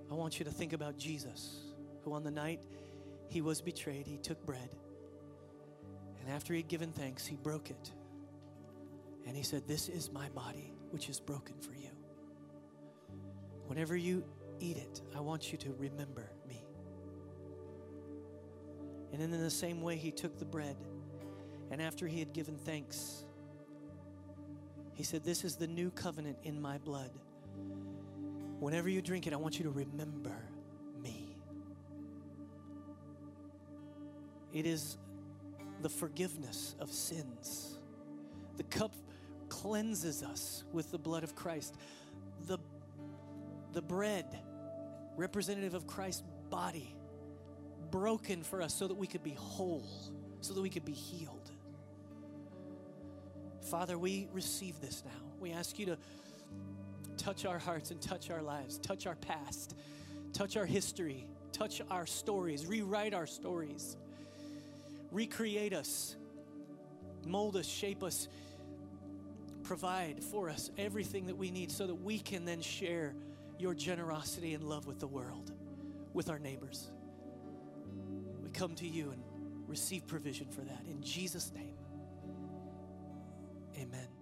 I 0.09 0.13
want 0.13 0.39
you 0.39 0.45
to 0.45 0.51
think 0.51 0.71
about 0.71 0.97
Jesus, 0.97 1.63
who 2.03 2.13
on 2.13 2.23
the 2.23 2.31
night 2.31 2.61
he 3.27 3.41
was 3.41 3.59
betrayed, 3.59 4.05
he 4.07 4.17
took 4.17 4.45
bread. 4.45 4.69
And 6.21 6.29
after 6.33 6.53
he'd 6.53 6.67
given 6.67 6.91
thanks, 6.91 7.25
he 7.25 7.35
broke 7.35 7.69
it. 7.69 7.91
And 9.27 9.35
he 9.35 9.43
said, 9.43 9.67
This 9.67 9.89
is 9.89 10.11
my 10.11 10.29
body, 10.29 10.73
which 10.91 11.09
is 11.09 11.19
broken 11.19 11.55
for 11.59 11.73
you. 11.73 11.89
Whenever 13.67 13.95
you 13.95 14.23
eat 14.59 14.77
it, 14.77 15.01
I 15.15 15.19
want 15.19 15.51
you 15.51 15.57
to 15.59 15.73
remember 15.77 16.29
me. 16.47 16.63
And 19.11 19.21
then 19.21 19.33
in 19.33 19.41
the 19.41 19.49
same 19.49 19.81
way, 19.81 19.95
he 19.95 20.11
took 20.11 20.37
the 20.37 20.45
bread. 20.45 20.75
And 21.71 21.81
after 21.81 22.07
he 22.07 22.19
had 22.19 22.33
given 22.33 22.57
thanks, 22.57 23.23
he 24.93 25.03
said, 25.03 25.23
This 25.23 25.43
is 25.43 25.55
the 25.55 25.67
new 25.67 25.91
covenant 25.91 26.37
in 26.43 26.61
my 26.61 26.77
blood. 26.77 27.11
Whenever 28.59 28.89
you 28.89 29.01
drink 29.01 29.27
it, 29.27 29.33
I 29.33 29.37
want 29.37 29.57
you 29.57 29.63
to 29.65 29.71
remember 29.71 30.35
me. 31.01 31.35
It 34.53 34.65
is 34.65 34.97
the 35.81 35.89
forgiveness 35.89 36.75
of 36.79 36.89
sins. 36.89 37.77
The 38.57 38.63
cup 38.63 38.95
cleanses 39.49 40.23
us 40.23 40.63
with 40.71 40.91
the 40.91 40.97
blood 40.97 41.23
of 41.23 41.35
Christ. 41.35 41.75
The, 42.47 42.57
the 43.75 43.81
bread, 43.81 44.25
representative 45.17 45.73
of 45.73 45.85
Christ's 45.85 46.23
body, 46.49 46.95
broken 47.91 48.41
for 48.41 48.61
us 48.61 48.73
so 48.73 48.87
that 48.87 48.95
we 48.95 49.05
could 49.05 49.21
be 49.21 49.35
whole, 49.37 49.85
so 50.41 50.53
that 50.53 50.61
we 50.61 50.69
could 50.69 50.85
be 50.85 50.93
healed. 50.93 51.51
Father, 53.69 53.97
we 53.97 54.27
receive 54.31 54.79
this 54.79 55.03
now. 55.05 55.11
We 55.39 55.51
ask 55.51 55.77
you 55.77 55.87
to 55.87 55.97
touch 57.17 57.45
our 57.45 57.59
hearts 57.59 57.91
and 57.91 58.01
touch 58.01 58.31
our 58.31 58.41
lives, 58.41 58.77
touch 58.79 59.07
our 59.07 59.15
past, 59.15 59.75
touch 60.31 60.55
our 60.55 60.65
history, 60.65 61.27
touch 61.51 61.81
our 61.91 62.05
stories, 62.05 62.65
rewrite 62.65 63.13
our 63.13 63.27
stories, 63.27 63.97
recreate 65.11 65.73
us, 65.73 66.15
mold 67.25 67.57
us, 67.57 67.67
shape 67.67 68.03
us, 68.03 68.29
provide 69.63 70.23
for 70.23 70.49
us 70.49 70.69
everything 70.77 71.25
that 71.25 71.35
we 71.35 71.51
need 71.51 71.71
so 71.71 71.87
that 71.87 71.95
we 71.95 72.19
can 72.19 72.45
then 72.45 72.61
share 72.61 73.13
your 73.59 73.73
generosity 73.73 74.53
and 74.53 74.63
love 74.63 74.87
with 74.87 74.99
the 74.99 75.07
world, 75.07 75.51
with 76.13 76.29
our 76.29 76.39
neighbors. 76.39 76.91
We 78.43 78.49
come 78.49 78.75
to 78.75 78.87
you 78.87 79.11
and 79.11 79.21
receive 79.67 80.07
provision 80.07 80.47
for 80.49 80.61
that. 80.61 80.83
In 80.89 81.01
Jesus' 81.01 81.51
name, 81.53 81.75
amen. 83.77 84.14